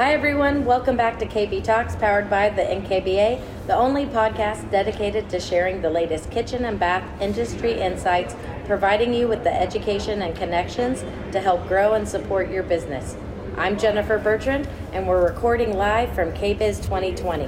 Hi, 0.00 0.14
everyone. 0.14 0.64
Welcome 0.64 0.96
back 0.96 1.18
to 1.18 1.26
KB 1.26 1.62
Talks, 1.62 1.94
powered 1.94 2.30
by 2.30 2.48
the 2.48 2.62
NKBA, 2.62 3.66
the 3.66 3.76
only 3.76 4.06
podcast 4.06 4.70
dedicated 4.70 5.28
to 5.28 5.38
sharing 5.38 5.82
the 5.82 5.90
latest 5.90 6.30
kitchen 6.30 6.64
and 6.64 6.80
bath 6.80 7.04
industry 7.20 7.78
insights, 7.78 8.34
providing 8.64 9.12
you 9.12 9.28
with 9.28 9.44
the 9.44 9.52
education 9.52 10.22
and 10.22 10.34
connections 10.34 11.04
to 11.32 11.40
help 11.42 11.68
grow 11.68 11.92
and 11.92 12.08
support 12.08 12.50
your 12.50 12.62
business. 12.62 13.14
I'm 13.58 13.78
Jennifer 13.78 14.16
Bertrand, 14.16 14.70
and 14.94 15.06
we're 15.06 15.22
recording 15.22 15.76
live 15.76 16.14
from 16.14 16.32
KBIS 16.32 16.82
2020. 16.82 17.44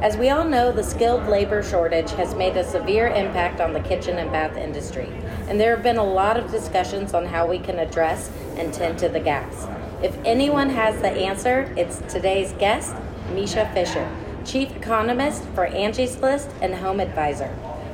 As 0.00 0.16
we 0.16 0.28
all 0.28 0.42
know, 0.42 0.72
the 0.72 0.82
skilled 0.82 1.28
labor 1.28 1.62
shortage 1.62 2.10
has 2.14 2.34
made 2.34 2.56
a 2.56 2.64
severe 2.64 3.06
impact 3.06 3.60
on 3.60 3.72
the 3.72 3.80
kitchen 3.80 4.18
and 4.18 4.32
bath 4.32 4.56
industry, 4.56 5.08
and 5.46 5.60
there 5.60 5.72
have 5.72 5.84
been 5.84 5.98
a 5.98 6.04
lot 6.04 6.36
of 6.36 6.50
discussions 6.50 7.14
on 7.14 7.26
how 7.26 7.46
we 7.46 7.60
can 7.60 7.78
address 7.78 8.28
and 8.56 8.74
tend 8.74 8.98
to 8.98 9.08
the 9.08 9.20
gaps. 9.20 9.68
If 10.02 10.18
anyone 10.24 10.68
has 10.70 11.00
the 11.00 11.10
answer, 11.10 11.72
it's 11.76 11.98
today's 12.12 12.50
guest, 12.54 12.92
Mischa 13.34 13.72
Fisher, 13.72 14.10
Chief 14.44 14.74
Economist 14.74 15.44
for 15.54 15.66
Angie's 15.66 16.18
List 16.18 16.50
and 16.60 16.74
Home 16.74 16.98
Advisor. 16.98 17.46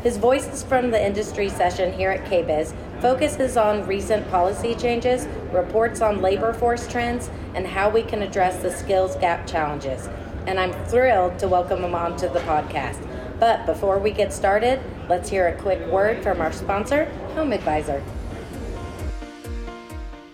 His 0.02 0.16
Voices 0.16 0.62
from 0.62 0.90
the 0.90 1.06
Industry 1.06 1.50
session 1.50 1.92
here 1.92 2.10
at 2.10 2.24
KBIS 2.24 2.74
focuses 3.02 3.58
on 3.58 3.86
recent 3.86 4.26
policy 4.30 4.74
changes, 4.74 5.26
reports 5.52 6.00
on 6.00 6.22
labor 6.22 6.54
force 6.54 6.88
trends, 6.88 7.28
and 7.54 7.66
how 7.66 7.90
we 7.90 8.02
can 8.02 8.22
address 8.22 8.62
the 8.62 8.70
skills 8.70 9.14
gap 9.16 9.46
challenges. 9.46 10.08
And 10.46 10.58
I'm 10.58 10.72
thrilled 10.86 11.38
to 11.40 11.46
welcome 11.46 11.84
him 11.84 11.94
onto 11.94 12.32
the 12.32 12.40
podcast. 12.40 13.06
But 13.38 13.66
before 13.66 13.98
we 13.98 14.12
get 14.12 14.32
started, 14.32 14.80
let's 15.10 15.28
hear 15.28 15.48
a 15.48 15.60
quick 15.60 15.86
word 15.88 16.22
from 16.22 16.40
our 16.40 16.52
sponsor, 16.52 17.04
Home 17.34 17.52
Advisor. 17.52 18.02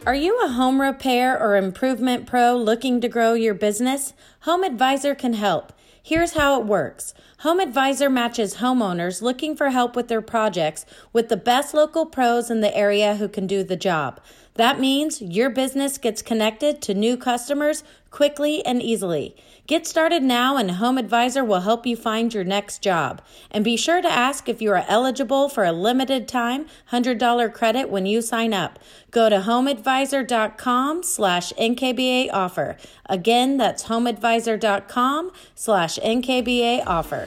Are 0.06 0.14
you 0.14 0.38
a 0.44 0.48
home 0.48 0.82
repair 0.82 1.40
or 1.40 1.56
improvement 1.56 2.26
pro 2.26 2.54
looking 2.54 3.00
to 3.00 3.08
grow 3.08 3.32
your 3.32 3.54
business? 3.54 4.12
Home 4.40 4.62
Advisor 4.62 5.14
can 5.14 5.32
help. 5.32 5.72
Here's 6.02 6.34
how 6.34 6.60
it 6.60 6.66
works 6.66 7.14
Home 7.38 7.58
Advisor 7.58 8.10
matches 8.10 8.56
homeowners 8.56 9.22
looking 9.22 9.56
for 9.56 9.70
help 9.70 9.96
with 9.96 10.08
their 10.08 10.20
projects 10.20 10.84
with 11.14 11.30
the 11.30 11.38
best 11.38 11.72
local 11.72 12.04
pros 12.04 12.50
in 12.50 12.60
the 12.60 12.76
area 12.76 13.16
who 13.16 13.28
can 13.28 13.46
do 13.46 13.64
the 13.64 13.76
job. 13.76 14.20
That 14.56 14.78
means 14.78 15.22
your 15.22 15.48
business 15.48 15.96
gets 15.96 16.20
connected 16.20 16.82
to 16.82 16.92
new 16.92 17.16
customers 17.16 17.82
quickly 18.10 18.62
and 18.66 18.82
easily. 18.82 19.34
Get 19.66 19.86
started 19.86 20.22
now, 20.22 20.58
and 20.58 20.72
Home 20.72 20.98
Advisor 20.98 21.42
will 21.42 21.60
help 21.60 21.86
you 21.86 21.96
find 21.96 22.34
your 22.34 22.44
next 22.44 22.82
job. 22.82 23.22
And 23.50 23.64
be 23.64 23.78
sure 23.78 24.02
to 24.02 24.08
ask 24.08 24.46
if 24.46 24.60
you 24.60 24.70
are 24.72 24.84
eligible 24.88 25.48
for 25.48 25.64
a 25.64 25.72
limited 25.72 26.28
time 26.28 26.66
$100 26.92 27.52
credit 27.54 27.88
when 27.88 28.04
you 28.04 28.20
sign 28.20 28.52
up. 28.52 28.78
Go 29.10 29.30
to 29.30 29.38
homeadvisor.com 29.38 31.02
slash 31.02 31.52
NKBA 31.54 32.28
offer. 32.30 32.76
Again, 33.06 33.56
that's 33.56 33.84
homeadvisor.com 33.84 35.30
slash 35.54 35.98
NKBA 35.98 36.82
offer. 36.86 37.26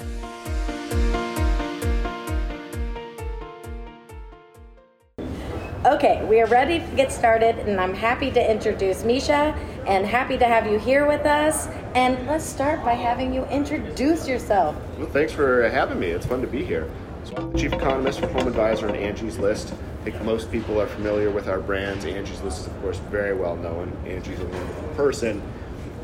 Okay, 5.88 6.22
we 6.26 6.42
are 6.42 6.48
ready 6.48 6.80
to 6.80 6.96
get 6.98 7.14
started, 7.14 7.60
and 7.60 7.80
I'm 7.80 7.94
happy 7.94 8.30
to 8.32 8.52
introduce 8.52 9.04
Mischa 9.04 9.58
and 9.88 10.06
happy 10.06 10.38
to 10.38 10.44
have 10.44 10.70
you 10.70 10.78
here 10.78 11.08
with 11.08 11.26
us. 11.26 11.68
And 11.96 12.28
let's 12.28 12.44
start 12.44 12.84
by 12.84 12.92
having 12.92 13.34
you 13.34 13.46
introduce 13.46 14.28
yourself. 14.28 14.76
Well, 14.98 15.08
thanks 15.08 15.32
for 15.32 15.70
having 15.70 15.98
me. 15.98 16.08
It's 16.08 16.26
fun 16.26 16.42
to 16.42 16.48
be 16.48 16.62
here. 16.62 16.92
So 17.24 17.38
I'm 17.38 17.54
the 17.54 17.58
Chief 17.58 17.72
Economist 17.72 18.20
for 18.20 18.28
Home 18.28 18.50
Advisor 18.50 18.88
and 18.88 18.98
Angie's 18.98 19.38
List. 19.38 19.74
I 20.02 20.04
think 20.04 20.22
most 20.24 20.52
people 20.52 20.78
are 20.82 20.88
familiar 20.88 21.32
with 21.32 21.48
our 21.48 21.62
brands. 21.62 22.04
Angie's 22.04 22.42
List 22.42 22.60
is, 22.60 22.68
of 22.68 22.82
course, 22.82 22.98
very 23.10 23.34
well 23.34 23.56
known. 23.56 23.96
Angie's 24.06 24.42
a 24.42 24.46
wonderful 24.46 24.90
person. 24.90 25.42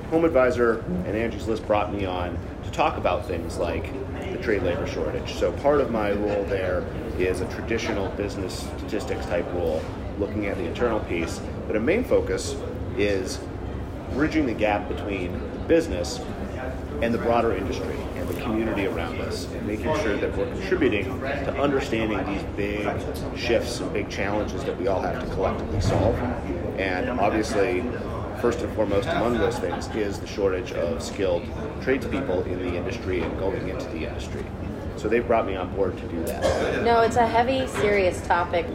Home 0.09 0.25
Advisor 0.25 0.79
and 0.79 1.15
Angie's 1.15 1.47
List 1.47 1.65
brought 1.65 1.93
me 1.93 2.05
on 2.05 2.37
to 2.63 2.71
talk 2.71 2.97
about 2.97 3.25
things 3.27 3.57
like 3.57 3.91
the 4.31 4.37
trade 4.37 4.63
labor 4.63 4.85
shortage. 4.87 5.33
So 5.35 5.51
part 5.53 5.81
of 5.81 5.91
my 5.91 6.11
role 6.11 6.43
there 6.45 6.85
is 7.17 7.41
a 7.41 7.45
traditional 7.49 8.09
business 8.09 8.67
statistics 8.77 9.25
type 9.25 9.45
role, 9.53 9.81
looking 10.19 10.47
at 10.47 10.57
the 10.57 10.65
internal 10.65 10.99
piece. 11.01 11.41
But 11.67 11.75
a 11.75 11.79
main 11.79 12.03
focus 12.03 12.55
is 12.97 13.39
bridging 14.11 14.45
the 14.45 14.53
gap 14.53 14.87
between 14.87 15.33
the 15.33 15.59
business 15.67 16.19
and 17.01 17.13
the 17.13 17.17
broader 17.17 17.55
industry 17.55 17.97
and 18.15 18.27
the 18.29 18.39
community 18.41 18.85
around 18.85 19.19
us, 19.21 19.45
and 19.51 19.65
making 19.67 19.93
sure 19.97 20.15
that 20.15 20.37
we're 20.37 20.49
contributing 20.53 21.05
to 21.19 21.59
understanding 21.59 22.23
these 22.25 22.43
big 22.55 22.87
shifts 23.35 23.79
and 23.79 23.91
big 23.91 24.09
challenges 24.09 24.63
that 24.63 24.77
we 24.79 24.87
all 24.87 25.01
have 25.01 25.19
to 25.19 25.33
collectively 25.33 25.81
solve. 25.81 26.15
And 26.77 27.09
obviously, 27.09 27.83
first 28.43 28.59
and 28.59 28.75
foremost 28.75 29.07
among 29.07 29.37
those 29.37 29.57
things 29.57 29.87
is 29.95 30.19
the 30.19 30.27
shortage 30.27 30.73
of 30.73 31.01
skilled 31.01 31.45
tradespeople 31.81 32.43
in 32.43 32.59
the 32.59 32.75
industry 32.75 33.21
and 33.21 33.39
going 33.39 33.69
into 33.69 33.85
the 33.91 34.05
industry. 34.05 34.45
So 34.97 35.07
they 35.07 35.21
brought 35.21 35.47
me 35.47 35.55
on 35.55 35.73
board 35.73 35.97
to 35.97 36.07
do 36.09 36.21
that. 36.25 36.83
No, 36.83 36.99
it's 36.99 37.15
a 37.15 37.25
heavy, 37.25 37.65
serious 37.67 38.19
topic. 38.27 38.65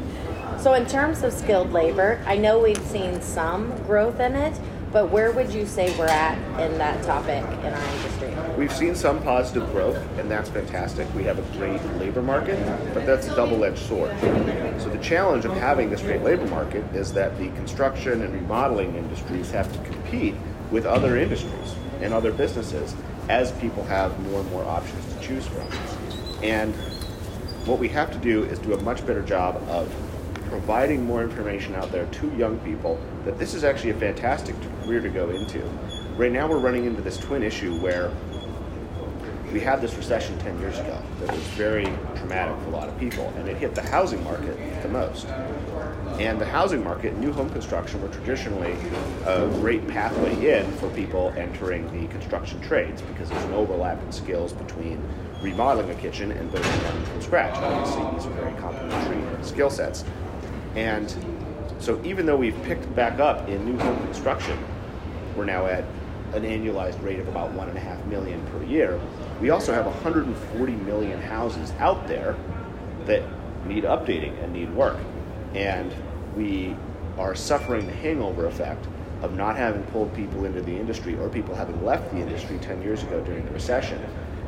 So, 0.56 0.72
in 0.72 0.86
terms 0.86 1.22
of 1.22 1.34
skilled 1.34 1.70
labor, 1.70 2.24
I 2.26 2.38
know 2.38 2.58
we've 2.58 2.80
seen 2.86 3.20
some 3.20 3.76
growth 3.82 4.20
in 4.20 4.36
it, 4.36 4.58
but 4.90 5.10
where 5.10 5.32
would 5.32 5.52
you 5.52 5.66
say 5.66 5.94
we're 5.98 6.06
at 6.06 6.38
in 6.58 6.78
that 6.78 7.04
topic 7.04 7.44
in 7.44 7.72
our 7.74 7.94
industry? 7.96 8.27
We've 8.58 8.72
seen 8.72 8.96
some 8.96 9.22
positive 9.22 9.70
growth, 9.70 9.96
and 10.18 10.28
that's 10.28 10.48
fantastic. 10.48 11.06
We 11.14 11.22
have 11.22 11.38
a 11.38 11.56
great 11.56 11.80
labor 12.00 12.22
market, 12.22 12.58
but 12.92 13.06
that's 13.06 13.28
a 13.28 13.36
double 13.36 13.64
edged 13.64 13.78
sword. 13.78 14.10
So, 14.80 14.90
the 14.90 14.98
challenge 14.98 15.44
of 15.44 15.52
having 15.52 15.90
this 15.90 16.02
great 16.02 16.22
labor 16.22 16.44
market 16.46 16.82
is 16.92 17.12
that 17.12 17.38
the 17.38 17.50
construction 17.50 18.20
and 18.20 18.34
remodeling 18.34 18.96
industries 18.96 19.52
have 19.52 19.72
to 19.72 19.78
compete 19.88 20.34
with 20.72 20.86
other 20.86 21.16
industries 21.16 21.76
and 22.00 22.12
other 22.12 22.32
businesses 22.32 22.96
as 23.28 23.52
people 23.52 23.84
have 23.84 24.18
more 24.28 24.40
and 24.40 24.50
more 24.50 24.64
options 24.64 25.14
to 25.14 25.20
choose 25.20 25.46
from. 25.46 25.68
And 26.42 26.74
what 27.64 27.78
we 27.78 27.86
have 27.90 28.10
to 28.10 28.18
do 28.18 28.42
is 28.42 28.58
do 28.58 28.74
a 28.74 28.82
much 28.82 29.06
better 29.06 29.22
job 29.22 29.62
of 29.68 29.88
providing 30.48 31.04
more 31.04 31.22
information 31.22 31.76
out 31.76 31.92
there 31.92 32.06
to 32.06 32.34
young 32.36 32.58
people 32.60 33.00
that 33.24 33.38
this 33.38 33.54
is 33.54 33.62
actually 33.62 33.90
a 33.90 33.98
fantastic 34.00 34.56
career 34.82 35.00
to 35.00 35.10
go 35.10 35.30
into. 35.30 35.62
Right 36.16 36.32
now, 36.32 36.48
we're 36.48 36.58
running 36.58 36.84
into 36.84 37.00
this 37.00 37.16
twin 37.16 37.44
issue 37.44 37.78
where 37.78 38.10
we 39.52 39.60
had 39.60 39.80
this 39.80 39.94
recession 39.94 40.38
10 40.38 40.58
years 40.60 40.78
ago 40.78 41.00
that 41.20 41.32
was 41.32 41.42
very 41.48 41.86
traumatic 42.16 42.56
for 42.62 42.66
a 42.66 42.70
lot 42.70 42.88
of 42.88 42.98
people, 42.98 43.32
and 43.36 43.48
it 43.48 43.56
hit 43.56 43.74
the 43.74 43.82
housing 43.82 44.22
market 44.22 44.56
the 44.82 44.88
most. 44.88 45.26
And 46.18 46.40
the 46.40 46.44
housing 46.44 46.82
market, 46.84 47.16
new 47.16 47.32
home 47.32 47.48
construction, 47.50 48.02
were 48.02 48.08
traditionally 48.08 48.76
a 49.24 49.46
great 49.60 49.86
pathway 49.88 50.58
in 50.58 50.70
for 50.72 50.90
people 50.90 51.32
entering 51.36 51.86
the 51.98 52.08
construction 52.12 52.60
trades 52.60 53.00
because 53.02 53.30
there's 53.30 53.44
an 53.44 53.54
overlap 53.54 54.02
in 54.02 54.12
skills 54.12 54.52
between 54.52 55.02
remodeling 55.40 55.90
a 55.90 55.94
kitchen 55.94 56.32
and 56.32 56.50
building 56.50 56.70
one 56.70 57.04
from 57.04 57.22
scratch. 57.22 57.54
Obviously, 57.56 58.02
these 58.12 58.26
are 58.26 58.42
very 58.42 58.54
complementary 58.60 59.44
skill 59.44 59.70
sets. 59.70 60.04
And 60.74 61.14
so, 61.78 62.00
even 62.04 62.26
though 62.26 62.36
we've 62.36 62.60
picked 62.64 62.92
back 62.94 63.20
up 63.20 63.48
in 63.48 63.64
new 63.64 63.78
home 63.78 63.98
construction, 64.02 64.58
we're 65.36 65.44
now 65.44 65.66
at 65.66 65.84
an 66.34 66.42
annualized 66.42 67.02
rate 67.02 67.20
of 67.20 67.28
about 67.28 67.52
one 67.52 67.68
and 67.68 67.78
a 67.78 67.80
half 67.80 68.04
million 68.06 68.44
per 68.46 68.62
year. 68.64 69.00
We 69.40 69.50
also 69.50 69.72
have 69.72 69.86
140 69.86 70.72
million 70.72 71.20
houses 71.20 71.72
out 71.78 72.08
there 72.08 72.36
that 73.06 73.22
need 73.66 73.84
updating 73.84 74.42
and 74.42 74.52
need 74.52 74.72
work. 74.74 74.98
And 75.54 75.92
we 76.36 76.76
are 77.18 77.34
suffering 77.34 77.86
the 77.86 77.92
hangover 77.92 78.46
effect 78.46 78.86
of 79.22 79.34
not 79.36 79.56
having 79.56 79.82
pulled 79.84 80.14
people 80.14 80.44
into 80.44 80.60
the 80.60 80.76
industry 80.76 81.16
or 81.18 81.28
people 81.28 81.54
having 81.54 81.84
left 81.84 82.10
the 82.12 82.18
industry 82.18 82.58
10 82.58 82.82
years 82.82 83.02
ago 83.02 83.20
during 83.22 83.44
the 83.44 83.52
recession. 83.52 84.04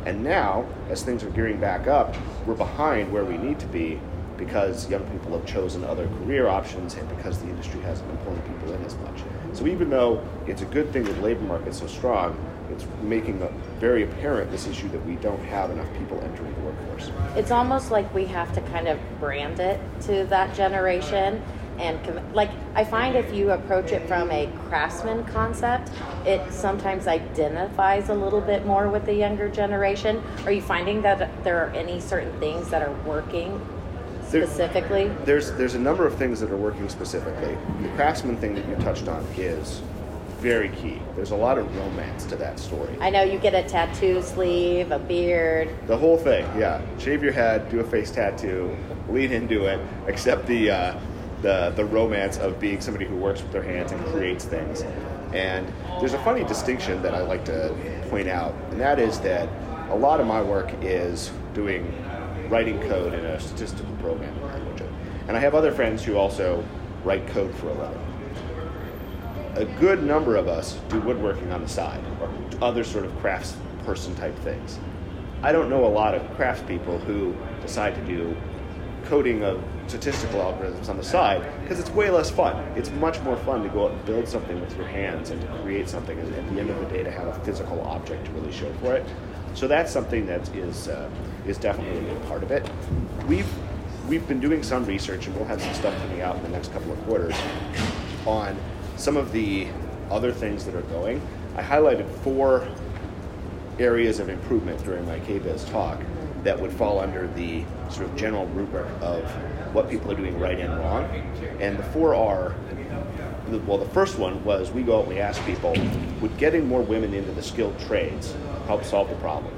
And 0.06 0.25
now, 0.25 0.67
as 0.89 1.03
things 1.03 1.22
are 1.22 1.31
gearing 1.31 1.61
back 1.61 1.87
up, 1.87 2.17
we're 2.47 2.55
behind 2.55 3.12
where 3.12 3.25
we 3.25 3.37
need 3.37 3.59
to 3.61 3.67
be 3.67 4.01
because 4.41 4.89
young 4.91 5.04
people 5.10 5.33
have 5.33 5.47
chosen 5.47 5.84
other 5.84 6.09
career 6.09 6.48
options 6.48 6.95
and 6.95 7.09
because 7.16 7.39
the 7.39 7.48
industry 7.48 7.81
hasn't 7.83 8.09
been 8.09 8.16
pulling 8.25 8.41
people 8.42 8.72
in 8.72 8.84
as 8.84 8.97
much. 8.97 9.21
So 9.53 9.66
even 9.66 9.91
though 9.91 10.27
it's 10.47 10.63
a 10.63 10.66
good 10.66 10.92
thing 10.92 11.04
that 11.04 11.13
the 11.13 11.21
labor 11.21 11.42
market's 11.42 11.78
so 11.78 11.87
strong, 11.87 12.37
it's 12.71 12.87
making 13.03 13.47
very 13.78 14.04
apparent 14.04 14.51
this 14.51 14.66
issue 14.66 14.89
that 14.89 15.04
we 15.04 15.16
don't 15.16 15.42
have 15.45 15.71
enough 15.71 15.92
people 15.98 16.21
entering 16.22 16.54
the 16.54 16.60
workforce. 16.60 17.10
It's 17.37 17.51
almost 17.51 17.91
like 17.91 18.13
we 18.15 18.25
have 18.27 18.53
to 18.54 18.60
kind 18.63 18.89
of 18.89 18.98
brand 19.21 19.60
it 19.60 19.78
to 20.03 20.25
that 20.27 20.54
generation 20.57 21.42
and 21.78 21.98
like 22.34 22.51
I 22.75 22.84
find 22.84 23.16
if 23.16 23.33
you 23.33 23.53
approach 23.53 23.92
it 23.92 24.07
from 24.07 24.31
a 24.31 24.53
craftsman 24.69 25.25
concept, 25.25 25.91
it 26.27 26.53
sometimes 26.53 27.07
identifies 27.07 28.10
a 28.10 28.15
little 28.15 28.42
bit 28.42 28.66
more 28.66 28.91
with 28.91 29.07
the 29.07 29.15
younger 29.15 29.48
generation. 29.48 30.22
Are 30.45 30.53
you 30.53 30.60
finding 30.60 31.01
that 31.03 31.42
there 31.42 31.57
are 31.57 31.71
any 31.71 31.98
certain 31.98 32.39
things 32.39 32.69
that 32.69 32.83
are 32.83 32.92
working 33.07 33.59
specifically? 34.30 35.09
There, 35.09 35.24
there's 35.24 35.53
there's 35.53 35.74
a 35.74 35.78
number 35.78 36.06
of 36.06 36.15
things 36.16 36.41
that 36.41 36.50
are 36.50 36.56
working 36.56 36.88
specifically. 36.88 37.56
The 37.82 37.88
craftsman 37.97 38.36
thing 38.36 38.54
that 38.54 38.66
you 38.68 38.77
touched 38.77 39.09
on 39.09 39.24
is 39.36 39.82
very 40.38 40.71
key. 40.71 41.00
There's 41.16 41.32
a 41.32 41.36
lot 41.36 41.59
of 41.59 41.77
romance 41.77 42.24
to 42.27 42.36
that 42.36 42.59
story. 42.59 42.97
I 43.00 43.10
know 43.10 43.22
you 43.22 43.38
get 43.38 43.54
a 43.54 43.68
tattoo 43.68 44.22
sleeve, 44.22 44.91
a 44.91 44.98
beard. 44.98 45.68
The 45.86 45.97
whole 45.97 46.16
thing, 46.16 46.44
yeah. 46.59 46.80
Shave 46.98 47.22
your 47.22 47.32
head, 47.32 47.68
do 47.68 47.80
a 47.80 47.84
face 47.84 48.10
tattoo, 48.10 48.74
lean 49.09 49.32
into 49.32 49.66
it, 49.66 49.78
accept 50.06 50.47
the 50.47 50.71
uh, 50.71 51.00
the 51.42 51.72
the 51.77 51.84
romance 51.84 52.38
of 52.38 52.59
being 52.59 52.80
somebody 52.80 53.04
who 53.04 53.16
works 53.16 53.42
with 53.42 53.53
their 53.53 53.62
hands 53.62 53.92
and 53.92 54.04
creates 54.06 54.44
things. 54.44 54.82
And 55.34 55.71
there's 56.00 56.15
a 56.15 56.22
funny 56.24 56.44
distinction 56.44 57.03
that 57.03 57.15
I 57.15 57.21
like 57.21 57.44
to 57.44 57.74
point 58.09 58.28
out, 58.28 58.54
and 58.71 58.80
that 58.80 58.98
is 58.98 59.21
that 59.21 59.48
a 59.91 59.97
lot 59.97 60.21
of 60.21 60.27
my 60.27 60.41
work 60.41 60.72
is 60.80 61.30
doing 61.53 61.92
writing 62.51 62.81
code 62.81 63.15
in 63.15 63.25
a 63.25 63.41
statistical 63.41 63.95
programming 64.01 64.43
language. 64.43 64.83
And 65.29 65.37
I 65.37 65.41
have 65.41 65.55
other 65.55 65.71
friends 65.71 66.03
who 66.03 66.17
also 66.17 66.65
write 67.05 67.27
code 67.29 67.55
for 67.55 67.69
a 67.69 67.75
living. 67.75 68.07
A 69.55 69.65
good 69.79 70.03
number 70.03 70.37
of 70.37 70.49
us 70.49 70.79
do 70.89 71.01
woodworking 71.01 71.53
on 71.53 71.63
the 71.63 71.69
side 71.69 72.03
or 72.21 72.31
other 72.61 72.83
sort 72.85 73.05
of 73.05 73.17
crafts 73.19 73.57
person 73.85 74.15
type 74.17 74.37
things. 74.41 74.79
I 75.43 75.53
don't 75.53 75.71
know 75.71 75.87
a 75.87 75.89
lot 75.89 76.15
of 76.15 76.23
craftspeople 76.37 77.01
who 77.05 77.35
decide 77.63 77.95
to 77.95 78.01
do 78.05 78.37
coding 79.05 79.43
of 79.43 79.63
statistical 79.87 80.41
algorithms 80.41 80.89
on 80.89 80.97
the 80.97 81.03
side 81.03 81.45
because 81.63 81.81
it's 81.81 81.91
way 81.91 82.11
less 82.11 82.31
fun. 82.31 82.57
It's 82.77 82.91
much 82.93 83.21
more 83.23 83.37
fun 83.39 83.63
to 83.63 83.69
go 83.71 83.87
out 83.87 83.93
and 83.93 84.05
build 84.05 84.29
something 84.29 84.61
with 84.61 84.77
your 84.77 84.87
hands 84.87 85.31
and 85.31 85.41
to 85.41 85.49
create 85.63 85.89
something 85.89 86.19
and 86.19 86.35
at 86.35 86.49
the 86.53 86.61
end 86.61 86.71
of 86.71 86.79
the 86.79 86.87
day 86.87 87.03
to 87.03 87.11
have 87.11 87.27
a 87.29 87.45
physical 87.45 87.81
object 87.83 88.27
to 88.27 88.33
really 88.33 88.53
show 88.53 88.73
for 88.75 88.95
it. 88.95 89.07
So 89.55 89.69
that's 89.69 89.93
something 89.93 90.27
that 90.27 90.49
is 90.55 90.89
uh, 90.89 91.09
is 91.47 91.59
definitely 91.59 91.99
a 91.99 92.15
big 92.15 92.27
part 92.27 92.43
of 92.43 92.51
it. 92.51 92.69
We've 93.27 93.49
we've 94.09 94.27
been 94.27 94.41
doing 94.41 94.63
some 94.63 94.85
research 94.85 95.27
and 95.27 95.37
we'll 95.37 95.47
have 95.47 95.61
some 95.61 95.75
stuff 95.75 95.97
coming 95.99 96.21
out 96.21 96.37
in 96.37 96.43
the 96.43 96.49
next 96.49 96.73
couple 96.73 96.93
of 96.93 97.01
quarters 97.05 97.35
on 98.27 98.57
some 98.97 99.17
of 99.17 99.33
the 99.33 99.69
other 100.11 100.33
things 100.33 100.65
that 100.65 100.75
are 100.75 100.83
going. 100.83 101.21
I 101.57 101.63
highlighted 101.63 102.09
four 102.23 102.67
areas 103.79 104.19
of 104.19 104.29
improvement 104.29 104.83
during 104.85 105.07
my 105.07 105.19
KBIS 105.21 105.71
talk 105.71 106.01
that 106.43 106.59
would 106.59 106.73
fall 106.73 106.99
under 107.01 107.29
the 107.29 107.65
sort 107.91 108.07
of 108.07 108.17
general 108.17 108.47
rubric 108.49 108.87
of 109.01 109.23
what 109.75 109.89
people 109.89 110.11
are 110.11 110.17
doing 110.17 110.39
right 110.39 110.59
and 110.59 110.77
wrong. 110.79 111.05
And 111.61 111.79
the 111.79 111.83
four 111.85 112.15
are 112.15 112.55
well, 113.67 113.79
the 113.79 113.89
first 113.89 114.19
one 114.19 114.45
was 114.45 114.71
we 114.71 114.83
go 114.83 114.99
out 114.99 115.07
and 115.07 115.15
we 115.15 115.21
ask 115.21 115.45
people, 115.45 115.75
would 116.21 116.37
getting 116.39 116.69
more 116.69 116.83
women 116.83 117.15
into 117.15 117.33
the 117.33 117.43
skilled 117.43 117.79
trades 117.81 118.35
help 118.71 118.84
solve 118.84 119.09
the 119.09 119.17
problem? 119.17 119.53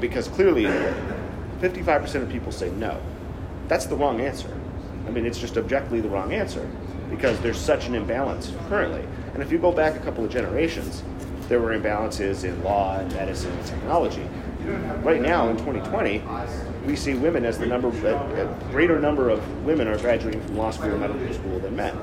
Because 0.00 0.26
clearly, 0.26 0.64
55% 1.60 2.22
of 2.22 2.28
people 2.28 2.50
say 2.50 2.70
no. 2.70 3.00
That's 3.68 3.86
the 3.86 3.94
wrong 3.94 4.20
answer. 4.20 4.52
I 5.06 5.10
mean, 5.10 5.24
it's 5.24 5.38
just 5.38 5.56
objectively 5.56 6.00
the 6.00 6.08
wrong 6.08 6.32
answer 6.32 6.68
because 7.08 7.38
there's 7.38 7.56
such 7.58 7.86
an 7.86 7.94
imbalance 7.94 8.52
currently. 8.68 9.04
And 9.34 9.44
if 9.44 9.52
you 9.52 9.58
go 9.58 9.70
back 9.70 9.94
a 9.94 10.00
couple 10.00 10.24
of 10.24 10.30
generations, 10.32 11.04
there 11.48 11.60
were 11.60 11.78
imbalances 11.78 12.42
in 12.42 12.64
law 12.64 12.98
and 12.98 13.12
medicine 13.12 13.52
and 13.52 13.64
technology. 13.64 14.28
Right 15.04 15.22
now, 15.22 15.48
in 15.48 15.56
2020, 15.58 16.24
we 16.84 16.96
see 16.96 17.14
women 17.14 17.44
as 17.44 17.58
the 17.58 17.66
number, 17.66 17.88
a, 18.08 18.16
a 18.42 18.70
greater 18.72 18.98
number 18.98 19.30
of 19.30 19.64
women 19.64 19.86
are 19.86 19.98
graduating 19.98 20.42
from 20.42 20.56
law 20.56 20.72
school 20.72 20.92
or 20.92 20.98
medical 20.98 21.32
school 21.32 21.60
than 21.60 21.76
men. 21.76 21.96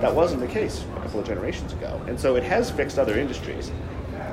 That 0.00 0.12
wasn't 0.12 0.40
the 0.40 0.48
case 0.48 0.84
a 0.96 1.00
couple 1.02 1.20
of 1.20 1.26
generations 1.26 1.72
ago. 1.72 2.02
And 2.08 2.18
so 2.18 2.34
it 2.34 2.42
has 2.42 2.72
fixed 2.72 2.98
other 2.98 3.16
industries. 3.16 3.70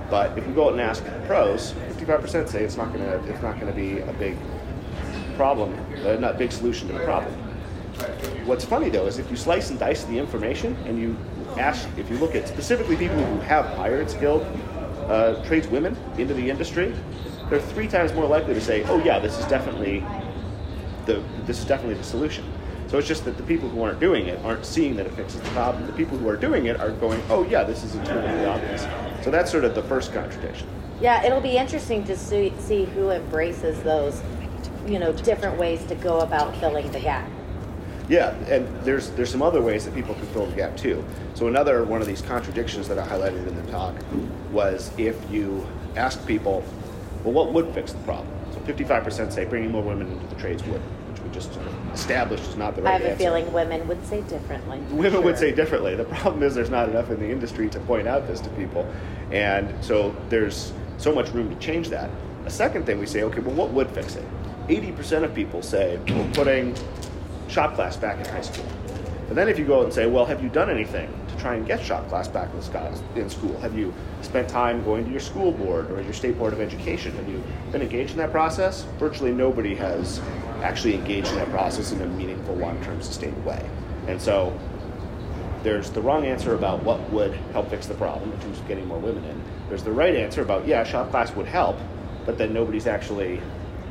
But 0.09 0.37
if 0.37 0.47
we 0.47 0.53
go 0.53 0.67
out 0.67 0.73
and 0.73 0.81
ask 0.81 1.03
pros, 1.25 1.73
55% 1.89 2.47
say 2.47 2.63
it's 2.63 2.77
not 2.77 2.93
going 2.93 3.03
to 3.03 3.31
it's 3.31 3.41
not 3.41 3.59
to 3.59 3.71
be 3.73 3.99
a 3.99 4.13
big 4.13 4.37
problem, 5.35 5.77
uh, 6.05 6.15
not 6.15 6.35
a 6.35 6.37
big 6.37 6.51
solution 6.51 6.87
to 6.87 6.93
the 6.93 7.03
problem. 7.03 7.33
What's 8.45 8.63
funny 8.63 8.89
though 8.89 9.07
is 9.07 9.17
if 9.17 9.29
you 9.29 9.35
slice 9.35 9.69
and 9.69 9.79
dice 9.79 10.03
the 10.05 10.17
information 10.17 10.75
and 10.85 10.99
you 10.99 11.17
ask, 11.57 11.87
if 11.97 12.09
you 12.09 12.17
look 12.17 12.35
at 12.35 12.47
specifically 12.47 12.95
people 12.95 13.17
who 13.17 13.39
have 13.41 13.65
hired 13.75 14.09
skilled 14.09 14.45
uh, 15.07 15.43
tradeswomen 15.45 15.95
into 16.17 16.33
the 16.33 16.49
industry, 16.49 16.93
they're 17.49 17.59
three 17.59 17.87
times 17.87 18.13
more 18.13 18.25
likely 18.25 18.53
to 18.53 18.61
say, 18.61 18.83
"Oh 18.83 19.01
yeah, 19.03 19.19
this 19.19 19.37
is 19.39 19.45
definitely 19.45 20.05
the 21.05 21.23
this 21.45 21.59
is 21.59 21.65
definitely 21.65 21.95
the 21.95 22.03
solution." 22.03 22.45
So 22.87 22.97
it's 22.97 23.07
just 23.07 23.25
that 23.25 23.35
the 23.35 23.43
people 23.43 23.67
who 23.67 23.81
aren't 23.83 23.99
doing 23.99 24.27
it 24.27 24.39
aren't 24.45 24.65
seeing 24.65 24.95
that 24.95 25.05
it 25.05 25.13
fixes 25.13 25.41
the 25.41 25.49
problem. 25.49 25.85
The 25.87 25.93
people 25.93 26.17
who 26.17 26.29
are 26.29 26.37
doing 26.37 26.67
it 26.67 26.79
are 26.79 26.91
going, 26.91 27.21
"Oh 27.29 27.43
yeah, 27.45 27.63
this 27.63 27.83
is 27.83 27.95
intuitively 27.95 28.45
obvious." 28.45 28.85
So 29.27 29.31
that's 29.31 29.51
sort 29.51 29.65
of 29.65 29.75
the 29.75 29.83
first 29.83 30.13
contradiction. 30.13 30.69
Yeah, 31.01 31.21
it'll 31.25 31.41
be 31.41 31.57
interesting 31.57 32.05
to 32.05 32.15
see, 32.15 32.53
see 32.59 32.85
who 32.85 33.09
embraces 33.09 33.77
those, 33.83 34.21
you 34.87 34.99
know, 34.99 35.11
different 35.11 35.59
ways 35.59 35.83
to 35.87 35.95
go 35.95 36.21
about 36.21 36.55
filling 36.61 36.89
the 36.93 37.01
gap. 37.01 37.29
Yeah, 38.07 38.29
and 38.47 38.65
there's 38.85 39.09
there's 39.09 39.29
some 39.29 39.41
other 39.41 39.61
ways 39.61 39.83
that 39.83 39.93
people 39.93 40.15
can 40.15 40.27
fill 40.27 40.45
the 40.45 40.55
gap 40.55 40.77
too. 40.77 41.03
So 41.33 41.47
another 41.47 41.83
one 41.83 41.99
of 41.99 42.07
these 42.07 42.21
contradictions 42.21 42.87
that 42.87 42.97
I 42.97 43.05
highlighted 43.05 43.45
in 43.45 43.53
the 43.53 43.69
talk 43.69 43.95
was 44.53 44.91
if 44.97 45.17
you 45.29 45.67
ask 45.97 46.25
people, 46.25 46.63
well, 47.25 47.33
what 47.33 47.51
would 47.51 47.73
fix 47.73 47.91
the 47.91 47.99
problem? 48.03 48.33
So 48.53 48.61
55% 48.61 49.33
say 49.33 49.43
bringing 49.43 49.71
more 49.71 49.83
women 49.83 50.09
into 50.09 50.25
the 50.27 50.39
trades 50.39 50.63
would, 50.63 50.79
which 50.79 51.21
we 51.21 51.29
just 51.31 51.51
established 51.97 52.43
is 52.47 52.55
not 52.55 52.75
the 52.75 52.81
right 52.81 52.89
I 52.89 52.93
have 52.93 53.01
answer. 53.01 53.15
a 53.15 53.17
feeling 53.17 53.51
women 53.51 53.87
would 53.87 54.05
say 54.05 54.21
differently. 54.21 54.79
Women 54.91 55.11
Sure. 55.13 55.21
would 55.21 55.37
say 55.37 55.51
differently. 55.51 55.95
The 55.95 56.03
problem 56.05 56.43
is 56.43 56.53
there's 56.55 56.69
not 56.69 56.89
enough 56.89 57.09
in 57.09 57.19
the 57.19 57.29
industry 57.29 57.69
to 57.69 57.79
point 57.81 58.07
out 58.07 58.27
this 58.27 58.39
to 58.41 58.49
people. 58.51 58.85
And 59.31 59.73
so 59.83 60.15
there's 60.29 60.73
so 60.97 61.13
much 61.13 61.29
room 61.31 61.49
to 61.49 61.55
change 61.59 61.89
that. 61.89 62.09
A 62.45 62.49
second 62.49 62.85
thing 62.85 62.99
we 62.99 63.05
say, 63.05 63.23
okay, 63.23 63.39
well, 63.41 63.55
what 63.55 63.71
would 63.71 63.89
fix 63.89 64.15
it? 64.15 64.25
80% 64.67 65.23
of 65.23 65.33
people 65.33 65.61
say, 65.61 65.99
well, 66.09 66.27
putting 66.33 66.75
shop 67.47 67.75
class 67.75 67.97
back 67.97 68.19
in 68.19 68.25
high 68.33 68.41
school. 68.41 68.65
But 69.27 69.35
then 69.35 69.49
if 69.49 69.59
you 69.59 69.65
go 69.65 69.79
out 69.79 69.83
and 69.85 69.93
say, 69.93 70.05
well, 70.05 70.25
have 70.25 70.41
you 70.41 70.47
done 70.49 70.69
anything 70.69 71.09
to 71.27 71.37
try 71.37 71.55
and 71.55 71.65
get 71.67 71.81
shop 71.81 72.07
class 72.07 72.27
back 72.29 72.49
in 72.53 73.21
in 73.21 73.29
school? 73.29 73.59
Have 73.59 73.77
you 73.77 73.93
spent 74.21 74.47
time 74.47 74.83
going 74.85 75.03
to 75.03 75.11
your 75.11 75.19
school 75.19 75.51
board 75.51 75.91
or 75.91 76.01
your 76.01 76.13
state 76.13 76.37
board 76.37 76.53
of 76.53 76.61
education? 76.61 77.11
Have 77.17 77.27
you 77.27 77.43
been 77.71 77.81
engaged 77.81 78.11
in 78.11 78.17
that 78.17 78.31
process? 78.31 78.85
Virtually 78.99 79.31
nobody 79.33 79.75
has 79.75 80.21
actually 80.63 80.95
engaged 80.95 81.27
in 81.29 81.35
that 81.35 81.49
process 81.49 81.91
in 81.91 82.01
a 82.01 82.07
meaningful, 82.07 82.55
long-term, 82.55 83.01
sustained 83.01 83.43
way. 83.45 83.63
And 84.07 84.21
so 84.21 84.57
there's 85.63 85.89
the 85.89 86.01
wrong 86.01 86.25
answer 86.25 86.55
about 86.55 86.83
what 86.83 87.09
would 87.11 87.33
help 87.53 87.69
fix 87.69 87.87
the 87.87 87.93
problem 87.95 88.31
in 88.31 88.39
terms 88.39 88.59
of 88.59 88.67
getting 88.67 88.87
more 88.87 88.99
women 88.99 89.23
in. 89.25 89.43
There's 89.69 89.83
the 89.83 89.91
right 89.91 90.15
answer 90.15 90.41
about, 90.41 90.67
yeah, 90.67 90.83
shop 90.83 91.09
class 91.09 91.35
would 91.35 91.47
help, 91.47 91.77
but 92.25 92.37
then 92.37 92.53
nobody's 92.53 92.87
actually 92.87 93.41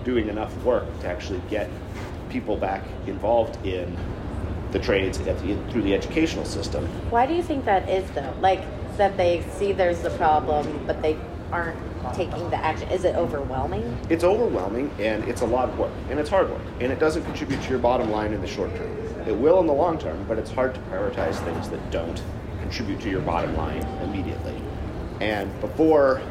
doing 0.04 0.28
enough 0.28 0.56
work 0.62 0.84
to 1.00 1.08
actually 1.08 1.42
get 1.50 1.68
people 2.28 2.56
back 2.56 2.82
involved 3.06 3.64
in 3.66 3.96
the 4.72 4.78
trades 4.78 5.18
the, 5.18 5.34
through 5.70 5.82
the 5.82 5.94
educational 5.94 6.44
system. 6.44 6.86
Why 7.10 7.26
do 7.26 7.34
you 7.34 7.42
think 7.42 7.64
that 7.64 7.88
is 7.88 8.08
though? 8.12 8.34
Like 8.40 8.62
that 8.96 9.16
they 9.16 9.42
see 9.58 9.72
there's 9.72 10.00
the 10.00 10.10
problem, 10.10 10.84
but 10.86 11.02
they 11.02 11.18
aren't 11.52 11.78
taking 12.14 12.48
the 12.50 12.56
action. 12.56 12.88
Is 12.90 13.04
it 13.04 13.16
overwhelming? 13.16 13.98
It's 14.10 14.24
overwhelming 14.24 14.90
and 14.98 15.24
it's 15.24 15.40
a 15.40 15.46
lot 15.46 15.68
of 15.68 15.78
work 15.78 15.92
and 16.10 16.18
it's 16.18 16.30
hard 16.30 16.50
work 16.50 16.62
and 16.80 16.92
it 16.92 16.98
doesn't 16.98 17.24
contribute 17.24 17.62
to 17.62 17.70
your 17.70 17.78
bottom 17.78 18.10
line 18.10 18.32
in 18.32 18.40
the 18.40 18.46
short 18.46 18.74
term. 18.76 18.96
It 19.26 19.36
will 19.36 19.60
in 19.60 19.66
the 19.66 19.72
long 19.72 19.98
term, 19.98 20.24
but 20.28 20.38
it's 20.38 20.50
hard 20.50 20.74
to 20.74 20.80
prioritize 20.82 21.42
things 21.44 21.68
that 21.70 21.90
don't 21.90 22.22
contribute 22.60 23.00
to 23.00 23.10
your 23.10 23.20
bottom 23.20 23.56
line 23.56 23.82
immediately. 24.02 24.60
And 25.20 25.60
before 25.60 26.22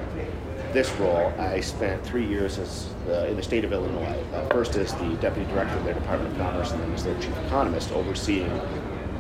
this 0.73 0.91
role, 0.95 1.33
I 1.39 1.61
spent 1.61 2.05
three 2.05 2.25
years 2.25 2.59
as 2.59 2.89
uh, 3.07 3.27
in 3.29 3.37
the 3.37 3.43
state 3.43 3.63
of 3.63 3.71
Illinois. 3.71 4.21
Uh, 4.33 4.47
first 4.49 4.75
as 4.75 4.93
the 4.95 5.15
deputy 5.15 5.49
director 5.51 5.75
of 5.77 5.85
their 5.85 5.93
Department 5.93 6.31
of 6.33 6.37
Commerce, 6.37 6.71
and 6.71 6.81
then 6.81 6.91
as 6.91 7.03
their 7.03 7.19
chief 7.19 7.35
economist, 7.45 7.91
overseeing 7.91 8.49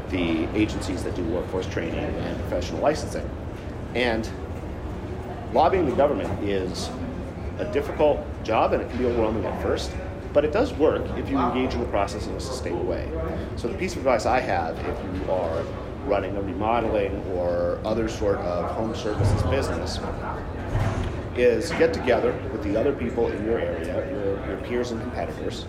the 0.09 0.47
agencies 0.57 1.03
that 1.03 1.15
do 1.15 1.23
workforce 1.25 1.65
training 1.67 1.95
and 1.95 2.39
professional 2.41 2.81
licensing. 2.81 3.27
And 3.95 4.29
lobbying 5.55 5.85
the 5.85 5.95
government 5.95 6.43
is 6.43 6.89
a 7.59 7.71
difficult 7.71 8.19
job, 8.43 8.73
and 8.73 8.83
it 8.83 8.89
can 8.89 8.97
be 8.97 9.05
overwhelming 9.05 9.45
at 9.45 9.61
first. 9.61 9.89
But 10.33 10.43
it 10.43 10.51
does 10.51 10.73
work 10.73 11.01
if 11.17 11.29
you 11.29 11.39
engage 11.39 11.73
in 11.73 11.79
the 11.79 11.87
process 11.87 12.27
in 12.27 12.33
a 12.33 12.39
sustained 12.41 12.85
way. 12.85 13.09
So 13.55 13.69
the 13.69 13.77
piece 13.77 13.93
of 13.93 13.99
advice 13.99 14.25
I 14.25 14.41
have, 14.41 14.77
if 14.77 15.15
you 15.15 15.31
are 15.31 15.63
running 16.07 16.35
a 16.35 16.41
remodeling 16.41 17.23
or 17.31 17.79
other 17.85 18.09
sort 18.09 18.37
of 18.39 18.69
home 18.71 18.93
services 18.93 19.41
business, 19.43 19.97
is 21.37 21.69
get 21.71 21.93
together 21.93 22.33
with 22.51 22.61
the 22.63 22.77
other 22.77 22.91
people 22.91 23.29
in 23.29 23.45
your 23.45 23.57
area, 23.57 24.11
your, 24.11 24.45
your 24.47 24.57
peers 24.65 24.91
and 24.91 24.99
competitors, 25.01 25.67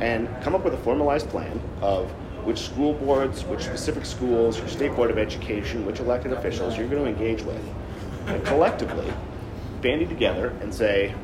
and 0.00 0.26
come 0.42 0.54
up 0.54 0.64
with 0.64 0.72
a 0.72 0.78
formalized 0.78 1.28
plan 1.28 1.60
of 1.82 2.10
which 2.44 2.60
school 2.60 2.94
boards, 2.94 3.44
which 3.44 3.60
specific 3.60 4.06
schools, 4.06 4.58
your 4.58 4.68
state 4.68 4.96
board 4.96 5.10
of 5.10 5.18
education, 5.18 5.84
which 5.84 6.00
elected 6.00 6.32
officials 6.32 6.78
you're 6.78 6.88
going 6.88 7.02
to 7.02 7.10
engage 7.10 7.42
with, 7.42 7.62
collectively 8.44 9.12
bandy 9.80 10.06
together 10.06 10.48
and 10.60 10.74
say, 10.74 11.14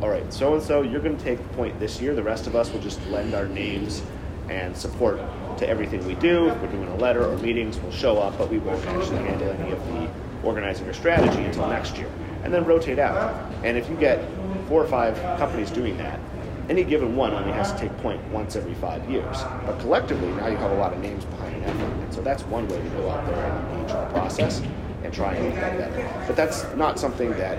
all 0.00 0.08
right, 0.08 0.32
so 0.32 0.54
and 0.54 0.62
so, 0.62 0.82
you're 0.82 1.00
going 1.00 1.16
to 1.16 1.24
take 1.24 1.38
the 1.38 1.54
point 1.54 1.78
this 1.78 2.00
year. 2.00 2.14
The 2.14 2.22
rest 2.22 2.46
of 2.46 2.56
us 2.56 2.72
will 2.72 2.80
just 2.80 3.04
lend 3.06 3.34
our 3.34 3.46
names 3.46 4.02
and 4.48 4.76
support 4.76 5.20
to 5.58 5.68
everything 5.68 6.04
we 6.06 6.14
do. 6.16 6.48
If 6.48 6.60
we're 6.60 6.68
doing 6.68 6.88
a 6.88 6.96
letter 6.96 7.24
or 7.24 7.38
meetings, 7.38 7.78
we'll 7.78 7.92
show 7.92 8.18
up, 8.18 8.36
but 8.36 8.50
we 8.50 8.58
won't 8.58 8.84
actually 8.86 9.18
handle 9.18 9.48
any 9.50 9.70
of 9.70 9.86
the 9.86 10.10
organizing 10.42 10.86
or 10.86 10.92
strategy 10.92 11.42
until 11.44 11.68
next 11.68 11.96
year. 11.96 12.10
And 12.42 12.52
then 12.52 12.64
rotate 12.64 12.98
out. 12.98 13.50
And 13.62 13.78
if 13.78 13.88
you 13.88 13.96
get 13.96 14.22
four 14.68 14.82
or 14.82 14.88
five 14.88 15.16
companies 15.38 15.70
doing 15.70 15.96
that, 15.98 16.20
any 16.68 16.82
given 16.82 17.14
one 17.16 17.32
only 17.32 17.52
has 17.52 17.72
to 17.72 17.78
take 17.78 17.96
point 17.98 18.22
once 18.28 18.56
every 18.56 18.74
five 18.74 19.08
years. 19.08 19.42
But 19.66 19.78
collectively, 19.80 20.28
now 20.32 20.48
you 20.48 20.56
have 20.56 20.72
a 20.72 20.76
lot 20.76 20.92
of 20.92 20.98
names 21.00 21.24
behind 21.26 21.56
an 21.56 21.64
effort. 21.64 21.92
And 22.02 22.14
so 22.14 22.20
that's 22.20 22.42
one 22.44 22.68
way 22.68 22.78
to 22.78 22.88
go 22.90 23.10
out 23.10 23.24
there 23.26 23.36
and 23.36 23.78
engage 23.78 23.94
in 23.94 24.00
the 24.00 24.06
process 24.06 24.62
and 25.04 25.12
try 25.12 25.34
and 25.34 25.48
make 25.48 25.54
that 25.56 25.78
better. 25.78 26.24
But 26.26 26.34
that's 26.34 26.64
not 26.74 26.98
something 26.98 27.30
that, 27.32 27.58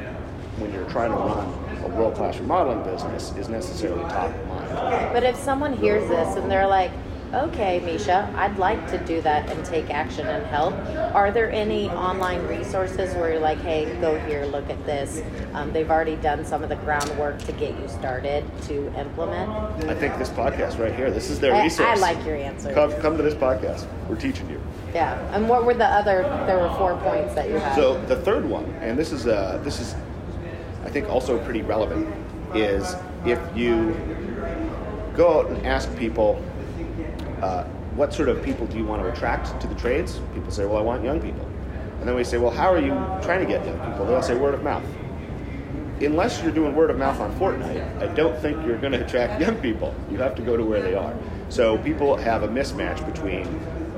when 0.59 0.73
you're 0.73 0.89
trying 0.89 1.11
to 1.11 1.17
run 1.17 1.83
a 1.83 1.87
world 1.95 2.15
class 2.15 2.37
remodeling 2.37 2.83
business, 2.83 3.33
is 3.37 3.47
necessarily 3.49 4.01
top 4.03 4.33
of 4.33 4.47
mind. 4.47 5.13
But 5.13 5.23
if 5.23 5.35
someone 5.37 5.73
hears 5.73 6.07
this 6.09 6.35
and 6.35 6.49
they're 6.49 6.67
like, 6.67 6.91
okay, 7.33 7.81
Mischa, 7.81 8.33
I'd 8.35 8.57
like 8.57 8.87
to 8.91 8.97
do 9.05 9.19
that 9.21 9.49
and 9.49 9.65
take 9.65 9.89
action 9.89 10.25
and 10.25 10.45
help. 10.45 10.73
Are 11.13 11.31
there 11.31 11.51
any 11.51 11.89
online 11.89 12.45
resources 12.47 13.13
where 13.15 13.31
you're 13.31 13.41
like, 13.41 13.57
hey, 13.59 13.93
go 13.99 14.17
here, 14.21 14.45
look 14.45 14.69
at 14.69 14.85
this? 14.85 15.21
Um, 15.53 15.73
they've 15.73 15.89
already 15.89 16.15
done 16.17 16.45
some 16.45 16.63
of 16.63 16.69
the 16.69 16.77
groundwork 16.77 17.39
to 17.39 17.51
get 17.51 17.77
you 17.77 17.87
started 17.89 18.45
to 18.63 18.87
implement. 18.97 19.49
I 19.89 19.95
think 19.95 20.17
this 20.17 20.29
podcast 20.29 20.79
right 20.79 20.95
here, 20.95 21.11
this 21.11 21.29
is 21.29 21.39
their 21.39 21.53
I, 21.53 21.63
resource. 21.63 21.89
I 21.89 21.95
like 21.95 22.25
your 22.25 22.37
answer. 22.37 22.73
Come, 22.73 22.93
come 23.01 23.17
to 23.17 23.23
this 23.23 23.35
podcast. 23.35 23.85
We're 24.07 24.15
teaching 24.15 24.49
you. 24.49 24.61
Yeah. 24.95 25.19
And 25.35 25.49
what 25.49 25.65
were 25.65 25.73
the 25.73 25.85
other? 25.85 26.21
There 26.47 26.57
were 26.57 26.73
four 26.77 26.95
points 26.99 27.35
that 27.35 27.49
you 27.49 27.55
had. 27.55 27.75
So 27.75 28.01
the 28.05 28.15
third 28.15 28.45
one, 28.45 28.63
and 28.79 28.97
this 28.97 29.11
is 29.11 29.27
uh, 29.27 29.59
this 29.61 29.81
is, 29.81 29.93
I 30.85 30.89
think, 30.89 31.09
also 31.09 31.37
pretty 31.43 31.61
relevant, 31.61 32.07
is 32.55 32.95
if 33.25 33.39
you 33.53 33.93
go 35.13 35.41
out 35.41 35.51
and 35.51 35.67
ask 35.67 35.93
people, 35.97 36.41
uh, 37.41 37.65
what 37.95 38.13
sort 38.13 38.29
of 38.29 38.41
people 38.41 38.65
do 38.67 38.77
you 38.77 38.85
want 38.85 39.01
to 39.01 39.11
attract 39.11 39.59
to 39.59 39.67
the 39.67 39.75
trades? 39.75 40.21
People 40.33 40.49
say, 40.49 40.65
well, 40.65 40.77
I 40.77 40.81
want 40.81 41.03
young 41.03 41.21
people. 41.21 41.45
And 41.99 42.07
then 42.07 42.15
we 42.15 42.23
say, 42.23 42.37
well, 42.37 42.51
how 42.51 42.71
are 42.71 42.79
you 42.79 42.93
trying 43.21 43.41
to 43.41 43.45
get 43.45 43.65
young 43.65 43.79
people? 43.79 44.05
They'll 44.05 44.21
say 44.21 44.37
word 44.37 44.53
of 44.53 44.63
mouth. 44.63 44.83
Unless 45.99 46.41
you're 46.41 46.51
doing 46.51 46.73
word 46.73 46.89
of 46.89 46.97
mouth 46.97 47.19
on 47.19 47.37
Fortnite, 47.37 48.01
I 48.01 48.07
don't 48.13 48.37
think 48.41 48.65
you're 48.65 48.77
going 48.77 48.93
to 48.93 49.03
attract 49.03 49.41
young 49.41 49.55
people. 49.57 49.93
You 50.09 50.17
have 50.19 50.35
to 50.35 50.41
go 50.41 50.55
to 50.55 50.63
where 50.63 50.81
they 50.81 50.93
are. 50.93 51.13
So 51.49 51.77
people 51.79 52.15
have 52.15 52.43
a 52.43 52.47
mismatch 52.47 53.05
between 53.05 53.45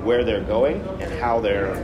where 0.08 0.24
they're 0.24 0.40
going 0.40 0.80
and 1.02 1.12
how 1.20 1.38
they're. 1.38 1.74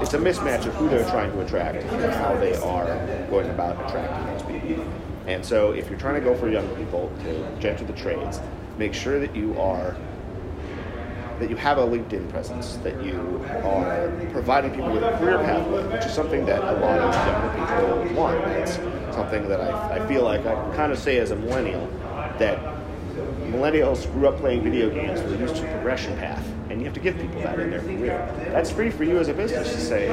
It's 0.00 0.14
a 0.14 0.18
mismatch 0.18 0.64
of 0.64 0.74
who 0.76 0.88
they're 0.88 1.08
trying 1.10 1.30
to 1.32 1.40
attract 1.42 1.82
and 1.82 2.12
how 2.14 2.34
they 2.38 2.54
are 2.56 2.86
going 3.28 3.50
about 3.50 3.74
attracting 3.84 4.26
those 4.32 4.42
people. 4.42 4.90
And 5.26 5.44
so, 5.44 5.72
if 5.72 5.90
you're 5.90 5.98
trying 5.98 6.14
to 6.14 6.22
go 6.22 6.34
for 6.34 6.48
young 6.48 6.66
people 6.76 7.12
to 7.24 7.68
enter 7.68 7.84
the 7.84 7.92
trades, 7.92 8.40
make 8.78 8.94
sure 8.94 9.20
that 9.20 9.36
you 9.36 9.60
are 9.60 9.94
that 11.38 11.50
you 11.50 11.56
have 11.56 11.76
a 11.76 11.86
LinkedIn 11.86 12.30
presence, 12.30 12.78
that 12.78 13.04
you 13.04 13.44
are 13.62 14.10
providing 14.30 14.70
people 14.70 14.90
with 14.90 15.02
a 15.02 15.18
career 15.18 15.36
pathway, 15.36 15.86
which 15.88 16.06
is 16.06 16.12
something 16.14 16.46
that 16.46 16.62
a 16.62 16.80
lot 16.80 16.98
of 16.98 17.14
younger 17.14 18.06
people 18.06 18.16
want. 18.16 18.38
It's 18.52 18.76
something 19.14 19.46
that 19.50 19.60
I, 19.60 19.98
I 19.98 20.08
feel 20.08 20.22
like 20.22 20.46
I 20.46 20.54
kind 20.74 20.90
of 20.90 20.98
say 20.98 21.18
as 21.18 21.32
a 21.32 21.36
millennial 21.36 21.86
that 22.38 22.75
millennials 23.46 24.10
grew 24.12 24.28
up 24.28 24.36
playing 24.38 24.62
video 24.62 24.90
games, 24.90 25.20
we're 25.22 25.36
used 25.36 25.56
to 25.56 25.62
progression 25.62 26.16
path, 26.18 26.46
and 26.70 26.80
you 26.80 26.84
have 26.84 26.94
to 26.94 27.00
give 27.00 27.18
people 27.18 27.40
that 27.42 27.58
in 27.58 27.70
their 27.70 27.80
career. 27.80 28.32
That's 28.52 28.70
free 28.70 28.90
for 28.90 29.04
you 29.04 29.18
as 29.18 29.28
a 29.28 29.34
business 29.34 29.72
to 29.72 29.80
say, 29.80 30.06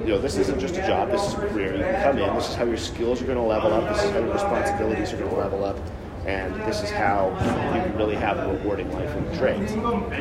you 0.00 0.08
know, 0.08 0.18
this 0.18 0.36
isn't 0.36 0.58
just 0.58 0.76
a 0.76 0.86
job, 0.86 1.10
this 1.10 1.26
is 1.26 1.34
a 1.34 1.36
career. 1.36 1.76
You 1.76 1.82
can 1.82 2.02
come 2.02 2.18
in, 2.18 2.34
this 2.34 2.48
is 2.48 2.54
how 2.54 2.64
your 2.64 2.76
skills 2.76 3.22
are 3.22 3.26
going 3.26 3.38
to 3.38 3.44
level 3.44 3.72
up, 3.72 3.88
this 3.94 4.04
is 4.04 4.10
how 4.10 4.18
your 4.18 4.32
responsibilities 4.32 5.12
are 5.12 5.16
going 5.16 5.30
to 5.30 5.36
level 5.36 5.64
up 5.64 5.78
and 6.28 6.54
this 6.66 6.82
is 6.82 6.90
how 6.90 7.30
you 7.74 7.80
can 7.80 7.96
really 7.96 8.14
have 8.14 8.38
a 8.38 8.52
rewarding 8.52 8.92
life 8.92 9.08
in 9.16 9.24
the 9.24 9.36
trades. 9.36 9.72
And 9.72 10.12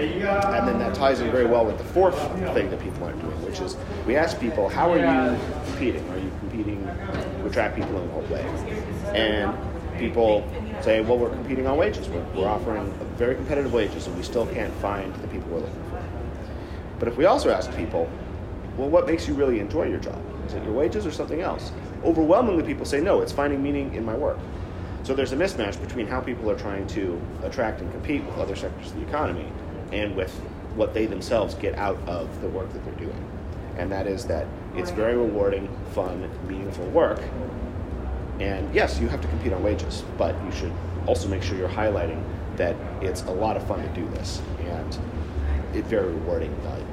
then 0.68 0.80
that 0.80 0.96
ties 0.96 1.20
in 1.20 1.30
very 1.32 1.46
well 1.46 1.66
with 1.66 1.78
the 1.78 1.84
fourth 1.84 2.18
thing 2.54 2.70
that 2.70 2.80
people 2.80 3.04
aren't 3.04 3.22
doing, 3.22 3.42
which 3.44 3.60
is 3.60 3.76
we 4.06 4.16
ask 4.16 4.40
people, 4.40 4.70
how 4.70 4.90
are 4.90 4.98
you 4.98 5.40
competing? 5.66 6.10
Are 6.10 6.18
you 6.18 6.32
competing 6.40 6.82
to 6.86 7.46
attract 7.46 7.76
people 7.76 8.02
in 8.02 8.10
what 8.14 8.30
way? 8.30 8.42
And 9.14 9.54
people 10.00 10.50
say, 10.84 11.02
well, 11.02 11.18
we're 11.18 11.30
competing 11.30 11.68
on 11.68 11.78
wages. 11.78 12.08
We're, 12.10 12.24
we're 12.36 12.48
offering 12.48 12.92
very 13.18 13.36
competitive 13.36 13.74
wages, 13.74 14.08
and 14.08 14.16
we 14.16 14.24
still 14.24 14.46
can't 14.48 14.74
find 14.76 15.14
the 15.16 15.28
people 15.28 15.50
we're 15.50 15.60
looking 15.60 15.84
for. 15.90 16.04
But 17.00 17.08
if 17.08 17.18
we 17.18 17.26
also 17.26 17.50
ask 17.50 17.74
people, 17.76 18.10
well, 18.78 18.90
what 18.90 19.06
makes 19.06 19.28
you 19.28 19.34
really 19.34 19.60
enjoy 19.60 19.88
your 19.88 20.00
job? 20.00 20.22
Is 20.48 20.54
it 20.54 20.64
your 20.64 20.74
wages 20.74 21.06
or 21.06 21.12
something 21.12 21.42
else? 21.42 21.72
Overwhelmingly, 22.04 22.64
people 22.64 22.86
say, 22.86 23.02
no, 23.02 23.22
it's 23.22 23.32
finding 23.32 23.62
meaning 23.62 23.94
in 23.94 24.06
my 24.06 24.16
work. 24.16 24.38
So 25.04 25.14
there's 25.14 25.32
a 25.32 25.38
mismatch 25.38 25.80
between 25.82 26.08
how 26.08 26.22
people 26.22 26.50
are 26.52 26.58
trying 26.58 26.86
to 26.88 27.22
attract 27.44 27.82
and 27.82 27.92
compete 27.92 28.24
with 28.26 28.38
other 28.38 28.56
sectors 28.56 28.92
of 28.92 29.00
the 29.00 29.08
economy 29.08 29.48
and 29.92 30.16
with 30.16 30.32
what 30.76 30.94
they 30.94 31.06
themselves 31.06 31.56
get 31.56 31.76
out 31.76 31.98
of 32.08 32.42
the 32.42 32.50
work 32.50 32.72
that 32.74 32.84
they're 32.86 32.94
doing. 32.96 33.26
And 33.78 33.92
that 33.92 34.08
is 34.08 34.26
that 34.26 34.48
it's 34.76 34.92
very 34.92 35.16
rewarding, 35.16 35.70
fun, 35.94 36.30
meaningful 36.48 36.86
work. 36.88 37.22
And 38.40 38.74
yes, 38.74 39.00
you 39.00 39.08
have 39.08 39.22
to 39.22 39.28
compete 39.28 39.54
on 39.54 39.64
wages, 39.64 40.04
but 40.18 40.36
you 40.46 40.52
should 40.52 40.74
also 41.06 41.28
make 41.28 41.42
sure 41.42 41.58
you're 41.58 41.70
highlighting 41.70 42.24
that 42.58 42.76
it's 43.02 43.24
a 43.24 43.32
lot 43.32 43.56
of 43.56 43.66
fun 43.68 43.82
to 43.82 43.90
do 43.90 44.08
this 44.10 44.42
and 44.60 45.00
it's 45.74 45.88
very 45.88 46.08
rewarding 46.08 46.56
and. 46.64 46.84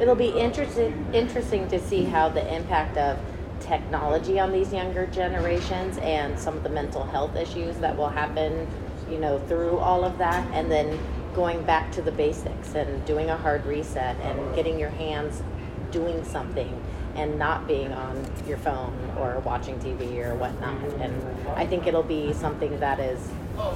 It'll 0.00 0.14
be 0.14 0.30
interesting 0.30 1.06
interesting 1.12 1.68
to 1.68 1.78
see 1.78 2.04
how 2.04 2.30
the 2.30 2.54
impact 2.54 2.96
of 2.96 3.18
technology 3.60 4.40
on 4.40 4.50
these 4.50 4.72
younger 4.72 5.06
generations 5.06 5.98
and 5.98 6.38
some 6.38 6.56
of 6.56 6.62
the 6.62 6.70
mental 6.70 7.04
health 7.04 7.36
issues 7.36 7.76
that 7.78 7.96
will 7.96 8.08
happen, 8.08 8.66
you 9.10 9.18
know, 9.18 9.38
through 9.40 9.78
all 9.78 10.04
of 10.04 10.16
that, 10.18 10.46
and 10.54 10.70
then 10.70 10.98
going 11.34 11.62
back 11.64 11.92
to 11.92 12.02
the 12.02 12.12
basics 12.12 12.74
and 12.74 13.04
doing 13.04 13.30
a 13.30 13.36
hard 13.36 13.64
reset 13.66 14.16
and 14.20 14.54
getting 14.54 14.78
your 14.78 14.90
hands 14.90 15.42
doing 15.90 16.24
something 16.24 16.82
and 17.20 17.38
not 17.38 17.68
being 17.68 17.92
on 17.92 18.24
your 18.48 18.56
phone 18.56 18.96
or 19.18 19.40
watching 19.40 19.78
TV 19.78 20.24
or 20.24 20.34
whatnot. 20.36 20.80
And 21.00 21.14
I 21.54 21.66
think 21.66 21.86
it'll 21.86 22.02
be 22.02 22.32
something 22.32 22.80
that 22.80 22.98
is 22.98 23.20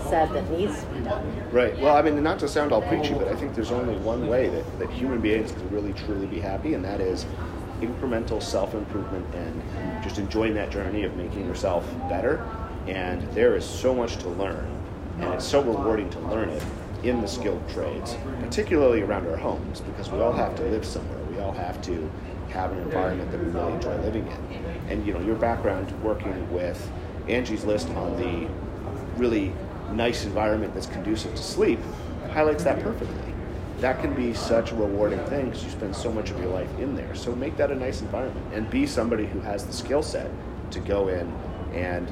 said 0.08 0.32
that 0.32 0.48
needs 0.50 0.80
to 0.80 0.86
be 0.86 1.00
done. 1.00 1.50
Right. 1.50 1.78
Well, 1.78 1.94
I 1.94 2.00
mean, 2.00 2.20
not 2.22 2.38
to 2.38 2.48
sound 2.48 2.72
all 2.72 2.80
preachy, 2.80 3.12
but 3.12 3.28
I 3.28 3.36
think 3.36 3.54
there's 3.54 3.70
only 3.70 3.96
one 3.98 4.28
way 4.28 4.48
that, 4.48 4.78
that 4.78 4.90
human 4.90 5.20
beings 5.20 5.52
can 5.52 5.68
really 5.68 5.92
truly 5.92 6.26
be 6.26 6.40
happy, 6.40 6.72
and 6.72 6.82
that 6.84 7.00
is 7.00 7.26
incremental 7.80 8.42
self 8.42 8.72
improvement 8.74 9.26
and 9.34 9.62
just 10.02 10.18
enjoying 10.18 10.54
that 10.54 10.70
journey 10.70 11.04
of 11.04 11.14
making 11.16 11.46
yourself 11.46 11.86
better. 12.08 12.46
And 12.86 13.22
there 13.34 13.56
is 13.56 13.64
so 13.64 13.94
much 13.94 14.16
to 14.18 14.28
learn, 14.30 14.66
and 15.20 15.34
it's 15.34 15.44
so 15.44 15.60
rewarding 15.60 16.08
to 16.10 16.18
learn 16.20 16.48
it 16.48 16.62
in 17.02 17.20
the 17.20 17.28
skilled 17.28 17.68
trades, 17.68 18.16
particularly 18.40 19.02
around 19.02 19.28
our 19.28 19.36
homes, 19.36 19.82
because 19.82 20.10
we 20.10 20.20
all 20.20 20.32
have 20.32 20.56
to 20.56 20.62
live 20.62 20.86
somewhere. 20.86 21.18
We 21.30 21.38
all 21.40 21.52
have 21.52 21.82
to 21.82 22.10
have 22.50 22.72
an 22.72 22.78
environment 22.78 23.30
that 23.30 23.42
we 23.42 23.50
really 23.50 23.72
enjoy 23.72 23.96
living 23.98 24.26
in. 24.26 24.64
And 24.88 25.06
you 25.06 25.12
know, 25.12 25.20
your 25.20 25.36
background 25.36 25.90
working 26.02 26.52
with 26.52 26.90
Angie's 27.28 27.64
List 27.64 27.88
on 27.90 28.16
the 28.16 28.48
really 29.18 29.52
nice 29.92 30.24
environment 30.24 30.74
that's 30.74 30.86
conducive 30.86 31.34
to 31.34 31.42
sleep 31.42 31.78
highlights 32.34 32.64
that 32.64 32.82
perfectly. 32.82 33.32
That 33.78 34.00
can 34.00 34.14
be 34.14 34.34
such 34.34 34.72
a 34.72 34.74
rewarding 34.74 35.24
thing 35.26 35.46
because 35.46 35.64
you 35.64 35.70
spend 35.70 35.94
so 35.94 36.12
much 36.12 36.30
of 36.30 36.38
your 36.40 36.48
life 36.48 36.68
in 36.78 36.96
there. 36.96 37.14
So 37.14 37.34
make 37.34 37.56
that 37.56 37.70
a 37.70 37.74
nice 37.74 38.00
environment 38.00 38.46
and 38.52 38.68
be 38.68 38.86
somebody 38.86 39.26
who 39.26 39.40
has 39.40 39.64
the 39.64 39.72
skill 39.72 40.02
set 40.02 40.30
to 40.72 40.80
go 40.80 41.08
in 41.08 41.32
and 41.72 42.10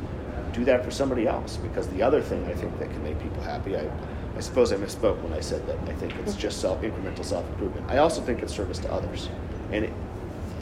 do 0.53 0.65
that 0.65 0.85
for 0.85 0.91
somebody 0.91 1.27
else. 1.27 1.57
Because 1.57 1.89
the 1.89 2.03
other 2.03 2.21
thing 2.21 2.45
I 2.47 2.55
think 2.55 2.79
that 2.79 2.91
can 2.91 3.03
make 3.03 3.21
people 3.21 3.43
happy, 3.43 3.77
I, 3.77 3.91
I 4.37 4.41
suppose 4.41 4.73
I 4.73 4.77
misspoke 4.77 5.21
when 5.23 5.33
I 5.33 5.41
said 5.41 5.67
that 5.67 5.79
I 5.89 5.95
think 5.95 6.15
it's 6.21 6.35
just 6.35 6.61
self 6.61 6.83
incremental 6.83 7.25
self 7.25 7.49
improvement. 7.51 7.91
I 7.91 7.99
also 7.99 8.21
think 8.23 8.43
it's 8.43 8.55
service 8.55 8.79
to 8.81 8.93
others, 8.93 9.29
and 9.71 9.85
it, 9.87 9.93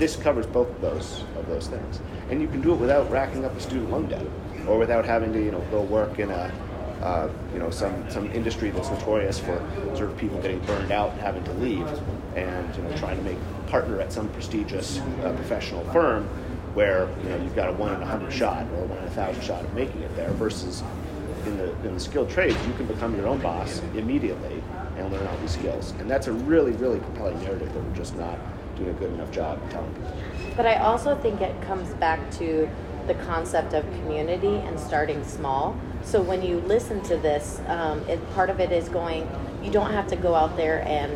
this 0.00 0.16
covers 0.16 0.46
both 0.46 0.68
of 0.70 0.80
those 0.80 1.24
of 1.36 1.46
those 1.46 1.68
things. 1.68 2.00
And 2.30 2.40
you 2.40 2.48
can 2.48 2.62
do 2.62 2.72
it 2.72 2.76
without 2.76 3.08
racking 3.10 3.44
up 3.44 3.54
a 3.54 3.60
student 3.60 3.90
loan 3.90 4.08
debt, 4.08 4.26
or 4.66 4.78
without 4.78 5.04
having 5.04 5.32
to 5.34 5.40
you 5.40 5.52
know 5.52 5.60
go 5.70 5.82
work 5.82 6.18
in 6.18 6.30
a 6.30 6.50
uh, 7.02 7.30
you 7.52 7.58
know 7.58 7.70
some 7.70 8.10
some 8.10 8.30
industry 8.32 8.70
that's 8.70 8.90
notorious 8.90 9.38
for 9.38 9.56
sort 9.94 10.10
of 10.10 10.16
people 10.16 10.40
getting 10.40 10.58
burned 10.60 10.90
out 10.90 11.12
and 11.12 11.20
having 11.20 11.44
to 11.44 11.52
leave, 11.54 11.86
and 12.34 12.74
you 12.74 12.82
know 12.82 12.96
trying 12.96 13.18
to 13.18 13.22
make 13.22 13.38
partner 13.68 14.00
at 14.00 14.10
some 14.10 14.28
prestigious 14.30 14.98
uh, 15.22 15.32
professional 15.36 15.84
firm 15.92 16.24
where 16.74 17.08
you 17.22 17.28
know 17.28 17.36
you've 17.42 17.54
got 17.54 17.68
a 17.68 17.72
one 17.72 17.94
in 17.94 18.00
a 18.00 18.06
hundred 18.06 18.32
shot 18.32 18.62
or 18.72 18.84
one 18.86 18.98
in 18.98 19.04
a 19.04 19.10
thousand 19.10 19.42
shot 19.42 19.62
of 19.62 19.74
making 19.74 20.00
it 20.00 20.16
there 20.16 20.30
versus 20.32 20.82
in 21.44 21.58
the 21.58 21.70
in 21.86 21.94
the 21.94 22.00
skilled 22.00 22.30
trades 22.30 22.56
you 22.66 22.72
can 22.74 22.86
become 22.86 23.14
your 23.16 23.26
own 23.26 23.38
boss 23.40 23.82
immediately 23.94 24.62
and 24.96 25.10
learn 25.12 25.26
all 25.26 25.36
these 25.38 25.52
skills 25.52 25.92
and 25.98 26.08
that's 26.08 26.26
a 26.26 26.32
really 26.32 26.72
really 26.72 27.00
compelling 27.00 27.38
narrative 27.42 27.72
that 27.72 27.82
we're 27.82 27.96
just 27.96 28.14
not 28.16 28.38
a 28.88 28.92
good 28.94 29.12
enough 29.12 29.30
job 29.30 29.58
telling 29.70 29.92
people 29.94 30.12
But 30.56 30.66
I 30.66 30.76
also 30.76 31.14
think 31.16 31.40
it 31.40 31.60
comes 31.62 31.92
back 31.94 32.30
to 32.32 32.68
the 33.06 33.14
concept 33.14 33.72
of 33.72 33.84
community 33.92 34.56
and 34.56 34.78
starting 34.78 35.24
small. 35.24 35.76
So 36.02 36.20
when 36.20 36.42
you 36.42 36.60
listen 36.60 37.02
to 37.04 37.16
this, 37.16 37.60
um, 37.66 38.00
it, 38.08 38.18
part 38.34 38.50
of 38.50 38.60
it 38.60 38.72
is 38.72 38.88
going, 38.88 39.28
you 39.62 39.70
don't 39.70 39.90
have 39.90 40.06
to 40.08 40.16
go 40.16 40.34
out 40.34 40.56
there 40.56 40.86
and 40.86 41.12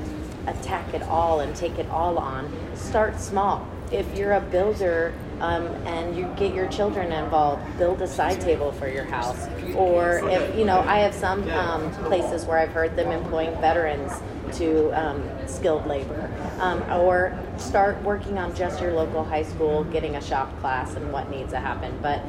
attack 0.46 0.92
it 0.94 1.02
all 1.02 1.40
and 1.40 1.54
take 1.54 1.78
it 1.78 1.88
all 1.90 2.18
on. 2.18 2.50
Start 2.74 3.20
small. 3.20 3.66
If 3.92 4.16
you're 4.16 4.32
a 4.32 4.40
builder 4.40 5.14
um, 5.40 5.66
and 5.86 6.16
you 6.16 6.24
get 6.36 6.54
your 6.54 6.66
children 6.68 7.12
involved, 7.12 7.62
build 7.78 8.02
a 8.02 8.06
side 8.06 8.40
table 8.40 8.72
for 8.72 8.88
your 8.88 9.04
house. 9.04 9.46
Or 9.74 10.28
if, 10.28 10.56
you 10.56 10.64
know, 10.64 10.80
I 10.80 10.98
have 10.98 11.14
some 11.14 11.48
um, 11.50 11.92
places 12.06 12.44
where 12.44 12.58
I've 12.58 12.70
heard 12.70 12.96
them 12.96 13.10
employing 13.10 13.52
veterans 13.60 14.12
to 14.58 14.90
um, 14.92 15.28
skilled 15.46 15.86
labor. 15.86 16.30
Um, 16.60 16.82
or 16.92 17.36
start 17.58 18.00
working 18.02 18.38
on 18.38 18.54
just 18.54 18.80
your 18.80 18.92
local 18.92 19.24
high 19.24 19.42
school, 19.42 19.84
getting 19.84 20.16
a 20.16 20.20
shop 20.22 20.58
class 20.60 20.94
and 20.94 21.12
what 21.12 21.30
needs 21.30 21.52
to 21.52 21.60
happen. 21.60 21.98
But 22.00 22.22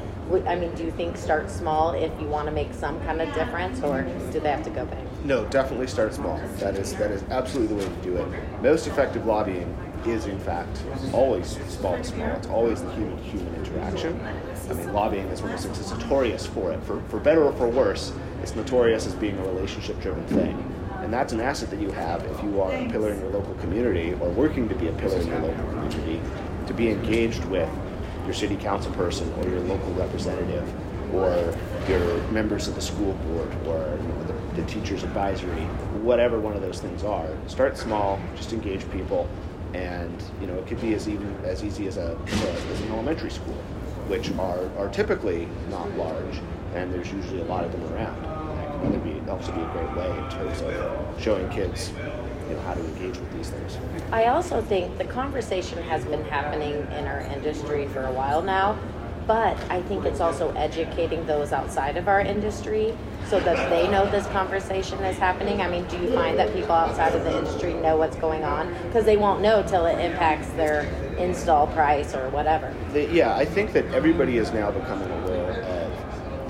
I 0.48 0.55
mean, 0.55 0.74
do 0.74 0.84
you 0.84 0.91
think 0.91 1.17
start 1.17 1.51
small 1.51 1.91
if 1.91 2.12
you 2.20 2.27
want 2.27 2.48
to 2.48 2.51
make 2.51 2.74
some 2.74 3.00
kind 3.01 3.22
of 3.22 3.34
difference, 3.36 3.82
or 3.82 4.01
do 4.32 4.39
they 4.39 4.50
have 4.50 4.63
to 4.63 4.72
go 4.72 4.86
big? 4.86 5.00
No, 5.24 5.46
definitely 5.46 5.88
start 5.88 6.13
small. 6.13 6.38
That 6.58 6.75
is 6.77 6.96
that 6.96 7.12
is 7.12 7.24
absolutely 7.29 7.75
the 7.75 7.84
way 7.84 7.96
to 7.96 8.01
do 8.01 8.17
it. 8.17 8.62
Most 8.62 8.88
effective 8.88 9.25
lobbying 9.25 9.75
is 10.05 10.25
in 10.25 10.39
fact 10.39 10.84
always 11.13 11.58
small 11.67 11.98
to 11.98 12.03
small. 12.03 12.27
It's 12.32 12.48
always 12.48 12.82
the 12.82 12.91
human 12.94 13.17
human 13.20 13.53
interaction. 13.55 14.20
I 14.70 14.74
mean, 14.74 14.94
lobbying 14.94 15.27
is 15.27 15.41
that's 15.41 15.91
notorious 15.91 16.46
for 16.46 16.72
it. 16.72 16.84
For, 16.84 17.01
for 17.03 17.20
better 17.20 17.44
or 17.44 17.53
for 17.53 17.67
worse, 17.67 18.12
it's 18.41 18.55
notorious 18.55 19.05
as 19.05 19.13
being 19.13 19.38
a 19.38 19.46
relationship 19.46 20.00
driven 20.01 20.25
thing. 20.27 20.75
And 21.05 21.13
that's 21.13 21.33
an 21.33 21.39
asset 21.39 21.69
that 21.69 21.79
you 21.79 21.91
have 21.91 22.24
if 22.24 22.41
you 22.41 22.59
are 22.59 22.74
a 22.74 22.89
pillar 22.89 23.12
in 23.12 23.19
your 23.19 23.29
local 23.29 23.53
community 23.55 24.13
or 24.13 24.27
working 24.31 24.67
to 24.67 24.74
be 24.74 24.88
a 24.88 24.91
pillar 24.93 25.19
in 25.19 25.27
your 25.27 25.39
local 25.39 25.63
community, 25.69 26.19
to 26.65 26.74
be 26.74 26.89
engaged 26.89 27.45
with 27.45 27.69
your 28.24 28.33
city 28.33 28.57
council 28.57 28.91
person 28.93 29.31
or 29.33 29.47
your 29.47 29.59
local 29.59 29.93
representative 29.93 30.67
or 31.13 31.55
your 31.88 32.17
members 32.31 32.67
of 32.67 32.74
the 32.74 32.81
school 32.81 33.13
board 33.13 33.53
or 33.67 34.00
you 34.01 34.07
know, 34.07 34.24
the, 34.24 34.62
the 34.62 34.67
teachers 34.67 35.03
advisory, 35.03 35.62
whatever 36.01 36.39
one 36.39 36.55
of 36.55 36.63
those 36.63 36.79
things 36.81 37.03
are. 37.03 37.29
Start 37.45 37.77
small, 37.77 38.19
just 38.35 38.51
engage 38.51 38.89
people, 38.89 39.29
and 39.75 40.24
you 40.41 40.47
know 40.47 40.55
it 40.55 40.65
could 40.65 40.81
be 40.81 40.95
as 40.95 41.07
even 41.07 41.31
as 41.43 41.63
easy 41.63 41.85
as 41.85 41.97
a 41.97 42.17
as 42.25 42.81
an 42.81 42.91
elementary 42.91 43.29
school, 43.29 43.62
which 44.07 44.31
are 44.39 44.71
are 44.75 44.89
typically 44.89 45.47
not 45.69 45.88
large, 45.97 46.39
and 46.74 46.91
there's 46.91 47.12
usually 47.13 47.41
a 47.41 47.45
lot 47.45 47.63
of 47.63 47.71
them 47.71 47.93
around. 47.93 48.25
Can 48.92 49.24
be 49.24 49.30
also 49.30 49.51
be 49.51 49.62
a 49.62 49.65
great 49.65 49.96
way 49.96 50.18
in 50.18 50.30
terms 50.30 50.62
of 50.62 51.22
showing 51.22 51.50
kids 51.50 51.92
you 52.50 52.56
know 52.56 52.62
how 52.62 52.75
to 52.75 52.80
engage 52.80 53.18
with 53.18 53.34
these 53.34 53.50
things. 53.50 53.77
I 54.12 54.25
also 54.25 54.62
think 54.62 54.98
the 54.98 55.06
conversation 55.06 55.82
has 55.84 56.06
been 56.06 56.24
happening 56.25 56.74
in 56.74 57.08
our 57.08 57.22
industry 57.22 57.88
for 57.88 58.04
a 58.06 58.12
while 58.12 58.44
now 58.44 58.77
but 59.27 59.58
I 59.72 59.82
think 59.84 60.06
it's 60.06 60.20
also 60.20 60.51
educating 60.54 61.25
those 61.25 61.51
outside 61.51 61.98
of 61.98 62.08
our 62.08 62.22
industry 62.22 62.96
so 63.27 63.39
that 63.39 63.70
they 63.70 63.88
know 63.89 64.10
this 64.10 64.27
conversation 64.27 65.00
is 65.04 65.18
happening. 65.18 65.62
I 65.62 65.70
mean, 65.70 65.86
do 65.86 65.98
you 65.98 66.13
find 66.13 66.38
that 66.38 66.54
people 66.54 66.74
outside 66.74 67.15
of 67.15 67.24
the 67.24 67.36
industry 67.36 67.74
know 67.74 67.98
what's 67.98 68.15
going 68.18 68.44
on? 68.44 68.72
Because 68.84 69.06
they 69.06 69.18
won't 69.18 69.42
know 69.42 69.63
till 69.63 69.86
it 69.88 70.00
impacts 70.00 70.48
their 70.50 70.82
install 71.18 71.68
price 71.68 72.13
or 72.13 72.30
whatever. 72.30 72.74
The, 72.94 73.10
yeah, 73.12 73.36
I 73.36 73.46
think 73.46 73.74
that 73.74 73.86
everybody 73.86 74.38
is 74.38 74.51
now 74.51 74.70
becoming 74.70 75.10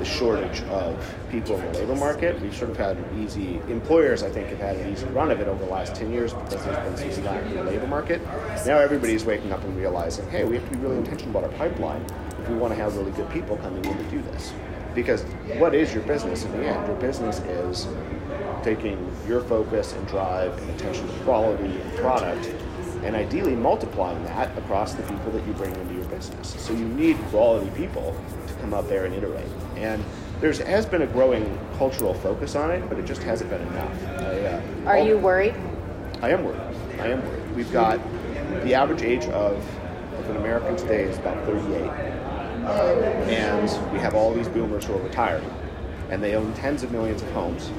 the 0.05 0.11
shortage 0.11 0.61
of 0.63 1.15
people 1.31 1.59
in 1.59 1.71
the 1.71 1.79
labor 1.79 1.95
market. 1.95 2.39
We've 2.39 2.55
sort 2.55 2.69
of 2.69 2.77
had 2.77 2.97
an 2.97 3.23
easy, 3.23 3.59
employers 3.67 4.23
I 4.23 4.29
think 4.29 4.47
have 4.49 4.59
had 4.59 4.75
an 4.77 4.93
easy 4.93 5.05
run 5.07 5.31
of 5.31 5.39
it 5.39 5.47
over 5.47 5.63
the 5.63 5.71
last 5.71 5.95
10 5.95 6.11
years 6.11 6.33
because 6.33 6.63
there's 6.63 6.77
been 6.77 6.97
some 6.97 7.23
slack 7.23 7.43
in 7.45 7.55
the 7.55 7.63
labor 7.63 7.87
market. 7.87 8.21
Now 8.65 8.77
everybody's 8.77 9.25
waking 9.25 9.51
up 9.51 9.63
and 9.63 9.75
realizing, 9.75 10.29
hey, 10.29 10.43
we 10.43 10.55
have 10.55 10.69
to 10.69 10.75
be 10.75 10.81
really 10.81 10.97
intentional 10.97 11.31
about 11.31 11.51
our 11.51 11.57
pipeline 11.57 12.05
if 12.39 12.49
we 12.49 12.55
want 12.55 12.73
to 12.73 12.79
have 12.79 12.95
really 12.95 13.11
good 13.11 13.29
people 13.31 13.57
coming 13.57 13.83
in 13.83 13.97
to 13.97 14.03
do 14.05 14.21
this. 14.21 14.53
Because 14.93 15.23
what 15.57 15.73
is 15.73 15.93
your 15.93 16.03
business 16.03 16.45
in 16.45 16.51
the 16.51 16.65
end? 16.65 16.87
Your 16.87 16.95
business 16.97 17.39
is 17.39 17.87
taking 18.63 19.11
your 19.27 19.41
focus 19.41 19.93
and 19.93 20.07
drive 20.07 20.55
and 20.59 20.69
attention 20.71 21.07
to 21.07 21.13
quality 21.23 21.81
and 21.81 21.95
product 21.97 22.45
and 23.03 23.15
ideally 23.15 23.55
multiplying 23.55 24.23
that 24.23 24.55
across 24.57 24.93
the 24.93 25.03
people 25.03 25.31
that 25.31 25.45
you 25.45 25.53
bring 25.53 25.75
into 25.75 25.93
your 25.93 26.05
business. 26.05 26.55
So 26.59 26.73
you 26.73 26.87
need 26.87 27.17
quality 27.25 27.69
people 27.71 28.15
come 28.65 28.73
out 28.73 28.89
there 28.89 29.05
and 29.05 29.13
iterate. 29.13 29.45
And 29.75 30.03
there's 30.41 30.57
has 30.59 30.85
been 30.85 31.03
a 31.03 31.07
growing 31.07 31.59
cultural 31.77 32.13
focus 32.15 32.55
on 32.55 32.71
it, 32.71 32.87
but 32.89 32.97
it 32.97 33.05
just 33.05 33.21
hasn't 33.21 33.49
been 33.49 33.61
enough. 33.61 34.03
I, 34.03 34.39
uh, 34.39 34.61
Are 34.87 34.97
you 34.97 35.17
worried? 35.17 35.53
I 36.21 36.31
am 36.31 36.43
worried. 36.43 36.59
I 36.99 37.07
am 37.09 37.23
worried. 37.23 37.55
We've 37.55 37.71
got 37.71 37.99
the 38.63 38.73
average 38.73 39.03
age 39.03 39.25
of, 39.25 39.57
of 40.17 40.29
an 40.29 40.37
American 40.37 40.75
today 40.75 41.03
is 41.03 41.17
about 41.17 41.45
38 41.45 41.91
and 42.65 43.93
we 43.93 43.99
have 43.99 44.15
all 44.15 44.33
these 44.33 44.47
boomers 44.47 44.85
who 44.85 44.95
are 44.95 45.01
retiring, 45.01 45.47
and 46.09 46.23
they 46.23 46.33
own 46.33 46.51
tens 46.53 46.81
of 46.81 46.91
millions 46.91 47.21
of 47.21 47.29
homes, 47.31 47.69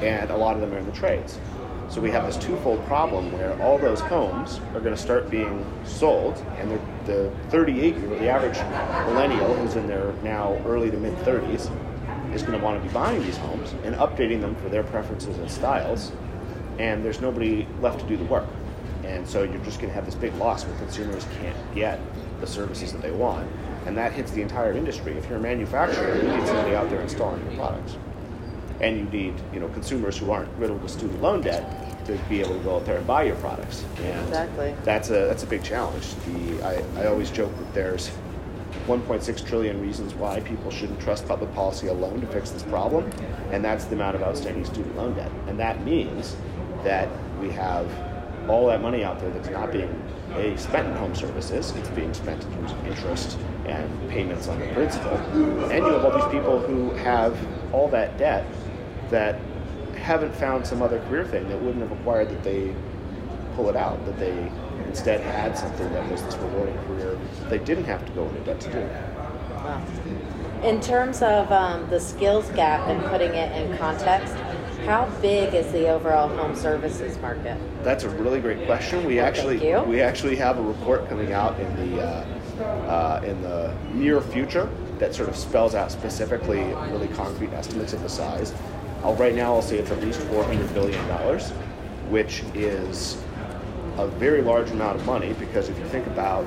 and 0.00 0.30
a 0.30 0.36
lot 0.36 0.54
of 0.54 0.60
them 0.60 0.72
are 0.72 0.78
in 0.78 0.86
the 0.86 0.92
trades. 0.92 1.40
So 1.88 2.00
we 2.00 2.12
have 2.12 2.24
this 2.24 2.36
twofold 2.36 2.84
problem 2.86 3.32
where 3.32 3.60
all 3.60 3.76
those 3.76 4.00
homes 4.00 4.60
are 4.72 4.80
going 4.80 4.94
to 4.94 5.00
start 5.00 5.30
being 5.30 5.66
sold, 5.84 6.38
and 6.58 6.70
the 7.06 7.32
38 7.50 7.96
year, 7.96 8.10
old, 8.10 8.20
the 8.20 8.28
average 8.28 8.58
millennial 9.06 9.54
who's 9.54 9.76
in 9.76 9.86
their 9.86 10.12
now 10.22 10.54
early 10.66 10.90
to 10.90 10.96
mid 10.96 11.14
30s, 11.18 11.70
is 12.34 12.42
going 12.42 12.58
to 12.58 12.64
want 12.64 12.80
to 12.80 12.86
be 12.86 12.92
buying 12.92 13.22
these 13.22 13.36
homes 13.36 13.72
and 13.84 13.94
updating 13.96 14.40
them 14.40 14.54
for 14.56 14.68
their 14.68 14.82
preferences 14.82 15.38
and 15.38 15.50
styles, 15.50 16.12
and 16.78 17.04
there's 17.04 17.20
nobody 17.20 17.66
left 17.80 18.00
to 18.00 18.06
do 18.06 18.16
the 18.16 18.24
work. 18.24 18.48
And 19.04 19.28
so 19.28 19.42
you're 19.42 19.58
just 19.64 19.78
going 19.78 19.90
to 19.90 19.94
have 19.94 20.06
this 20.06 20.14
big 20.14 20.34
loss 20.36 20.64
where 20.64 20.76
consumers 20.78 21.26
can't 21.40 21.74
get 21.74 22.00
the 22.40 22.46
services 22.46 22.92
that 22.92 23.02
they 23.02 23.10
want 23.10 23.48
and 23.86 23.96
that 23.96 24.12
hits 24.12 24.30
the 24.32 24.42
entire 24.42 24.72
industry. 24.72 25.12
If 25.16 25.28
you're 25.28 25.38
a 25.38 25.42
manufacturer, 25.42 26.16
you 26.16 26.22
need 26.22 26.46
somebody 26.46 26.74
out 26.74 26.88
there 26.90 27.00
installing 27.00 27.44
your 27.44 27.54
products, 27.54 27.96
and 28.80 28.98
you 28.98 29.04
need 29.04 29.34
you 29.52 29.60
know 29.60 29.68
consumers 29.68 30.16
who 30.16 30.30
aren't 30.30 30.50
riddled 30.58 30.82
with 30.82 30.90
student 30.90 31.20
loan 31.20 31.42
debt 31.42 31.83
to 32.06 32.18
be 32.28 32.40
able 32.40 32.56
to 32.56 32.64
go 32.64 32.76
out 32.76 32.84
there 32.84 32.98
and 32.98 33.06
buy 33.06 33.24
your 33.24 33.36
products. 33.36 33.84
And 33.98 34.20
exactly. 34.26 34.74
That's 34.84 35.10
a 35.10 35.26
that's 35.26 35.42
a 35.42 35.46
big 35.46 35.62
challenge. 35.62 36.14
The 36.26 36.62
I, 36.62 37.02
I 37.02 37.06
always 37.06 37.30
joke 37.30 37.56
that 37.56 37.74
there's 37.74 38.10
1.6 38.86 39.46
trillion 39.46 39.80
reasons 39.80 40.14
why 40.14 40.40
people 40.40 40.70
shouldn't 40.70 41.00
trust 41.00 41.26
public 41.26 41.52
policy 41.54 41.86
alone 41.86 42.20
to 42.20 42.26
fix 42.26 42.50
this 42.50 42.62
problem, 42.64 43.10
and 43.50 43.64
that's 43.64 43.84
the 43.86 43.94
amount 43.94 44.16
of 44.16 44.22
outstanding 44.22 44.64
student 44.64 44.96
loan 44.96 45.14
debt. 45.14 45.30
And 45.46 45.58
that 45.58 45.82
means 45.84 46.36
that 46.82 47.08
we 47.40 47.50
have 47.50 47.90
all 48.48 48.66
that 48.66 48.82
money 48.82 49.02
out 49.04 49.18
there 49.20 49.30
that's 49.30 49.48
not 49.48 49.72
being 49.72 50.02
a 50.34 50.56
spent 50.58 50.86
in 50.88 50.94
home 50.94 51.14
services, 51.14 51.72
it's 51.76 51.88
being 51.90 52.12
spent 52.12 52.42
in 52.44 52.52
terms 52.52 52.72
of 52.72 52.86
interest 52.86 53.38
and 53.66 54.10
payments 54.10 54.48
on 54.48 54.58
the 54.58 54.66
principal. 54.68 55.12
And 55.70 55.84
you 55.84 55.92
have 55.92 56.04
all 56.04 56.12
these 56.12 56.32
people 56.32 56.60
who 56.60 56.90
have 56.96 57.38
all 57.72 57.88
that 57.88 58.18
debt 58.18 58.46
that 59.10 59.38
haven't 60.04 60.34
found 60.34 60.66
some 60.66 60.82
other 60.82 61.00
career 61.08 61.24
thing 61.24 61.48
that 61.48 61.60
wouldn't 61.62 61.80
have 61.80 61.90
required 61.90 62.28
that 62.28 62.44
they 62.44 62.74
pull 63.56 63.70
it 63.70 63.76
out, 63.76 64.04
that 64.04 64.18
they 64.18 64.52
instead 64.86 65.20
had 65.20 65.56
something 65.56 65.90
that 65.94 66.10
was 66.10 66.22
this 66.22 66.36
rewarding 66.36 66.76
career 66.86 67.18
they 67.48 67.58
didn't 67.58 67.84
have 67.84 68.04
to 68.04 68.12
go 68.12 68.28
into 68.28 68.40
debt 68.40 68.60
to 68.60 68.70
do. 68.70 68.80
Wow. 68.80 69.82
In 70.62 70.80
terms 70.80 71.22
of 71.22 71.50
um, 71.50 71.88
the 71.88 71.98
skills 71.98 72.50
gap 72.50 72.86
and 72.88 73.02
putting 73.04 73.30
it 73.30 73.50
in 73.56 73.76
context, 73.78 74.34
how 74.84 75.06
big 75.22 75.54
is 75.54 75.70
the 75.72 75.88
overall 75.88 76.28
home 76.28 76.54
services 76.54 77.18
market? 77.18 77.58
That's 77.82 78.04
a 78.04 78.10
really 78.10 78.40
great 78.40 78.66
question. 78.66 79.04
We 79.04 79.20
actually 79.20 79.58
we 79.84 80.02
actually 80.02 80.36
have 80.36 80.58
a 80.58 80.62
report 80.62 81.08
coming 81.08 81.32
out 81.32 81.58
in 81.58 81.76
the 81.76 82.02
uh, 82.02 82.62
uh, 82.62 83.20
in 83.24 83.40
the 83.40 83.74
near 83.94 84.20
future 84.20 84.68
that 84.98 85.14
sort 85.14 85.28
of 85.28 85.36
spells 85.36 85.74
out 85.74 85.90
specifically 85.90 86.62
really 86.90 87.08
concrete 87.08 87.52
estimates 87.52 87.94
of 87.94 88.02
the 88.02 88.08
size. 88.08 88.52
I'll, 89.04 89.14
right 89.16 89.34
now, 89.34 89.54
I'll 89.54 89.62
say 89.62 89.78
it's 89.78 89.90
at 89.90 90.00
least 90.00 90.18
four 90.22 90.42
hundred 90.44 90.72
billion 90.72 91.06
dollars, 91.08 91.50
which 92.08 92.42
is 92.54 93.22
a 93.98 94.08
very 94.08 94.40
large 94.40 94.70
amount 94.70 94.98
of 94.98 95.04
money 95.04 95.34
because 95.34 95.68
if 95.68 95.78
you 95.78 95.84
think 95.86 96.06
about 96.06 96.46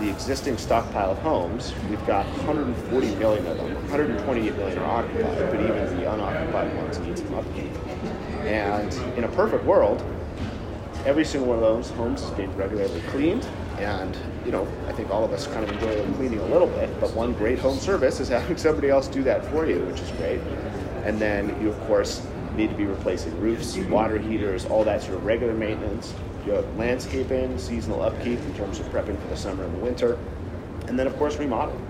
the 0.00 0.10
existing 0.10 0.58
stockpile 0.58 1.12
of 1.12 1.18
homes, 1.18 1.72
we've 1.88 2.04
got 2.06 2.26
140 2.38 3.14
million 3.14 3.46
of 3.46 3.56
them. 3.56 3.74
128 3.74 4.56
million 4.56 4.78
are 4.78 4.84
occupied, 4.84 5.50
but 5.50 5.60
even 5.60 5.96
the 5.96 6.12
unoccupied 6.12 6.76
ones 6.76 6.98
need 6.98 7.16
some 7.16 7.34
upkeep. 7.34 7.72
And 8.44 8.92
in 9.16 9.24
a 9.24 9.28
perfect 9.28 9.64
world, 9.64 10.04
every 11.06 11.24
single 11.24 11.48
one 11.48 11.58
of 11.58 11.62
those 11.62 11.88
homes 11.90 12.22
is 12.22 12.30
being 12.30 12.54
regularly 12.56 13.00
cleaned. 13.08 13.46
And, 13.78 14.18
you 14.44 14.52
know, 14.52 14.66
I 14.88 14.92
think 14.92 15.10
all 15.10 15.24
of 15.24 15.32
us 15.32 15.46
kind 15.46 15.64
of 15.64 15.70
enjoy 15.70 16.02
cleaning 16.16 16.40
a 16.40 16.46
little 16.46 16.68
bit, 16.68 17.00
but 17.00 17.14
one 17.14 17.32
great 17.34 17.58
home 17.58 17.78
service 17.78 18.20
is 18.20 18.28
having 18.28 18.56
somebody 18.66 18.90
else 18.90 19.06
do 19.06 19.22
that 19.22 19.44
for 19.46 19.66
you, 19.66 19.78
which 19.86 20.00
is 20.00 20.10
great. 20.12 20.40
And 21.06 21.20
then 21.20 21.48
you, 21.62 21.68
of 21.68 21.80
course, 21.86 22.26
need 22.56 22.68
to 22.68 22.76
be 22.76 22.84
replacing 22.84 23.38
roofs, 23.40 23.76
water 23.76 24.18
heaters, 24.18 24.64
all 24.66 24.82
that 24.84 25.02
sort 25.02 25.14
of 25.14 25.24
regular 25.24 25.54
maintenance. 25.54 26.12
You 26.44 26.52
have 26.52 26.76
landscaping, 26.76 27.58
seasonal 27.58 28.02
upkeep 28.02 28.40
in 28.40 28.54
terms 28.54 28.80
of 28.80 28.86
prepping 28.86 29.20
for 29.22 29.28
the 29.28 29.36
summer 29.36 29.64
and 29.64 29.74
the 29.74 29.84
winter. 29.84 30.18
And 30.88 30.98
then, 30.98 31.06
of 31.06 31.16
course, 31.16 31.36
remodel. 31.36 31.80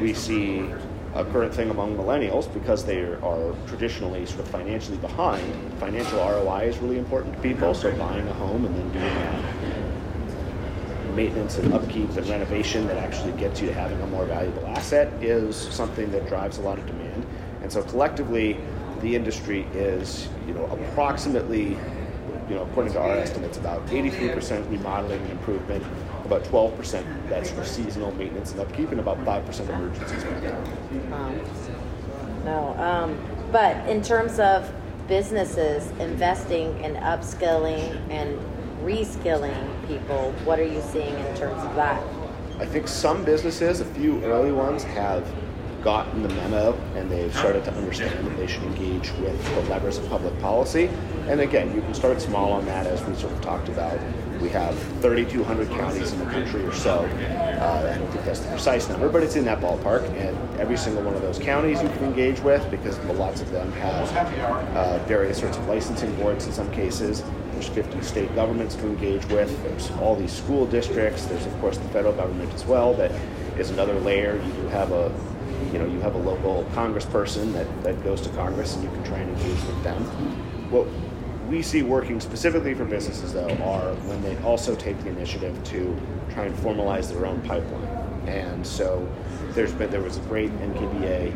We 0.00 0.12
see 0.12 0.68
a 1.14 1.24
current 1.24 1.54
thing 1.54 1.70
among 1.70 1.96
millennials 1.96 2.52
because 2.52 2.84
they 2.84 3.00
are 3.00 3.54
traditionally 3.68 4.26
sort 4.26 4.40
of 4.40 4.48
financially 4.48 4.98
behind. 4.98 5.72
Financial 5.74 6.18
ROI 6.18 6.64
is 6.64 6.78
really 6.78 6.98
important 6.98 7.34
to 7.36 7.40
people, 7.40 7.74
so 7.74 7.96
buying 7.96 8.26
a 8.26 8.34
home 8.34 8.64
and 8.64 8.74
then 8.74 8.92
doing 8.92 9.14
that 9.14 9.54
maintenance 11.14 11.58
and 11.58 11.74
upkeep 11.74 12.08
and 12.10 12.28
renovation 12.28 12.86
that 12.86 12.96
actually 12.96 13.32
gets 13.32 13.60
you 13.60 13.66
to 13.66 13.74
having 13.74 14.00
a 14.02 14.06
more 14.06 14.24
valuable 14.26 14.64
asset 14.68 15.12
is 15.20 15.56
something 15.56 16.12
that 16.12 16.28
drives 16.28 16.58
a 16.58 16.60
lot 16.60 16.78
of 16.78 16.86
demand. 16.86 17.26
And 17.68 17.72
so 17.74 17.82
collectively, 17.82 18.56
the 19.02 19.14
industry 19.14 19.66
is, 19.74 20.26
you 20.46 20.54
know, 20.54 20.64
approximately, 20.64 21.76
you 22.48 22.54
know, 22.54 22.62
according 22.62 22.94
to 22.94 22.98
our 22.98 23.10
estimates, 23.10 23.58
about 23.58 23.86
83% 23.88 24.70
remodeling 24.70 25.20
and 25.20 25.32
improvement, 25.32 25.84
about 26.24 26.44
12% 26.44 27.28
that's 27.28 27.50
for 27.50 27.66
seasonal 27.66 28.10
maintenance 28.12 28.52
and 28.52 28.60
upkeep, 28.62 28.90
and 28.90 29.00
about 29.00 29.18
5% 29.18 29.68
emergency 29.68 30.18
spending. 30.18 31.12
Um, 31.12 31.40
no, 32.46 32.74
um, 32.78 33.18
but 33.52 33.86
in 33.86 34.02
terms 34.02 34.38
of 34.38 34.72
businesses 35.06 35.90
investing 36.00 36.82
in 36.82 36.94
upskilling 36.94 38.00
and 38.08 38.38
reskilling 38.82 39.86
people, 39.86 40.32
what 40.46 40.58
are 40.58 40.64
you 40.64 40.80
seeing 40.90 41.12
in 41.12 41.36
terms 41.36 41.62
of 41.62 41.74
that? 41.74 42.02
I 42.58 42.64
think 42.64 42.88
some 42.88 43.26
businesses, 43.26 43.82
a 43.82 43.84
few 43.84 44.24
early 44.24 44.52
ones, 44.52 44.84
have 44.84 45.22
gotten 45.82 46.22
the 46.22 46.28
memo 46.28 46.74
and 46.94 47.10
they've 47.10 47.34
started 47.36 47.64
to 47.64 47.72
understand 47.74 48.26
that 48.26 48.36
they 48.36 48.46
should 48.46 48.62
engage 48.64 49.10
with 49.12 49.54
the 49.54 49.62
levers 49.70 49.98
of 49.98 50.08
public 50.08 50.38
policy. 50.40 50.90
And 51.28 51.40
again, 51.40 51.74
you 51.74 51.82
can 51.82 51.94
start 51.94 52.20
small 52.20 52.52
on 52.52 52.64
that, 52.66 52.86
as 52.86 53.04
we 53.04 53.14
sort 53.14 53.32
of 53.32 53.40
talked 53.42 53.68
about 53.68 53.98
We 54.40 54.48
have 54.50 54.78
3,200 55.02 55.68
counties 55.70 56.12
in 56.12 56.20
the 56.20 56.26
country 56.26 56.64
or 56.64 56.72
so. 56.72 57.00
Uh, 57.00 57.92
I 57.92 57.98
don't 57.98 58.08
think 58.12 58.24
that's 58.24 58.40
the 58.40 58.48
precise 58.48 58.88
number, 58.88 59.08
but 59.08 59.22
it's 59.22 59.36
in 59.36 59.44
that 59.44 59.60
ballpark. 59.60 60.08
And 60.16 60.60
every 60.60 60.76
single 60.76 61.02
one 61.02 61.14
of 61.14 61.22
those 61.22 61.38
counties 61.38 61.82
you 61.82 61.88
can 61.88 62.04
engage 62.04 62.40
with 62.40 62.70
because 62.70 62.98
lots 63.00 63.40
of 63.40 63.50
them 63.50 63.70
have 63.72 64.76
uh, 64.76 64.98
various 65.06 65.38
sorts 65.38 65.56
of 65.56 65.66
licensing 65.66 66.14
boards 66.16 66.46
in 66.46 66.52
some 66.52 66.70
cases. 66.70 67.24
There's 67.52 67.68
50 67.68 68.00
state 68.02 68.34
governments 68.36 68.76
to 68.76 68.86
engage 68.86 69.26
with. 69.26 69.50
There's 69.64 69.90
all 70.00 70.14
these 70.14 70.32
school 70.32 70.64
districts. 70.66 71.26
There's 71.26 71.44
of 71.44 71.60
course 71.60 71.76
the 71.76 71.88
federal 71.88 72.14
government 72.14 72.54
as 72.54 72.64
well. 72.64 72.94
That 72.94 73.10
is 73.58 73.70
another 73.70 73.98
layer. 74.00 74.36
You 74.36 74.52
do 74.52 74.68
have 74.68 74.92
a 74.92 75.10
you 75.72 75.78
know 75.78 75.86
you 75.86 76.00
have 76.00 76.14
a 76.14 76.18
local 76.18 76.64
congressperson 76.74 77.52
that, 77.52 77.82
that 77.82 78.02
goes 78.04 78.20
to 78.22 78.28
Congress 78.30 78.74
and 78.74 78.84
you 78.84 78.90
can 78.90 79.04
try 79.04 79.18
and 79.18 79.30
engage 79.30 79.64
with 79.64 79.82
them. 79.82 80.02
What 80.70 80.86
we 81.48 81.62
see 81.62 81.82
working 81.82 82.20
specifically 82.20 82.74
for 82.74 82.84
businesses 82.84 83.32
though 83.32 83.50
are 83.64 83.94
when 84.06 84.22
they 84.22 84.36
also 84.42 84.74
take 84.74 84.98
the 85.02 85.08
initiative 85.08 85.62
to 85.64 85.96
try 86.30 86.44
and 86.44 86.54
formalize 86.56 87.12
their 87.12 87.26
own 87.26 87.40
pipeline. 87.42 87.86
And 88.28 88.66
so 88.66 89.08
there's 89.50 89.72
been 89.72 89.90
there 89.90 90.02
was 90.02 90.18
a 90.18 90.20
great 90.22 90.50
NKBA 90.58 91.34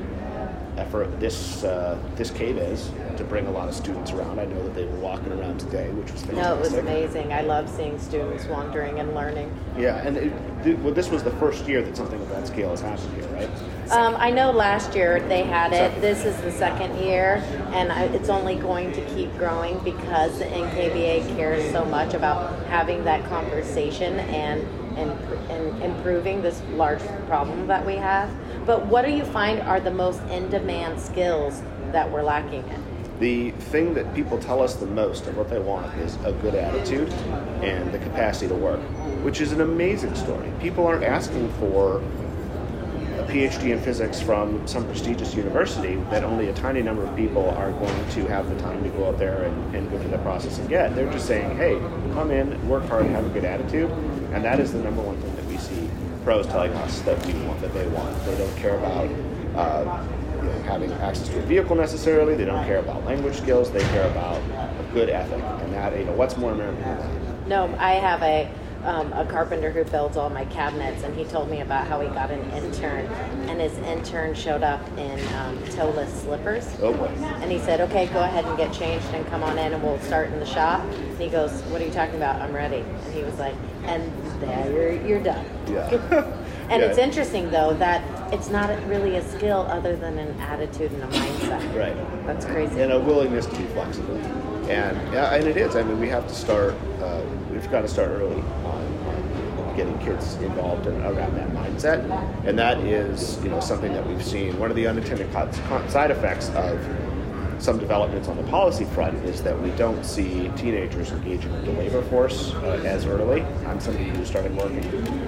effort 0.77 1.21
this 1.21 1.65
uh, 1.65 1.99
this 2.17 2.31
KBIS 2.31 3.17
to 3.17 3.25
bring 3.25 3.47
a 3.47 3.51
lot 3.51 3.69
of 3.69 3.75
students 3.75 4.11
around. 4.11 4.39
I 4.39 4.47
know 4.47 4.63
that 4.63 4.75
they 4.75 4.85
were 4.85 4.99
walking 4.99 5.33
around 5.33 5.59
today, 5.59 5.91
which 5.91 6.11
was 6.13 6.23
fantastic. 6.23 6.43
No, 6.43 6.57
it 6.57 6.61
was 6.61 6.75
amazing. 6.75 7.33
I 7.33 7.43
love 7.43 7.69
seeing 7.69 7.99
students 7.99 8.47
wandering 8.47 8.99
and 8.99 9.15
learning. 9.15 9.55
Yeah, 9.79 10.07
and 10.07 10.17
it, 10.17 10.33
th- 10.65 10.79
well, 10.79 10.95
this 10.95 11.11
was 11.11 11.23
the 11.23 11.31
first 11.33 11.67
year 11.67 11.83
that 11.83 11.97
something 11.97 12.21
of 12.21 12.29
that 12.31 12.47
scale 12.47 12.71
has 12.71 12.81
happened 12.81 13.15
here, 13.15 13.27
right? 13.29 13.52
Um, 13.93 14.17
I 14.19 14.31
know 14.31 14.51
last 14.53 14.95
year 14.95 15.21
they 15.29 15.43
had 15.43 15.75
it. 15.75 16.01
This 16.01 16.25
is 16.25 16.41
the 16.41 16.51
second 16.51 16.99
year, 16.99 17.45
and 17.75 17.93
I, 17.93 18.05
it's 18.05 18.31
only 18.31 18.55
going 18.55 18.91
to 18.93 19.05
keep 19.15 19.37
growing 19.37 19.79
because 19.81 20.39
the 20.39 20.47
NKBA 20.47 21.37
cares 21.37 21.71
so 21.73 21.85
much 21.85 22.15
about 22.15 22.65
having 22.69 23.05
that 23.05 23.23
conversation 23.29 24.19
and 24.19 24.67
and, 24.97 25.11
and 25.51 25.83
improving 25.83 26.41
this 26.41 26.63
large 26.71 27.03
problem 27.27 27.67
that 27.67 27.85
we 27.85 27.97
have. 27.97 28.31
But 28.65 28.87
what 28.87 29.05
do 29.05 29.11
you 29.11 29.25
find 29.25 29.61
are 29.61 29.79
the 29.79 29.91
most 29.91 30.23
in-demand 30.25 30.99
skills 30.99 31.63
that 31.93 32.11
we're 32.11 32.23
lacking 32.23 32.67
in? 32.69 32.85
The 33.19 33.51
thing 33.51 33.93
that 33.95 34.15
people 34.15 34.39
tell 34.39 34.63
us 34.63 34.77
the 34.77 34.87
most 34.87 35.27
of 35.27 35.37
what 35.37 35.51
they 35.51 35.59
want 35.59 35.95
is 35.99 36.17
a 36.25 36.33
good 36.33 36.55
attitude 36.55 37.11
and 37.63 37.93
the 37.93 37.99
capacity 37.99 38.49
to 38.49 38.55
work, 38.55 38.81
which 39.23 39.41
is 39.43 39.53
an 39.53 39.61
amazing 39.61 40.15
story. 40.15 40.51
People 40.61 40.87
aren't 40.87 41.05
asking 41.05 41.51
for 41.55 42.03
a 43.23 43.33
PhD 43.33 43.71
in 43.71 43.81
physics 43.81 44.21
from 44.21 44.67
some 44.67 44.85
prestigious 44.87 45.35
university 45.35 45.97
that 46.11 46.25
only 46.25 46.49
a 46.49 46.55
tiny 46.55 46.83
number 46.83 47.05
of 47.05 47.15
people 47.17 47.51
are 47.51 47.71
going 47.73 48.11
to 48.11 48.27
have 48.27 48.49
the 48.49 48.61
time 48.61 48.83
to 48.83 48.89
go 48.91 49.09
out 49.09 49.19
there 49.19 49.45
and, 49.45 49.75
and 49.75 49.91
go 49.91 49.99
through 49.99 50.11
that 50.11 50.23
process 50.23 50.59
and 50.59 50.69
get. 50.69 50.95
They're 50.95 51.11
just 51.13 51.27
saying, 51.27 51.57
hey, 51.57 51.79
come 52.15 52.31
in, 52.31 52.69
work 52.69 52.85
hard, 52.87 53.07
have 53.07 53.25
a 53.25 53.29
good 53.29 53.45
attitude. 53.45 53.91
And 54.33 54.45
that 54.45 54.61
is 54.61 54.73
the 54.73 54.79
number 54.79 55.03
one 55.03 55.21
thing 55.21 55.35
that 55.37 55.45
we 55.47 55.57
see 55.57 55.89
pros 56.25 56.47
telling 56.47 56.73
us 56.75 57.01
that 57.03 57.25
we 57.27 57.35
want, 57.45 57.61
that 57.61 57.75
they 57.75 57.87
want. 57.89 58.25
They 58.25 58.37
don't 58.37 58.57
care 58.57 58.79
about 58.79 59.05
uh, 59.57 60.07
you 60.37 60.43
know, 60.43 60.63
having 60.63 60.93
access 60.95 61.29
to 61.29 61.39
a 61.39 61.43
vehicle 61.43 61.77
necessarily. 61.77 62.35
They 62.35 62.45
don't 62.45 62.65
care 62.65 62.79
about 62.79 63.05
language 63.05 63.37
skills. 63.37 63.71
They 63.71 63.83
care 63.89 64.09
about 64.11 64.39
a 64.39 64.91
good 64.93 65.09
ethic. 65.09 65.43
And 65.43 65.73
that, 65.75 65.97
you 65.97 66.05
know, 66.05 66.13
what's 66.13 66.37
more 66.37 66.53
American 66.53 66.83
than 66.83 67.25
that? 67.25 67.49
No, 67.49 67.75
I 67.79 67.95
have 67.95 68.23
a 68.23 68.51
um, 68.85 69.13
a 69.13 69.25
carpenter 69.25 69.71
who 69.71 69.85
builds 69.85 70.17
all 70.17 70.29
my 70.31 70.45
cabinets, 70.47 71.03
and 71.05 71.15
he 71.17 71.25
told 71.25 71.49
me 71.51 71.61
about 71.61 71.87
how 71.87 72.01
he 72.01 72.09
got 72.09 72.31
an 72.31 72.41
intern, 72.53 73.07
and 73.49 73.61
his 73.61 73.77
intern 73.79 74.35
showed 74.35 74.63
up 74.63 74.81
in 74.99 75.19
um, 75.35 75.63
toeless 75.71 76.13
slippers. 76.23 76.67
Oh. 76.83 76.93
And 77.43 77.51
he 77.51 77.59
said, 77.59 77.81
"Okay, 77.83 78.07
go 78.07 78.21
ahead 78.21 78.45
and 78.45 78.57
get 78.57 78.73
changed 78.73 79.07
and 79.15 79.27
come 79.29 79.43
on 79.43 79.59
in, 79.59 79.73
and 79.73 79.83
we'll 79.83 80.01
start 80.01 80.33
in 80.33 80.41
the 80.41 80.47
shop." 80.47 80.81
And 80.85 81.19
he 81.21 81.29
goes, 81.29 81.51
"What 81.65 81.81
are 81.81 81.85
you 81.85 81.93
talking 81.93 82.17
about? 82.17 82.41
I'm 82.41 82.53
ready." 82.53 82.79
And 82.79 83.15
he 83.15 83.23
was 83.23 83.39
like, 83.39 83.55
"And 83.85 84.11
there 84.41 84.71
you're 84.73 85.07
you're 85.07 85.23
done." 85.23 85.47
Yeah. 85.69 86.39
And 86.71 86.81
Yeah. 86.81 86.89
it's 86.89 86.97
interesting 86.99 87.51
though 87.51 87.75
that 87.75 88.03
it's 88.33 88.49
not 88.49 88.71
really 88.87 89.17
a 89.17 89.29
skill 89.29 89.67
other 89.69 89.95
than 89.95 90.17
an 90.17 90.41
attitude 90.41 90.91
and 90.93 91.03
a 91.03 91.07
mindset. 91.09 91.77
Right. 91.77 92.27
That's 92.27 92.47
crazy. 92.47 92.81
and 92.81 92.93
a 92.93 92.99
willingness 92.99 93.45
to 93.47 93.57
be 93.57 93.65
flexible. 93.75 94.17
And 94.71 94.97
and 95.15 95.47
it 95.47 95.59
is. 95.59 95.77
I 95.77 95.83
mean, 95.83 96.01
we 96.01 96.09
have 96.09 96.27
to 96.29 96.35
start. 96.35 96.75
Uh, 97.03 97.21
we've 97.51 97.69
got 97.71 97.83
to 97.83 97.89
start 97.89 98.11
early 98.11 98.43
getting 99.77 99.99
kids 99.99 100.35
involved 100.37 100.87
in, 100.87 100.95
around 101.03 101.35
that 101.37 101.51
mindset, 101.51 102.03
and 102.47 102.59
that 102.59 102.79
is, 102.79 103.43
you 103.43 103.51
know, 103.51 103.61
something 103.61 103.93
that 103.93 104.07
we've 104.07 104.25
seen. 104.25 104.59
One 104.59 104.71
of 104.71 104.77
the 104.77 104.87
unintended 104.87 105.33
side 105.91 106.11
effects 106.11 106.51
of 106.51 106.79
some 107.63 107.79
developments 107.79 108.27
on 108.29 108.37
the 108.37 108.43
policy 108.45 108.85
front 108.87 109.17
is 109.25 109.41
that 109.43 109.59
we 109.61 109.71
don't 109.73 110.05
see 110.05 110.51
teenagers 110.57 111.13
engaging 111.13 111.53
with 111.53 111.65
the 111.65 111.73
labor 111.73 112.03
force 112.03 112.53
uh, 112.55 112.83
as 112.85 113.07
early. 113.07 113.43
I'm 113.67 113.81
somebody 113.81 114.09
who 114.09 114.25
started 114.25 114.55
working 114.57 114.85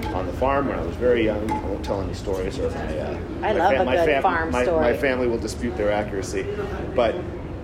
on 0.07 0.25
the 0.25 0.33
farm 0.33 0.67
when 0.67 0.77
I 0.77 0.85
was 0.85 0.95
very 0.97 1.23
young. 1.23 1.49
I 1.49 1.63
won't 1.63 1.85
tell 1.85 2.01
any 2.01 2.13
stories 2.13 2.59
or 2.59 2.69
my. 2.71 2.99
Uh, 2.99 3.19
I 3.41 3.53
my 3.53 3.53
love 3.53 3.73
a 3.73 3.85
my 3.85 3.95
good 3.95 4.21
farm 4.21 4.51
my, 4.51 4.63
story. 4.63 4.81
My 4.81 4.97
family 4.97 5.27
will 5.27 5.37
dispute 5.37 5.77
their 5.77 5.91
accuracy, 5.91 6.45
but 6.93 7.15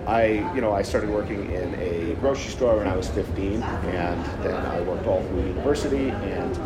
I, 0.06 0.52
you 0.54 0.60
know, 0.60 0.72
I 0.72 0.82
started 0.82 1.10
working 1.10 1.50
in 1.52 1.74
a 1.76 2.14
grocery 2.20 2.50
store 2.50 2.76
when 2.76 2.88
I 2.88 2.96
was 2.96 3.08
15, 3.08 3.62
and 3.62 4.24
then 4.42 4.54
I 4.54 4.80
worked 4.80 5.06
all 5.06 5.22
through 5.22 5.46
university, 5.46 6.10
and 6.10 6.56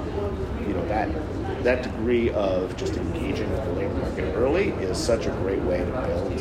you 0.67 0.75
know 0.75 0.87
that 0.89 1.09
that 1.63 1.83
degree 1.83 2.31
of 2.31 2.77
just 2.77 2.97
engaging 2.97 3.51
with 3.51 3.65
the 3.65 3.73
labor 3.73 3.95
market 3.95 4.35
early 4.37 4.69
is 4.71 4.97
such 4.97 5.27
a 5.27 5.31
great 5.31 5.61
way 5.63 5.79
to 5.79 5.85
build 6.07 6.41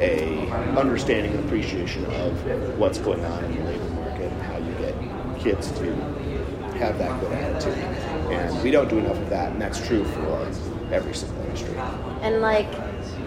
a 0.00 0.48
understanding 0.78 1.32
and 1.34 1.44
appreciation 1.44 2.04
of 2.06 2.78
what's 2.78 2.98
going 2.98 3.24
on 3.24 3.44
in 3.44 3.56
the 3.56 3.64
labor 3.64 3.90
market 3.90 4.30
and 4.32 4.42
how 4.42 4.58
you 4.58 4.72
get 4.74 4.94
kids 5.40 5.72
to 5.72 5.92
have 6.78 6.98
that 6.98 7.20
good 7.20 7.32
attitude. 7.32 7.74
And 8.32 8.62
we 8.62 8.70
don't 8.70 8.88
do 8.88 8.98
enough 8.98 9.16
of 9.16 9.28
that, 9.30 9.52
and 9.52 9.60
that's 9.60 9.84
true 9.84 10.04
for 10.04 10.46
every 10.92 11.14
single 11.14 11.42
industry. 11.42 11.76
And 12.22 12.40
like, 12.40 12.68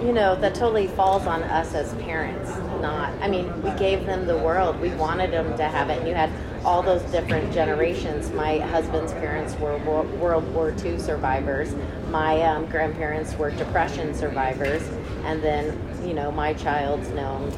you 0.03 0.13
know, 0.13 0.35
that 0.35 0.55
totally 0.55 0.87
falls 0.87 1.27
on 1.27 1.43
us 1.43 1.73
as 1.75 1.93
parents. 1.95 2.49
Not, 2.81 3.13
I 3.21 3.27
mean, 3.27 3.61
we 3.61 3.71
gave 3.71 4.05
them 4.05 4.25
the 4.25 4.37
world. 4.37 4.79
We 4.79 4.89
wanted 4.91 5.31
them 5.31 5.55
to 5.57 5.63
have 5.63 5.89
it. 5.89 5.99
And 5.99 6.07
you 6.07 6.15
had 6.15 6.31
all 6.65 6.81
those 6.81 7.01
different 7.11 7.53
generations. 7.53 8.31
My 8.31 8.59
husband's 8.59 9.13
parents 9.13 9.55
were 9.59 9.77
World 9.77 10.53
War 10.53 10.73
II 10.83 10.97
survivors. 10.97 11.75
My 12.09 12.41
um, 12.41 12.65
grandparents 12.65 13.35
were 13.35 13.51
Depression 13.51 14.13
survivors. 14.13 14.81
And 15.23 15.43
then, 15.43 15.79
you 16.05 16.13
know, 16.13 16.31
my 16.31 16.53
child's 16.53 17.09
known 17.09 17.51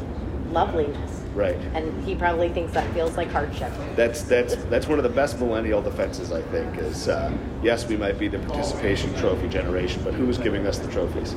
loveliness. 0.51 1.21
Right. 1.34 1.56
And 1.73 2.03
he 2.03 2.13
probably 2.13 2.49
thinks 2.49 2.73
that 2.73 2.91
feels 2.93 3.17
like 3.17 3.32
hardship. 3.32 3.71
That's 3.95 4.21
that's 4.21 4.56
that's 4.65 4.88
one 4.88 4.99
of 4.99 5.03
the 5.03 5.10
best 5.10 5.39
millennial 5.39 5.82
defenses, 5.82 6.32
I 6.32 6.43
think. 6.43 6.77
Is 6.77 7.08
uh, 7.08 7.36
yes, 7.63 7.88
we 7.88 7.97
might 7.97 8.19
be 8.19 8.27
the 8.27 8.38
participation 8.39 9.13
trophy 9.15 9.49
generation, 9.49 10.03
but 10.03 10.13
who's 10.13 10.38
giving 10.38 10.67
us 10.67 10.77
the 10.77 10.91
trophies? 10.91 11.36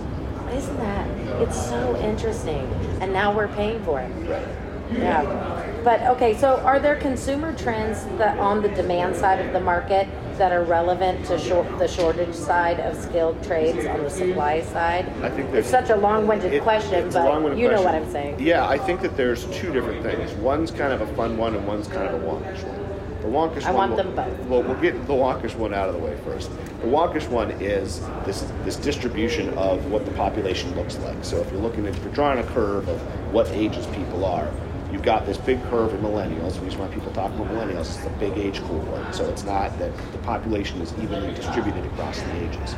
Isn't 0.53 0.77
that? 0.79 1.09
It's 1.43 1.57
so 1.69 1.97
interesting. 2.01 2.65
And 3.01 3.13
now 3.13 3.35
we're 3.35 3.49
paying 3.49 3.83
for 3.85 4.01
it. 4.01 4.11
Right. 4.29 4.47
Yeah. 4.93 5.81
But 5.83 6.01
okay, 6.03 6.37
so 6.37 6.57
are 6.61 6.79
there 6.79 6.97
consumer 6.97 7.53
trends 7.57 8.05
that 8.19 8.39
on 8.39 8.63
the 8.63 8.69
demand 8.69 9.17
side 9.17 9.45
of 9.45 9.53
the 9.53 9.61
market 9.61 10.09
that 10.39 10.53
are 10.53 10.63
relevant 10.65 11.25
to 11.27 11.39
short, 11.39 11.67
the 11.79 11.89
shortage 11.89 12.35
side 12.35 12.79
of 12.81 12.97
skilled 12.97 13.43
trades 13.43 13.85
on 13.87 14.03
the 14.03 14.11
supply 14.11 14.63
side? 14.63 15.07
I 15.23 15.29
think 15.31 15.47
it's 15.47 15.53
there's- 15.53 15.71
such 15.71 15.91
a 15.91 15.97
long-winded 15.97 16.53
It- 16.53 16.63
question, 16.63 17.09
but 17.11 17.25
long-winded 17.25 17.59
you 17.61 17.69
know 17.71 17.83
what. 17.83 17.95
I'm 17.95 18.11
saying. 18.11 18.37
Yeah, 18.39 18.67
I 18.67 18.79
think 18.79 19.01
that 19.03 19.17
there's 19.17 19.45
two 19.47 19.73
different 19.73 20.03
things. 20.05 20.33
One's 20.35 20.71
kind 20.71 20.93
of 20.93 21.01
a 21.01 21.07
fun 21.15 21.37
one, 21.37 21.55
and 21.55 21.67
one's 21.67 21.89
kind 21.89 22.07
of 22.09 22.15
a 22.15 22.25
wonkish 22.27 22.63
one. 22.65 22.86
The 23.27 23.33
wonkish 23.33 23.65
I 23.65 23.73
one. 23.73 23.91
want 23.91 23.91
will- 24.07 24.15
them 24.15 24.15
both. 24.15 24.47
Well, 24.49 24.63
we'll 24.63 24.81
get 24.81 25.07
the 25.09 25.13
wonkish 25.13 25.57
one 25.57 25.75
out 25.75 25.89
of 25.89 25.97
the 25.97 26.01
way 26.01 26.17
first. 26.25 26.49
The 26.81 26.87
wonkish 26.87 27.29
one 27.29 27.51
is 27.61 28.01
this 28.25 28.47
this 28.65 28.77
distribution 28.77 29.53
of 29.59 29.91
what 29.91 30.05
the 30.05 30.13
population 30.13 30.75
looks 30.77 30.97
like. 31.01 31.17
So 31.25 31.39
if 31.39 31.51
you're 31.51 31.61
looking 31.61 31.87
at 31.89 31.97
if 31.97 32.05
you're 32.05 32.13
drawing 32.13 32.39
a 32.39 32.45
curve 32.45 32.89
of 32.89 33.01
what 33.35 33.49
ages 33.51 33.85
people 33.89 34.25
are, 34.25 34.49
you've 34.93 35.03
got 35.03 35.27
this 35.27 35.39
big 35.39 35.61
curve 35.71 35.93
in 35.93 36.03
millennials. 36.03 36.55
The 36.55 36.61
reason 36.61 36.79
why 36.79 36.87
people 36.87 37.11
talk 37.13 37.33
about 37.35 37.49
millennials 37.49 37.81
is 37.91 37.97
it's 37.97 38.07
a 38.07 38.11
big 38.21 38.39
age 38.39 38.61
cohort. 38.61 39.13
So 39.13 39.29
it's 39.29 39.43
not 39.43 39.77
that 39.81 39.91
the 40.13 40.19
population 40.19 40.81
is 40.81 40.93
evenly 41.03 41.35
distributed 41.35 41.85
across 41.87 42.21
the 42.21 42.37
ages. 42.45 42.77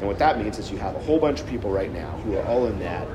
And 0.00 0.06
what 0.06 0.18
that 0.18 0.38
means 0.38 0.58
is 0.58 0.70
you 0.70 0.76
have 0.78 0.96
a 0.96 1.00
whole 1.00 1.18
bunch 1.18 1.40
of 1.40 1.46
people 1.46 1.70
right 1.70 1.92
now 1.92 2.10
who 2.24 2.36
are 2.36 2.44
all 2.44 2.66
in 2.66 2.78
that 2.80 3.08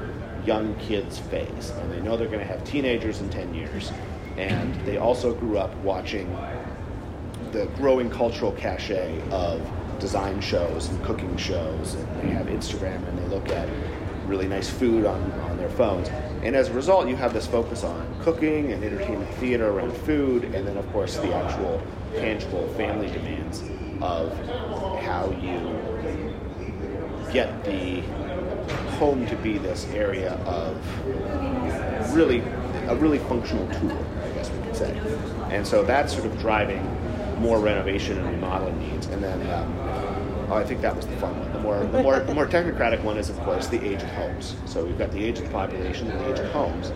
young 0.44 0.74
kids 0.76 1.20
phase, 1.20 1.72
and 1.80 1.92
they 1.94 2.02
know 2.02 2.18
they're 2.18 2.28
going 2.28 2.40
to 2.40 2.46
have 2.46 2.64
teenagers 2.64 3.22
in 3.22 3.30
10 3.30 3.54
years. 3.54 3.92
And 4.36 4.74
they 4.88 4.98
also 4.98 5.32
grew 5.36 5.60
up 5.60 5.74
watching 5.84 6.28
the 7.54 7.68
growing 7.78 8.10
cultural 8.10 8.52
cachet 8.54 9.22
of 9.32 9.62
design 10.00 10.42
shows 10.42 10.90
and 10.90 11.02
cooking 11.04 11.38
shows, 11.38 11.94
and 11.94 12.22
they 12.22 12.34
have 12.34 12.48
Instagram 12.48 13.08
and 13.08 13.18
they 13.18 13.28
look 13.28 13.48
at 13.50 13.70
really 14.26 14.48
nice 14.48 14.70
food 14.70 15.06
on, 15.06 15.32
on 15.34 15.58
their 15.58 15.70
phones. 15.70 16.10
And 16.42 16.56
as 16.56 16.70
a 16.70 16.74
result, 16.74 17.08
you 17.08 17.16
have 17.16 17.32
this 17.34 17.46
focus 17.46 17.84
on 17.84 18.16
cooking 18.22 18.74
and 18.74 18.84
entertainment 18.84 19.32
theater 19.36 19.70
around 19.70 19.96
food, 19.98 20.46
and 20.46 20.68
then, 20.68 20.78
of 20.78 20.92
course, 20.92 21.18
the 21.18 21.34
actual 21.34 21.82
tangible 22.16 22.68
family 22.70 23.08
demands 23.12 23.64
of 24.02 24.34
how 25.02 25.30
you 25.42 26.34
get 27.32 27.64
the 27.64 28.02
home 28.98 29.26
to 29.28 29.36
be 29.38 29.58
this 29.58 29.86
area 29.94 30.34
of 30.46 30.76
really 32.16 32.40
a 32.88 32.96
really 32.96 33.20
functional 33.20 33.68
tool, 33.80 34.06
I 34.24 34.30
guess 34.34 34.50
we 34.52 34.62
could 34.64 34.76
say. 34.76 35.02
And 35.50 35.66
so 35.66 35.84
that's 35.84 36.14
sort 36.14 36.26
of 36.26 36.38
driving 36.40 36.82
more 37.40 37.60
renovation 37.60 38.18
and 38.18 38.28
remodeling 38.30 38.80
needs. 38.80 39.08
And 39.08 39.24
then 39.24 39.42
um, 39.52 39.76
oh, 40.50 40.56
I 40.56 40.64
think 40.64 40.82
that 40.82 40.96
was 40.96 41.06
the 41.06 41.16
fun 41.18 41.38
one. 41.40 41.52
The 41.54 41.60
more 41.60 41.80
the 41.86 42.02
more 42.02 42.20
the 42.20 42.34
more 42.34 42.48
technocratic 42.48 43.04
one 43.04 43.18
is 43.18 43.30
of 43.30 43.40
course 43.42 43.68
the 43.68 43.84
age 43.84 44.02
of 44.02 44.10
homes. 44.10 44.56
So 44.66 44.86
we've 44.86 44.98
got 44.98 45.12
the 45.12 45.24
age 45.24 45.40
of 45.40 45.46
the 45.46 45.52
population 45.52 46.10
and 46.10 46.20
the 46.20 46.32
age 46.32 46.40
of 46.40 46.52
homes. 46.52 46.92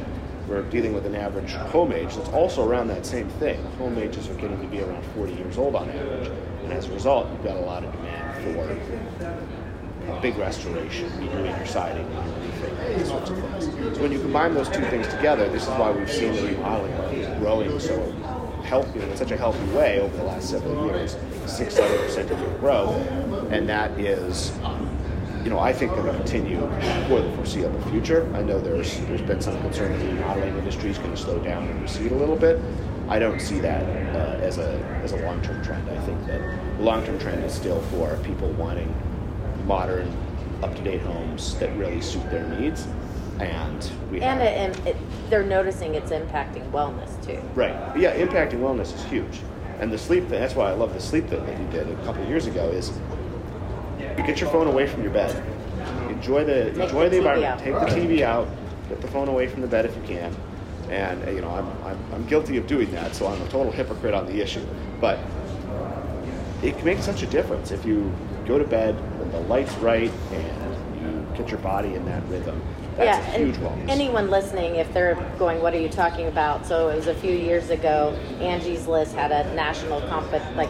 We're 0.48 0.62
dealing 0.64 0.94
with 0.94 1.06
an 1.06 1.16
average 1.16 1.52
home 1.52 1.92
age 1.92 2.16
that's 2.16 2.30
also 2.30 2.68
around 2.68 2.88
that 2.88 3.06
same 3.06 3.28
thing. 3.32 3.62
Home 3.80 3.98
ages 3.98 4.30
are 4.30 4.36
getting 4.36 4.62
to 4.62 4.68
be 4.68 4.82
around 4.82 5.04
40 5.08 5.34
years 5.34 5.58
old 5.58 5.76
on 5.76 5.90
average, 5.90 6.32
and 6.64 6.72
as 6.72 6.88
a 6.88 6.94
result, 6.94 7.30
you've 7.32 7.44
got 7.44 7.58
a 7.58 7.62
lot 7.62 7.84
of 7.84 7.92
demand 7.92 8.44
for 8.44 10.22
big 10.22 10.38
restoration, 10.38 11.12
your 11.22 11.66
siding, 11.66 12.08
roofing, 12.16 12.98
these 12.98 13.08
sorts 13.08 13.30
of 13.30 13.38
things. 13.38 13.66
So 13.98 14.02
when 14.02 14.12
you 14.12 14.20
combine 14.20 14.54
those 14.54 14.70
two 14.70 14.84
things 14.86 15.08
together, 15.08 15.50
this 15.50 15.64
is 15.64 15.70
why 15.70 15.92
we've 15.92 16.12
seen 16.12 16.34
the 16.36 16.44
remodeling 16.44 17.40
growing 17.40 17.80
so 17.80 17.96
healthy 18.68 19.00
in 19.00 19.18
such 19.18 19.32
a 19.32 19.38
healthy 19.38 19.66
way 19.76 20.00
over 20.00 20.16
the 20.18 20.24
last 20.24 20.50
several 20.50 20.86
years, 20.86 21.18
six, 21.46 21.76
seven 21.76 21.98
percent 22.00 22.30
of 22.30 22.40
year 22.40 22.58
growth, 22.60 22.96
and 23.52 23.68
that 23.68 23.92
is 24.00 24.52
you 25.48 25.54
know, 25.54 25.60
I 25.60 25.72
think 25.72 25.94
going 25.94 26.08
to 26.08 26.14
continue 26.14 26.60
for 27.08 27.22
the 27.22 27.32
foreseeable 27.38 27.82
future. 27.84 28.30
I 28.36 28.42
know 28.42 28.60
there's 28.60 29.00
there's 29.08 29.22
been 29.22 29.40
some 29.40 29.58
concern 29.62 29.94
that 29.94 30.00
the 30.00 30.14
remodeling 30.14 30.58
industry 30.58 30.90
is 30.90 30.98
going 30.98 31.12
to 31.12 31.16
slow 31.16 31.40
down 31.40 31.64
and 31.64 31.82
recede 31.82 32.12
a 32.12 32.16
little 32.16 32.36
bit. 32.36 32.60
I 33.08 33.18
don't 33.18 33.40
see 33.40 33.62
that 33.62 33.84
uh, 34.14 34.44
as 34.44 34.58
a 34.58 34.74
as 35.04 35.14
a 35.14 35.18
long 35.24 35.42
term 35.42 35.64
trend. 35.64 35.90
I 35.90 35.98
think 36.02 36.26
that 36.26 36.42
the 36.78 36.84
long 36.84 37.06
term 37.06 37.18
trend 37.18 37.46
is 37.46 37.54
still 37.54 37.80
for 37.84 38.18
people 38.24 38.50
wanting 38.56 38.94
modern, 39.66 40.14
up 40.62 40.76
to 40.76 40.82
date 40.82 41.00
homes 41.02 41.58
that 41.60 41.74
really 41.78 42.02
suit 42.02 42.30
their 42.30 42.46
needs. 42.60 42.86
And 43.40 43.92
we 44.12 44.22
and 44.22 44.42
it, 44.42 44.88
it, 44.88 44.98
they're 45.30 45.44
noticing 45.44 45.96
it's 45.96 46.12
impacting 46.12 46.70
wellness 46.72 47.24
too. 47.26 47.40
Right. 47.54 47.74
Yeah, 47.98 48.16
impacting 48.16 48.60
wellness 48.60 48.94
is 48.96 49.04
huge. 49.06 49.40
And 49.80 49.92
the 49.92 49.98
sleep 49.98 50.24
thing, 50.28 50.40
that's 50.40 50.56
why 50.56 50.70
I 50.70 50.74
love 50.74 50.94
the 50.94 51.00
sleep 51.00 51.28
thing 51.28 51.46
that 51.46 51.60
you 51.60 51.68
did 51.68 51.88
a 51.90 51.96
couple 52.04 52.24
of 52.24 52.30
years 52.30 52.48
ago, 52.48 52.68
is 52.70 52.92
you 54.00 54.24
get 54.26 54.42
your 54.42 54.50
phone 54.50 54.68
away 54.68 54.88
from 54.88 55.04
your 55.04 55.12
bed. 55.12 55.36
Enjoy 56.10 56.44
the 56.44 56.72
Take 56.72 56.78
enjoy 56.84 57.04
the 57.04 57.10
the, 57.12 57.18
environment. 57.18 57.54
out. 57.54 57.60
Take 57.60 57.74
the 57.76 58.02
TV 58.02 58.22
out. 58.22 58.48
Get 58.90 59.02
the 59.02 59.08
phone 59.08 59.28
away 59.28 59.48
from 59.48 59.62
the 59.62 59.68
bed 59.68 59.86
if 59.86 59.96
you 59.96 60.02
can. 60.04 60.36
And 60.90 61.24
you 61.36 61.42
know, 61.42 61.50
I'm, 61.50 61.68
I'm, 61.86 62.14
I'm 62.14 62.26
guilty 62.28 62.58
of 62.58 62.66
doing 62.66 62.90
that, 62.92 63.14
so 63.14 63.28
I'm 63.28 63.42
a 63.42 63.50
total 63.50 63.72
hypocrite 63.72 64.14
on 64.16 64.26
the 64.26 64.42
issue. 64.42 64.66
But 65.00 65.20
it 66.64 66.76
can 66.76 66.86
make 66.86 67.00
such 67.00 67.22
a 67.22 67.28
difference 67.28 67.70
if 67.72 67.86
you 67.86 68.12
go 68.48 68.58
to 68.58 68.64
bed 68.66 68.96
when 69.20 69.32
the 69.32 69.42
light's 69.42 69.76
right 69.76 70.12
and 70.32 71.02
you 71.02 71.28
get 71.38 71.50
your 71.52 71.60
body 71.60 71.94
in 71.94 72.04
that 72.06 72.24
rhythm. 72.30 72.60
That's 72.98 73.28
yeah, 73.28 73.36
a 73.36 73.38
huge 73.38 73.56
wellness. 73.58 73.90
anyone 73.90 74.30
listening, 74.30 74.76
if 74.76 74.92
they're 74.94 75.16
going, 75.38 75.62
"What 75.62 75.74
are 75.74 75.80
you 75.80 75.90
talking 75.90 76.28
about?" 76.28 76.66
So 76.66 76.90
it 76.90 76.96
was 76.96 77.08
a 77.08 77.16
few 77.16 77.32
years 77.32 77.70
ago. 77.70 78.18
Angie's 78.42 78.88
List 78.88 79.14
had 79.14 79.32
a 79.32 79.54
national 79.54 80.02
comp 80.02 80.32
like 80.56 80.70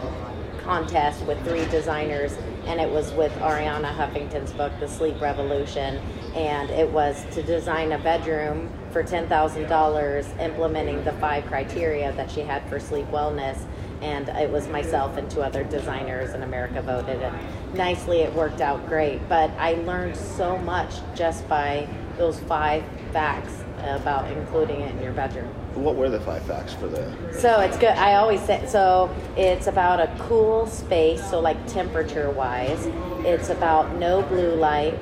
contest 0.62 1.24
with 1.24 1.42
three 1.48 1.64
designers, 1.70 2.36
and 2.66 2.78
it 2.78 2.90
was 2.90 3.12
with 3.14 3.32
Arianna 3.38 3.90
Huffington's 3.90 4.52
book, 4.52 4.70
The 4.78 4.88
Sleep 4.88 5.18
Revolution, 5.18 5.98
and 6.34 6.68
it 6.68 6.90
was 6.90 7.24
to 7.32 7.42
design 7.42 7.92
a 7.92 7.98
bedroom 7.98 8.68
for 8.90 9.02
ten 9.02 9.26
thousand 9.28 9.66
dollars, 9.68 10.26
implementing 10.38 11.02
the 11.04 11.12
five 11.12 11.46
criteria 11.46 12.12
that 12.12 12.30
she 12.30 12.42
had 12.42 12.62
for 12.68 12.78
sleep 12.78 13.06
wellness. 13.06 13.58
And 14.02 14.28
it 14.28 14.50
was 14.50 14.68
myself 14.68 15.16
and 15.16 15.28
two 15.28 15.42
other 15.42 15.64
designers, 15.64 16.30
and 16.34 16.44
America 16.44 16.82
voted, 16.82 17.20
and 17.20 17.34
nicely 17.74 18.20
it 18.20 18.32
worked 18.34 18.60
out 18.60 18.86
great. 18.86 19.26
But 19.28 19.50
I 19.58 19.72
learned 19.72 20.16
so 20.16 20.58
much 20.58 20.96
just 21.16 21.48
by 21.48 21.88
those 22.18 22.38
five 22.40 22.84
facts 23.12 23.64
about 23.78 24.30
including 24.32 24.80
it 24.80 24.94
in 24.94 25.02
your 25.02 25.12
bedroom. 25.12 25.48
what 25.74 25.94
were 25.94 26.08
the 26.08 26.20
five 26.20 26.42
facts 26.42 26.74
for 26.74 26.88
the? 26.88 27.32
So 27.32 27.60
it's 27.60 27.78
good. 27.78 27.90
I 27.90 28.14
always 28.14 28.42
say 28.42 28.64
so. 28.66 29.14
It's 29.36 29.68
about 29.68 30.00
a 30.00 30.12
cool 30.18 30.66
space. 30.66 31.24
So 31.30 31.40
like 31.40 31.64
temperature 31.68 32.30
wise, 32.30 32.86
it's 33.24 33.50
about 33.50 33.96
no 33.96 34.22
blue 34.22 34.54
light, 34.54 35.00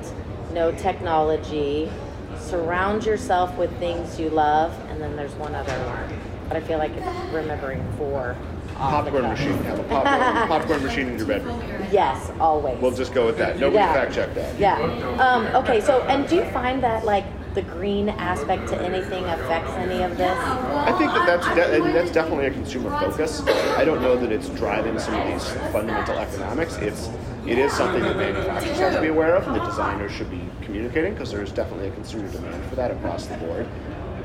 no 0.53 0.71
technology. 0.71 1.91
Surround 2.39 3.05
yourself 3.05 3.57
with 3.57 3.75
things 3.79 4.19
you 4.19 4.29
love, 4.29 4.71
and 4.89 5.01
then 5.01 5.15
there's 5.15 5.33
one 5.33 5.55
other 5.55 5.73
one. 5.85 6.19
But 6.47 6.57
I 6.57 6.61
feel 6.61 6.77
like 6.77 6.91
it's 6.91 7.33
remembering 7.33 7.83
four. 7.97 8.37
Off 8.79 9.03
Popcorn 9.05 9.23
machine. 9.23 9.57
Have 9.63 9.79
a 9.79 9.83
popcorn, 9.83 10.47
popcorn 10.47 10.83
machine 10.83 11.07
in 11.09 11.17
your 11.17 11.27
bedroom. 11.27 11.61
Yes, 11.91 12.31
always. 12.39 12.79
We'll 12.81 12.91
just 12.91 13.13
go 13.13 13.25
with 13.25 13.37
that. 13.37 13.59
Nobody 13.59 13.75
Yeah. 13.77 13.93
fact 13.93 14.13
check 14.13 14.33
that. 14.35 14.57
Yeah. 14.59 14.75
Um, 15.19 15.45
okay. 15.55 15.81
So, 15.81 16.01
and 16.03 16.27
do 16.27 16.35
you 16.35 16.45
find 16.45 16.81
that 16.83 17.05
like 17.05 17.25
the 17.53 17.61
green 17.63 18.09
aspect 18.09 18.67
to 18.69 18.81
anything 18.81 19.23
affects 19.25 19.71
any 19.71 20.03
of 20.03 20.17
this? 20.17 20.37
I 20.37 20.91
think 20.97 21.11
that 21.13 21.25
that's 21.25 21.47
de- 21.55 21.83
and 21.83 21.95
that's 21.95 22.11
definitely 22.11 22.45
a 22.47 22.51
consumer 22.51 22.89
focus. 22.99 23.41
I 23.77 23.83
don't 23.85 24.01
know 24.01 24.15
that 24.17 24.31
it's 24.31 24.49
driving 24.49 24.99
some 24.99 25.15
of 25.15 25.27
these 25.27 25.49
fundamental 25.71 26.17
economics. 26.17 26.77
It's 26.77 27.09
it 27.47 27.57
is 27.57 27.71
something 27.71 28.01
that 28.03 28.17
manufacturers 28.17 28.77
have 28.79 28.93
to 28.95 29.01
be 29.01 29.07
aware 29.07 29.35
of, 29.37 29.47
and 29.47 29.55
the 29.55 29.63
designers 29.65 30.11
should 30.11 30.29
be 30.29 30.41
communicating 30.61 31.13
because 31.13 31.31
there 31.31 31.41
is 31.41 31.51
definitely 31.51 31.87
a 31.87 31.91
consumer 31.91 32.29
demand 32.29 32.63
for 32.65 32.75
that 32.75 32.91
across 32.91 33.25
the 33.27 33.37
board. 33.37 33.65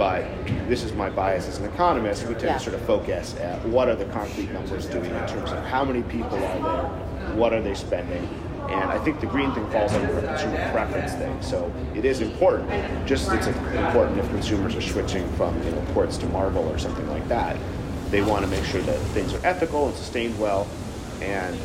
But 0.03 0.25
this 0.69 0.83
is 0.83 0.93
my 0.95 1.11
bias 1.11 1.47
as 1.47 1.59
an 1.59 1.65
economist. 1.65 2.27
We 2.27 2.35
tend 2.35 2.47
Yeah. 2.47 2.59
to 2.59 2.59
sort 2.59 2.75
of 2.75 2.81
focus 2.81 3.37
at 3.41 3.65
what 3.69 3.89
are 3.89 3.95
the 3.95 4.07
concrete 4.07 4.51
numbers 4.53 4.87
doing 4.87 5.05
in 5.05 5.27
terms 5.29 5.53
of 5.53 5.65
how 5.65 5.85
many 5.85 6.03
people 6.03 6.39
are 6.39 6.59
there, 6.59 7.37
what 7.37 7.53
are 7.53 7.63
they 7.63 7.75
spending, 7.75 8.29
and 8.69 8.91
I 8.91 8.99
think 8.99 9.21
the 9.21 9.29
green 9.29 9.53
thing 9.53 9.65
falls 9.71 9.93
under 9.93 10.19
a 10.19 10.23
consumer 10.23 10.59
preference 10.73 11.13
thing. 11.13 11.41
So 11.41 11.71
it 11.95 12.05
is 12.05 12.21
important, 12.21 12.69
just 13.07 13.31
as 13.31 13.47
it's 13.47 13.57
important 13.77 14.19
if 14.19 14.29
consumers 14.31 14.75
are 14.75 14.81
switching 14.81 15.25
from 15.35 15.55
you 15.63 15.71
know 15.71 15.81
quartz 15.93 16.17
to 16.17 16.27
marble 16.31 16.69
or 16.69 16.79
something 16.79 17.09
like 17.09 17.29
that. 17.29 17.57
They 18.11 18.23
want 18.23 18.45
to 18.45 18.51
make 18.51 18.65
sure 18.65 18.83
that 18.83 18.99
things 19.15 19.33
are 19.35 19.47
ethical 19.47 19.87
and 19.87 19.95
sustained 19.97 20.37
well, 20.37 20.67
and 21.21 21.57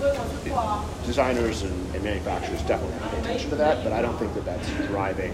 designers 1.08 1.63
and, 1.63 1.95
and 1.95 2.04
manufacturers 2.04 2.62
definitely 2.62 3.00
pay 3.10 3.17
attention 3.17 3.50
to 3.50 3.56
that. 3.56 3.84
But 3.84 3.93
I 3.93 4.04
don't 4.04 4.17
think 4.19 4.36
that 4.36 4.45
that's 4.45 4.69
driving 4.89 5.34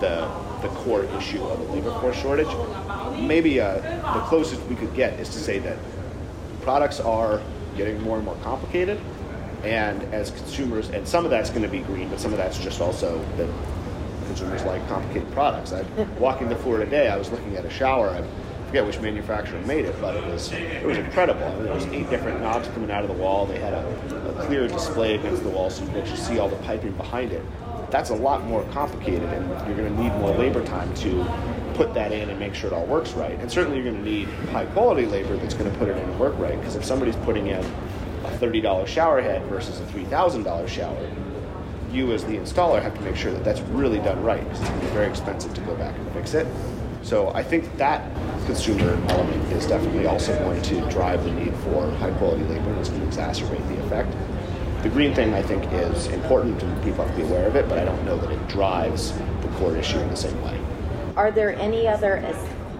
the 0.00 0.28
the 0.62 0.68
core 0.68 1.04
issue 1.16 1.42
of 1.42 1.58
the 1.58 1.72
labor 1.72 1.90
force 2.00 2.16
shortage. 2.16 2.48
Maybe 3.18 3.60
uh, 3.60 3.74
the 4.14 4.20
closest 4.26 4.62
we 4.66 4.76
could 4.76 4.94
get 4.94 5.18
is 5.18 5.28
to 5.30 5.38
say 5.38 5.58
that 5.58 5.76
products 6.62 7.00
are 7.00 7.42
getting 7.76 8.00
more 8.02 8.16
and 8.16 8.24
more 8.24 8.36
complicated 8.36 9.00
and 9.64 10.02
as 10.14 10.30
consumers 10.30 10.90
and 10.90 11.06
some 11.06 11.24
of 11.24 11.30
that's 11.30 11.50
going 11.50 11.62
to 11.62 11.68
be 11.68 11.80
green 11.80 12.08
but 12.08 12.18
some 12.20 12.32
of 12.32 12.38
that's 12.38 12.58
just 12.58 12.80
also 12.80 13.24
that 13.36 13.48
consumers 14.26 14.62
like 14.64 14.86
complicated 14.88 15.30
products. 15.32 15.72
I 15.72 15.82
walking 16.18 16.48
the 16.48 16.56
floor 16.56 16.78
today 16.78 17.08
i 17.08 17.16
was 17.16 17.30
looking 17.30 17.56
at 17.56 17.64
a 17.64 17.70
shower. 17.70 18.10
I 18.10 18.24
forget 18.66 18.86
which 18.86 19.00
manufacturer 19.00 19.60
made 19.60 19.84
it 19.84 19.94
but 20.00 20.16
it 20.16 20.24
was 20.26 20.52
it 20.52 20.84
was 20.84 20.98
incredible. 20.98 21.44
I 21.44 21.54
mean, 21.54 21.64
there 21.64 21.74
was 21.74 21.86
eight 21.86 22.08
different 22.10 22.40
knobs 22.40 22.68
coming 22.68 22.90
out 22.90 23.02
of 23.04 23.08
the 23.08 23.22
wall. 23.22 23.46
They 23.46 23.58
had 23.58 23.74
a, 23.74 24.36
a 24.36 24.46
clear 24.46 24.66
display 24.66 25.14
against 25.14 25.42
the 25.42 25.50
wall 25.50 25.70
so 25.70 25.82
you 25.84 25.90
could 25.90 26.02
actually 26.02 26.16
see 26.18 26.38
all 26.38 26.48
the 26.48 26.56
piping 26.56 26.92
behind 26.92 27.32
it 27.32 27.44
that's 27.92 28.08
a 28.08 28.14
lot 28.14 28.42
more 28.46 28.64
complicated 28.72 29.24
and 29.24 29.46
you're 29.68 29.76
going 29.76 29.94
to 29.94 30.02
need 30.02 30.10
more 30.14 30.34
labor 30.34 30.64
time 30.64 30.92
to 30.94 31.24
put 31.74 31.92
that 31.92 32.10
in 32.10 32.30
and 32.30 32.40
make 32.40 32.54
sure 32.54 32.70
it 32.70 32.72
all 32.72 32.86
works 32.86 33.12
right. 33.12 33.38
And 33.38 33.52
certainly 33.52 33.76
you're 33.78 33.92
going 33.92 34.02
to 34.02 34.10
need 34.10 34.28
high 34.50 34.64
quality 34.64 35.04
labor 35.04 35.36
that's 35.36 35.52
going 35.52 35.70
to 35.70 35.78
put 35.78 35.88
it 35.88 35.98
in 35.98 36.02
and 36.02 36.18
work 36.18 36.34
right 36.38 36.58
because 36.58 36.74
if 36.74 36.84
somebody's 36.84 37.16
putting 37.16 37.48
in 37.48 37.60
a 37.60 38.30
$30 38.40 38.86
shower 38.86 39.20
head 39.20 39.44
versus 39.44 39.78
a 39.78 39.84
$3000 39.84 40.66
shower 40.66 41.10
you 41.92 42.10
as 42.12 42.24
the 42.24 42.32
installer 42.32 42.80
have 42.80 42.94
to 42.94 43.00
make 43.02 43.14
sure 43.14 43.30
that 43.30 43.44
that's 43.44 43.60
really 43.60 43.98
done 43.98 44.22
right 44.22 44.42
because 44.44 44.60
it's 44.60 44.70
going 44.70 44.80
to 44.80 44.86
be 44.86 44.92
very 44.92 45.08
expensive 45.08 45.52
to 45.52 45.60
go 45.60 45.74
back 45.76 45.94
and 45.98 46.12
fix 46.12 46.32
it. 46.32 46.46
So 47.02 47.28
i 47.34 47.42
think 47.42 47.76
that 47.76 48.10
consumer 48.46 48.98
element 49.08 49.52
is 49.52 49.66
definitely 49.66 50.06
also 50.06 50.36
going 50.38 50.62
to 50.62 50.80
drive 50.88 51.22
the 51.24 51.32
need 51.32 51.54
for 51.56 51.90
high 51.96 52.12
quality 52.12 52.44
labor 52.44 52.70
and 52.70 52.78
it's 52.78 52.88
going 52.88 53.02
to 53.02 53.06
exacerbate 53.06 53.68
the 53.68 53.84
effect 53.84 54.14
the 54.82 54.88
green 54.88 55.14
thing 55.14 55.32
I 55.32 55.42
think 55.42 55.64
is 55.72 56.08
important 56.08 56.60
and 56.62 56.84
people 56.84 57.04
have 57.04 57.14
to 57.16 57.22
be 57.22 57.28
aware 57.28 57.46
of 57.46 57.54
it, 57.54 57.68
but 57.68 57.78
I 57.78 57.84
don't 57.84 58.04
know 58.04 58.16
that 58.16 58.30
it 58.30 58.48
drives 58.48 59.12
the 59.12 59.48
core 59.56 59.76
issue 59.76 59.98
in 59.98 60.08
the 60.08 60.16
same 60.16 60.40
way. 60.42 60.58
Are 61.16 61.30
there 61.30 61.54
any 61.56 61.86
other 61.86 62.16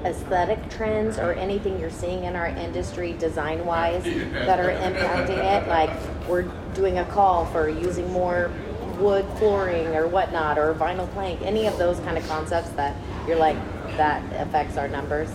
aesthetic 0.05 0.69
trends 0.69 1.19
or 1.19 1.33
anything 1.35 1.79
you're 1.79 1.91
seeing 1.91 2.25
in 2.25 2.35
our 2.35 2.49
industry 2.49 3.13
design 3.13 3.65
wise 3.65 4.03
that 4.03 4.59
are 4.59 4.71
impacting 4.71 5.39
it? 5.39 5.69
Like 5.69 5.91
we're 6.29 6.43
doing 6.75 6.99
a 6.99 7.05
call 7.05 7.47
for 7.47 7.69
using 7.69 8.11
more 8.11 8.51
wood 8.99 9.25
flooring 9.37 9.95
or 9.95 10.09
whatnot 10.09 10.59
or 10.59 10.75
vinyl 10.75 11.09
plank, 11.13 11.41
any 11.43 11.67
of 11.67 11.79
those 11.79 12.01
kind 12.01 12.19
of 12.19 12.27
concepts 12.27 12.71
that 12.71 12.97
you're 13.29 13.37
like, 13.37 13.57
that 13.97 14.23
affects 14.41 14.77
our 14.77 14.89
numbers? 14.89 15.31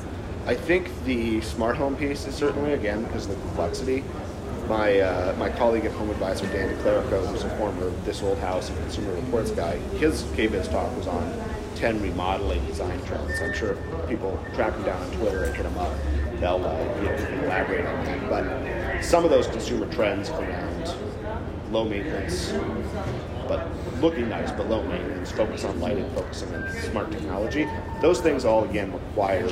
I 0.46 0.56
think 0.56 0.90
the 1.06 1.42
smart 1.42 1.76
home 1.76 1.96
piece 1.96 2.26
is 2.26 2.36
certainly, 2.36 2.74
again, 2.74 3.04
because 3.04 3.26
of 3.30 3.36
the 3.36 3.42
complexity. 3.48 4.04
My, 4.68 5.00
uh, 5.00 5.34
my 5.38 5.50
colleague 5.50 5.86
at 5.86 5.94
Home 5.94 6.10
Advisor, 6.10 6.46
Dan 6.48 6.76
DiClerico, 6.76 7.26
who's 7.28 7.44
a 7.44 7.50
former 7.52 7.90
This 8.04 8.22
Old 8.22 8.38
House 8.40 8.68
and 8.68 8.78
Consumer 8.80 9.14
Reports 9.14 9.52
guy, 9.52 9.78
his 9.98 10.24
KBIS 10.24 10.70
talk 10.70 10.94
was 10.98 11.08
on 11.08 11.34
10 11.76 12.02
remodeling 12.02 12.66
design 12.66 13.02
trends. 13.06 13.40
I'm 13.40 13.54
sure 13.54 13.78
people 14.10 14.38
track 14.56 14.74
him 14.74 14.84
down 14.84 15.02
on 15.02 15.12
Twitter 15.12 15.46
and 15.46 15.56
hit 15.56 15.66
him 15.66 15.78
up, 15.78 15.94
they'll 16.42 16.66
uh, 16.66 16.96
you 16.98 17.04
know, 17.04 17.44
elaborate 17.46 17.86
on 17.86 18.06
that. 18.06 18.30
But 18.30 19.02
some 19.02 19.24
of 19.24 19.30
those 19.30 19.48
consumer 19.48 19.90
trends 19.90 20.30
around 20.32 20.94
low 21.72 21.86
maintenance, 21.86 22.52
but 23.48 23.70
looking 24.02 24.28
nice, 24.28 24.52
but 24.52 24.68
low 24.68 24.84
maintenance, 24.84 25.32
focus 25.32 25.64
on 25.64 25.80
lighting, 25.80 26.10
focusing 26.14 26.54
on 26.54 26.70
smart 26.82 27.10
technology. 27.10 27.70
Those 28.02 28.20
things 28.20 28.44
all 28.44 28.66
again 28.66 28.92
require 28.92 29.48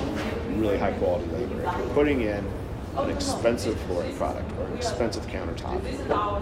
really 0.50 0.78
high 0.78 0.92
quality 0.94 1.26
labor. 1.32 1.62
If 1.62 1.78
you're 1.78 1.94
putting 1.94 2.22
in 2.22 2.46
an 2.98 3.10
expensive 3.10 3.80
flooring 3.82 4.16
product 4.16 4.52
or 4.58 4.66
an 4.66 4.78
expensive 4.78 5.26
countertop, 5.28 5.82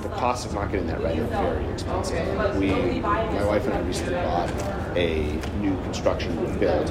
the 0.01 0.09
cost 0.09 0.45
of 0.45 0.53
not 0.53 0.71
getting 0.71 0.87
that 0.87 1.01
right 1.01 1.17
are 1.19 1.25
very 1.25 1.65
expensive. 1.73 2.55
We, 2.57 2.99
my 2.99 3.45
wife 3.45 3.65
and 3.65 3.73
I 3.73 3.79
recently 3.81 4.13
bought 4.13 4.49
a 4.95 5.23
new 5.59 5.75
construction 5.83 6.35
build, 6.59 6.89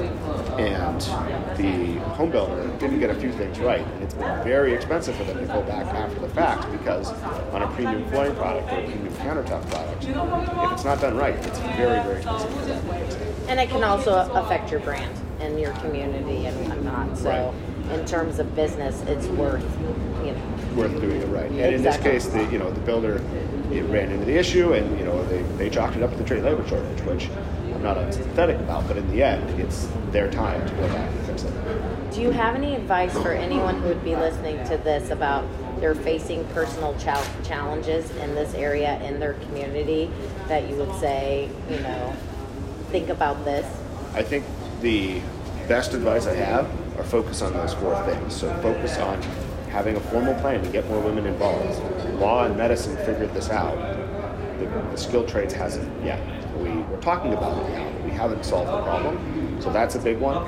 and 0.59 1.01
the 1.57 2.01
home 2.15 2.31
builder 2.31 2.67
didn't 2.79 2.99
get 3.01 3.11
a 3.11 3.15
few 3.15 3.33
things 3.33 3.59
right. 3.61 3.87
And 3.87 4.03
it's 4.03 4.15
been 4.15 4.45
very 4.45 4.75
expensive 4.75 5.15
for 5.17 5.25
them 5.25 5.39
to 5.39 5.47
go 5.47 5.63
back 5.63 5.87
after 5.87 6.19
the 6.19 6.29
fact 6.29 6.71
because 6.73 7.11
on 7.53 7.63
a 7.63 7.69
premium 7.69 8.09
flooring 8.11 8.35
product 8.35 8.73
or 8.73 8.81
a 8.81 8.85
premium 8.85 9.15
countertop 9.15 9.69
product, 9.71 10.05
if 10.05 10.73
it's 10.73 10.85
not 10.85 11.01
done 11.01 11.17
right, 11.17 11.35
it's 11.35 11.59
very, 11.61 12.03
very 12.03 12.17
expensive 12.17 12.51
for 12.51 12.67
them 12.67 12.89
to 12.89 12.95
fix 12.95 13.15
it. 13.15 13.35
And 13.49 13.61
it 13.61 13.69
can 13.71 13.85
also 13.85 14.31
affect 14.33 14.71
your 14.71 14.81
brand 14.81 15.17
and 15.41 15.61
your 15.61 15.73
community 15.75 16.47
and 16.47 16.69
whatnot. 16.69 17.19
So, 17.19 17.29
Right. 17.29 17.72
In 17.91 18.05
terms 18.07 18.39
of 18.39 18.55
business, 18.55 19.03
it's 19.03 19.27
worth, 19.29 19.65
you 20.25 20.33
know. 20.33 20.75
worth 20.77 21.01
doing 21.01 21.21
it 21.21 21.27
right. 21.27 21.51
And 21.51 21.61
in 21.61 21.75
Exactly. 21.75 22.13
this 22.13 22.25
case, 22.25 22.33
the 22.33 22.51
you 22.53 22.59
know 22.59 22.71
the 22.71 22.81
builder 22.81 23.23
it 23.71 23.83
ran 23.85 24.11
into 24.11 24.25
the 24.25 24.37
issue, 24.37 24.73
and 24.75 24.99
you 24.99 25.05
know 25.05 25.25
they, 25.27 25.43
they 25.57 25.71
chalked 25.71 25.97
it 25.97 26.03
up 26.03 26.11
to 26.11 26.17
the 26.17 26.25
trade 26.25 26.43
labor 26.43 26.67
shortage, 26.69 27.01
which 27.03 27.29
I'm 27.75 27.83
not 27.83 27.99
unsympathetic 27.99 28.59
about. 28.61 28.87
But 28.87 28.97
in 28.97 29.11
the 29.11 29.23
end, 29.23 29.61
it's 29.61 29.89
their 30.11 30.31
time 30.31 30.67
to 30.67 30.75
go 30.75 30.89
back 30.89 31.11
and 31.11 31.27
fix 31.27 31.43
it. 31.45 32.13
Do 32.13 32.21
you 32.21 32.31
have 32.31 32.55
any 32.55 32.75
advice 32.75 33.13
for 33.13 33.33
anyone 33.33 33.81
who 33.81 33.89
would 33.89 34.05
be 34.05 34.15
listening 34.15 34.63
to 34.67 34.77
this 34.79 35.11
about 35.11 35.47
they're 35.81 35.95
facing 35.95 36.45
personal 36.49 36.97
chal- 36.99 37.25
challenges 37.43 38.11
in 38.17 38.35
this 38.35 38.55
area 38.55 39.03
in 39.03 39.19
their 39.19 39.35
community 39.35 40.11
that 40.47 40.69
you 40.69 40.77
would 40.77 40.95
say, 40.97 41.49
you 41.71 41.81
know, 41.81 42.15
think 42.91 43.09
about 43.09 43.45
this? 43.45 43.67
I 44.15 44.23
think 44.23 44.45
the 44.83 45.21
best 45.67 45.95
advice 45.95 46.27
I 46.27 46.35
have 46.35 46.71
are 46.99 47.05
focus 47.05 47.43
on 47.43 47.53
those 47.53 47.75
four 47.75 48.01
things. 48.05 48.35
So 48.35 48.53
focus 48.61 48.99
on 48.99 49.21
having 49.71 49.97
a 49.97 50.01
formal 50.01 50.35
plan 50.41 50.63
to 50.63 50.71
get 50.71 50.87
more 50.89 51.01
women 51.01 51.27
involved. 51.27 51.81
Law 52.21 52.45
and 52.45 52.57
medicine 52.57 52.97
figured 52.99 53.33
this 53.35 53.51
out. 53.51 53.77
The, 54.59 54.67
the 55.11 55.27
trades 55.27 55.55
hasn't 55.55 56.05
yet. 56.05 56.21
We, 56.57 56.71
we're 56.71 57.01
talking 57.01 57.33
about 57.33 57.59
it 57.63 57.71
now, 57.73 58.05
we 58.05 58.11
haven't 58.11 58.45
solved 58.45 58.71
the 58.71 58.83
problem. 58.83 59.61
So 59.61 59.73
that's 59.73 59.95
a 59.95 59.99
big 59.99 60.19
one. 60.19 60.45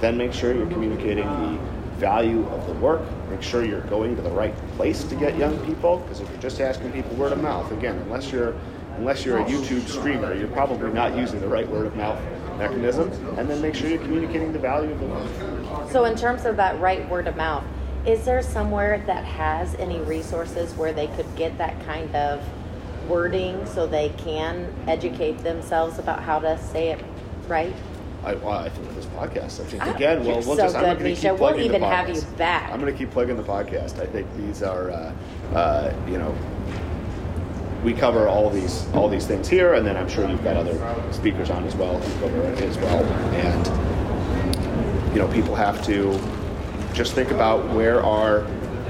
Then 0.00 0.16
make 0.16 0.32
sure 0.32 0.54
you're 0.54 0.66
communicating 0.66 1.24
the 1.24 1.58
value 1.96 2.46
of 2.48 2.66
the 2.66 2.74
work. 2.74 3.02
Make 3.30 3.42
sure 3.42 3.64
you're 3.64 3.80
going 3.82 4.16
to 4.16 4.22
the 4.22 4.30
right 4.30 4.56
place 4.76 5.04
to 5.04 5.14
get 5.14 5.36
young 5.36 5.58
people. 5.64 5.98
Because 5.98 6.20
if 6.20 6.28
you're 6.30 6.40
just 6.40 6.60
asking 6.60 6.92
people 6.92 7.14
word 7.16 7.32
of 7.32 7.40
mouth, 7.40 7.70
again, 7.72 7.96
unless 7.98 8.30
you're 8.30 8.54
unless 8.98 9.24
you're 9.24 9.38
a 9.38 9.44
YouTube 9.44 9.88
streamer, 9.88 10.34
you're 10.34 10.48
probably 10.48 10.92
not 10.92 11.16
using 11.16 11.40
the 11.40 11.48
right 11.48 11.68
word 11.68 11.86
of 11.86 11.96
mouth 11.96 12.20
mechanism. 12.58 13.10
And 13.38 13.48
then 13.48 13.62
make 13.62 13.74
sure 13.74 13.88
you're 13.88 13.98
communicating 14.00 14.52
the 14.52 14.58
value 14.58 14.90
of 14.90 15.00
the 15.00 15.06
work. 15.06 15.90
So, 15.90 16.04
in 16.04 16.16
terms 16.16 16.44
of 16.44 16.56
that 16.56 16.78
right 16.80 17.08
word 17.08 17.26
of 17.26 17.36
mouth, 17.36 17.64
is 18.06 18.24
there 18.24 18.42
somewhere 18.42 19.02
that 19.06 19.24
has 19.24 19.74
any 19.76 20.00
resources 20.00 20.74
where 20.74 20.92
they 20.92 21.06
could 21.08 21.26
get 21.36 21.56
that 21.58 21.80
kind 21.84 22.14
of 22.14 22.42
wording 23.08 23.64
so 23.66 23.86
they 23.86 24.10
can 24.18 24.72
educate 24.86 25.38
themselves 25.42 25.98
about 25.98 26.22
how 26.22 26.38
to 26.38 26.58
say 26.58 26.88
it 26.90 27.04
right? 27.46 27.74
I, 28.24 28.34
well, 28.34 28.52
I 28.58 28.68
think 28.68 28.86
with 28.88 28.96
this 28.96 29.06
podcast, 29.06 29.60
I 29.60 29.64
think 29.64 29.86
Ah, 29.86 29.94
again, 29.94 30.24
well, 30.24 30.34
we'll 30.36 30.42
so 30.42 30.56
just, 30.56 30.76
I'm 30.76 30.84
good, 30.84 30.98
going 30.98 31.14
to 31.14 31.20
keep 31.20 31.30
We'll 31.30 31.38
plugging 31.38 31.64
even 31.64 31.80
the 31.80 31.86
have 31.86 32.08
podcast. 32.08 32.14
you 32.30 32.36
back. 32.36 32.70
I'm 32.72 32.80
going 32.80 32.92
to 32.92 32.98
keep 32.98 33.10
plugging 33.12 33.36
the 33.36 33.42
podcast. 33.44 34.00
I 34.00 34.06
think 34.06 34.26
these 34.36 34.62
are, 34.62 34.90
uh, 34.90 35.12
uh, 35.54 35.94
you 36.08 36.18
know, 36.18 36.34
we 37.84 37.92
cover 37.92 38.28
all 38.28 38.50
these 38.50 38.86
all 38.94 39.08
these 39.08 39.26
things 39.26 39.48
here, 39.48 39.74
and 39.74 39.86
then 39.86 39.96
I'm 39.96 40.08
sure 40.08 40.28
you've 40.28 40.44
got 40.44 40.56
other 40.56 40.76
speakers 41.12 41.50
on 41.50 41.64
as 41.64 41.76
well 41.76 41.98
who 41.98 42.20
cover 42.20 42.42
it 42.42 42.60
as 42.62 42.76
well. 42.78 43.04
And 43.34 43.66
you 45.14 45.20
know, 45.20 45.28
people 45.28 45.54
have 45.54 45.84
to 45.86 46.18
just 46.92 47.14
think 47.14 47.30
about 47.30 47.68
where 47.74 48.02
are 48.04 48.46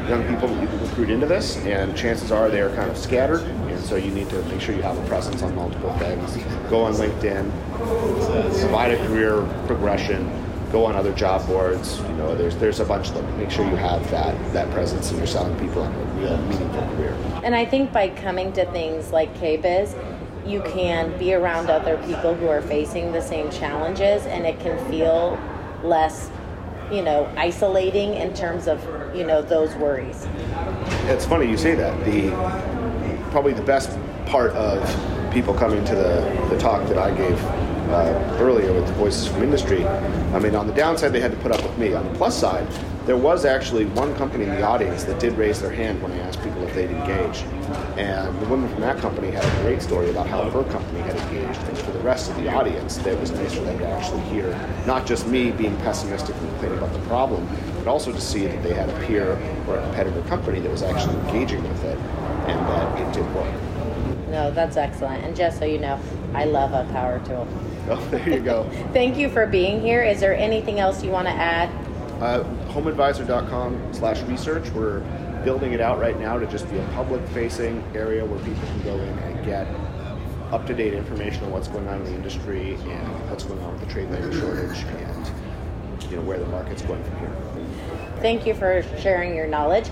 young 0.09 0.27
people 0.27 0.49
that 0.49 0.63
you 0.63 0.67
can 0.69 0.81
recruit 0.81 1.11
into 1.11 1.27
this, 1.27 1.59
and 1.59 1.95
chances 1.97 2.33
are 2.33 2.49
they 2.49 2.63
are 2.63 2.75
kind 2.75 2.91
of 2.91 2.97
scattered, 2.97 3.43
and 3.43 3.85
so 3.85 3.97
you 3.97 4.11
need 4.11 4.29
to 4.31 4.43
make 4.45 4.61
sure 4.61 4.75
you 4.75 4.83
have 4.83 4.97
a 4.97 5.07
presence 5.07 5.43
on 5.43 5.55
multiple 5.55 5.93
things. 5.99 6.37
Go 6.71 6.83
on 6.83 6.95
LinkedIn, 6.95 7.51
provide 8.61 8.93
a 8.93 9.07
career 9.07 9.43
progression, 9.67 10.27
go 10.73 10.85
on 10.85 10.97
other 10.97 11.13
job 11.13 11.47
boards. 11.47 11.99
You 11.99 12.15
know, 12.15 12.35
there's 12.35 12.57
there's 12.57 12.81
a 12.81 12.85
bunch 12.85 13.09
of 13.09 13.15
them. 13.15 13.39
Make 13.39 13.51
sure 13.51 13.69
you 13.69 13.77
have 13.77 14.09
that 14.11 14.35
that 14.53 14.71
presence 14.71 15.11
and 15.11 15.19
you're 15.19 15.27
selling 15.27 15.59
people 15.59 15.83
on 15.83 15.93
a 15.93 16.05
real 16.21 16.37
meaningful 16.39 16.87
career. 16.97 17.13
And 17.43 17.55
I 17.55 17.65
think 17.65 17.93
by 17.93 18.09
coming 18.11 18.53
to 18.55 18.65
things 18.73 19.11
like 19.11 19.35
KBIS, 19.37 19.95
you 20.47 20.63
can 20.63 21.17
be 21.19 21.35
around 21.35 21.71
other 21.71 21.99
people 22.07 22.35
who 22.35 22.49
are 22.49 22.63
facing 22.63 23.13
the 23.13 23.21
same 23.21 23.51
challenges 23.51 24.25
and 24.27 24.47
it 24.47 24.59
can 24.61 24.79
feel 24.91 25.39
less, 25.83 26.31
you 26.91 27.03
know, 27.03 27.31
isolating 27.37 28.15
in 28.15 28.35
terms 28.35 28.67
of, 28.67 28.83
you 29.15 29.25
know, 29.25 29.43
those 29.43 29.75
worries. 29.77 30.27
It's 31.05 31.25
funny 31.25 31.49
you 31.51 31.57
say 31.57 31.75
that. 31.75 32.05
The 32.05 32.31
probably 33.31 33.53
the 33.53 33.63
best 33.63 33.97
part 34.27 34.53
of 34.53 34.83
people 35.33 35.53
coming 35.53 35.85
to 35.85 35.95
the, 35.95 36.47
the 36.49 36.59
talk 36.59 36.87
that 36.89 36.99
I 36.99 37.15
gave 37.15 37.39
uh, 37.91 38.37
earlier 38.41 38.73
with 38.73 38.87
the 38.87 38.93
Voices 38.95 39.27
from 39.27 39.43
Industry. 39.43 39.87
I 39.87 40.39
mean, 40.39 40.55
on 40.55 40.67
the 40.67 40.75
downside, 40.75 41.13
they 41.13 41.21
had 41.21 41.31
to 41.33 41.39
put 41.39 41.53
up 41.53 41.63
with 41.63 41.77
me. 41.79 41.95
On 41.95 42.05
the 42.05 42.15
plus 42.15 42.39
side, 42.39 42.67
there 43.07 43.17
was 43.17 43.47
actually 43.47 43.87
one 43.87 44.15
company 44.17 44.45
in 44.45 44.51
the 44.51 44.63
audience 44.63 45.05
that 45.05 45.19
did 45.19 45.33
raise 45.39 45.63
their 45.63 45.71
hand 45.71 46.03
when 46.03 46.13
I 46.13 46.19
asked 46.19 46.43
people 46.43 46.63
if 46.65 46.75
they'd 46.75 46.91
engaged. 46.91 47.45
And 47.97 48.39
the 48.41 48.47
woman 48.49 48.69
from 48.69 48.83
that 48.83 48.99
company 48.99 49.31
had 49.31 49.45
a 49.45 49.63
great 49.63 49.81
story 49.81 50.11
about 50.11 50.27
how 50.27 50.43
her 50.51 50.65
company 50.65 51.01
had 51.01 51.17
engaged. 51.17 51.59
And 51.61 51.79
for 51.79 51.91
the 51.93 52.01
rest 52.01 52.29
of 52.31 52.37
the 52.37 52.49
audience, 52.55 52.99
it 52.99 53.19
was 53.19 53.31
nice 53.31 53.55
for 53.55 53.63
them 53.63 53.79
to 53.79 53.89
actually 53.89 54.21
hear 54.25 54.51
not 54.87 55.07
just 55.07 55.27
me 55.27 55.51
being 55.51 55.75
pessimistic 55.79 56.37
and 56.37 56.49
complaining 56.51 56.79
about 56.79 56.93
the 56.93 57.07
problem, 57.07 57.49
but 57.79 57.87
also 57.87 58.13
to 58.13 58.21
see 58.21 58.47
that 58.47 58.63
they 58.63 58.75
had 58.75 58.91
a 58.91 59.07
peer 59.07 59.33
or 59.67 59.77
a 59.77 59.83
competitor 59.85 60.21
company 60.29 60.61
that 60.61 60.71
was 60.71 60.83
actually 60.83 61.17
engaging 61.29 61.63
with 61.63 61.85
it 61.85 61.99
and 61.99 62.61
that 62.69 63.01
it 63.01 63.15
did 63.15 63.35
work. 63.35 63.55
No, 64.29 64.51
that's 64.51 64.77
excellent. 64.77 65.25
And 65.25 65.35
just 65.35 65.59
so 65.59 65.65
you 65.65 65.79
know, 65.79 65.99
I 66.35 66.45
love 66.45 66.73
a 66.73 66.91
power 66.93 67.21
tool. 67.25 67.47
So 67.87 67.97
there 68.11 68.29
you 68.29 68.41
go. 68.41 68.69
Thank 68.93 69.17
you 69.17 69.29
for 69.29 69.47
being 69.47 69.81
here. 69.81 70.03
Is 70.03 70.21
there 70.21 70.37
anything 70.37 70.79
else 70.79 71.03
you 71.03 71.11
want 71.11 71.27
to 71.27 71.33
add? 71.33 71.71
Uh, 72.23 72.45
homeadvisor.com 72.73 73.95
slash 73.95 74.21
research. 74.23 74.69
We're 74.71 75.01
building 75.45 75.73
it 75.73 75.81
out 75.81 75.99
right 75.99 76.19
now 76.19 76.39
to 76.39 76.47
just 76.47 76.69
be 76.71 76.79
a 76.79 76.85
public 76.89 77.27
facing 77.29 77.83
area 77.95 78.25
where 78.25 78.39
people 78.41 78.67
can 78.69 78.83
go 78.83 78.95
in 78.95 79.19
and 79.19 79.45
get 79.45 79.67
up 80.53 80.67
to 80.67 80.75
date 80.75 80.95
information 80.95 81.45
on 81.45 81.51
what's 81.51 81.69
going 81.69 81.87
on 81.89 82.01
in 82.01 82.05
the 82.05 82.15
industry 82.15 82.75
and 82.75 83.31
what's 83.31 83.45
going 83.45 83.61
on 83.61 83.73
with 83.73 83.81
the 83.81 83.93
trade 83.93 84.11
labor 84.11 84.33
shortage 84.33 84.83
and 84.85 85.31
you 86.11 86.17
know 86.17 86.23
where 86.23 86.39
the 86.39 86.47
market's 86.47 86.83
going 86.83 87.03
from 87.05 87.19
here. 87.19 87.37
Thank 88.21 88.47
you 88.47 88.55
for 88.55 88.83
sharing 88.99 89.35
your 89.35 89.47
knowledge. 89.47 89.91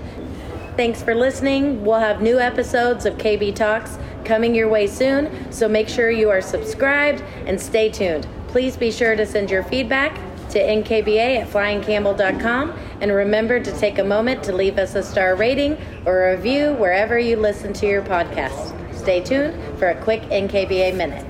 Thanks 0.75 1.01
for 1.01 1.15
listening. 1.15 1.83
We'll 1.85 1.99
have 1.99 2.21
new 2.21 2.39
episodes 2.39 3.05
of 3.05 3.15
KB 3.15 3.55
Talks 3.55 3.97
coming 4.27 4.53
your 4.53 4.67
way 4.67 4.85
soon, 4.85 5.51
so 5.51 5.67
make 5.67 5.87
sure 5.87 6.11
you 6.11 6.29
are 6.29 6.41
subscribed 6.41 7.23
and 7.45 7.59
stay 7.59 7.89
tuned. 7.89 8.27
Please 8.49 8.77
be 8.77 8.91
sure 8.91 9.15
to 9.15 9.25
send 9.25 9.49
your 9.49 9.63
feedback 9.63 10.15
to 10.49 10.59
nkba 10.59 11.41
at 11.41 11.47
flyingcampbell.com 11.49 12.71
and 13.01 13.11
remember 13.11 13.59
to 13.59 13.71
take 13.79 13.99
a 13.99 14.03
moment 14.03 14.43
to 14.43 14.53
leave 14.53 14.77
us 14.77 14.95
a 14.95 15.03
star 15.03 15.35
rating 15.35 15.77
or 16.05 16.27
a 16.27 16.35
review 16.35 16.73
wherever 16.73 17.17
you 17.17 17.37
listen 17.37 17.73
to 17.73 17.87
your 17.87 18.01
podcast. 18.01 18.73
Stay 18.95 19.21
tuned 19.21 19.55
for 19.77 19.89
a 19.89 20.03
quick 20.03 20.21
NKBA 20.23 20.95
minute. 20.95 21.25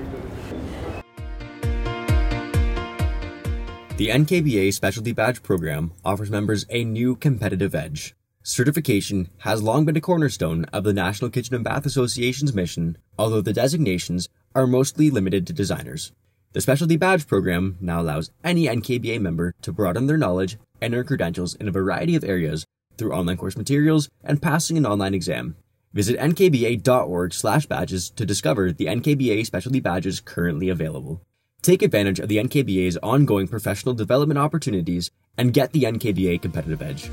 The 3.96 4.08
NKBA 4.08 4.72
Specialty 4.74 5.12
Badge 5.12 5.42
Program 5.42 5.92
offers 6.04 6.30
members 6.30 6.64
a 6.70 6.84
new 6.84 7.16
competitive 7.16 7.74
edge. 7.74 8.14
Certification 8.48 9.28
has 9.40 9.62
long 9.62 9.84
been 9.84 9.98
a 9.98 10.00
cornerstone 10.00 10.64
of 10.72 10.82
the 10.82 10.94
National 10.94 11.30
Kitchen 11.30 11.54
and 11.54 11.62
Bath 11.62 11.84
Association's 11.84 12.54
mission, 12.54 12.96
although 13.18 13.42
the 13.42 13.52
designations 13.52 14.30
are 14.54 14.66
mostly 14.66 15.10
limited 15.10 15.46
to 15.46 15.52
designers. 15.52 16.12
The 16.54 16.62
Specialty 16.62 16.96
Badge 16.96 17.26
Program 17.26 17.76
now 17.78 18.00
allows 18.00 18.30
any 18.42 18.64
NKBA 18.64 19.20
member 19.20 19.54
to 19.60 19.70
broaden 19.70 20.06
their 20.06 20.16
knowledge 20.16 20.56
and 20.80 20.94
earn 20.94 21.04
credentials 21.04 21.56
in 21.56 21.68
a 21.68 21.70
variety 21.70 22.16
of 22.16 22.24
areas 22.24 22.64
through 22.96 23.12
online 23.12 23.36
course 23.36 23.54
materials 23.54 24.08
and 24.24 24.40
passing 24.40 24.78
an 24.78 24.86
online 24.86 25.12
exam. 25.12 25.54
Visit 25.92 26.18
nkba.org/badges 26.18 28.10
to 28.10 28.24
discover 28.24 28.72
the 28.72 28.86
NKBA 28.86 29.44
specialty 29.44 29.80
badges 29.80 30.20
currently 30.20 30.70
available. 30.70 31.20
Take 31.60 31.82
advantage 31.82 32.18
of 32.18 32.30
the 32.30 32.38
NKBA's 32.38 32.96
ongoing 33.02 33.46
professional 33.46 33.94
development 33.94 34.38
opportunities 34.38 35.10
and 35.36 35.52
get 35.52 35.72
the 35.72 35.82
NKBA 35.82 36.40
competitive 36.40 36.80
edge. 36.80 37.10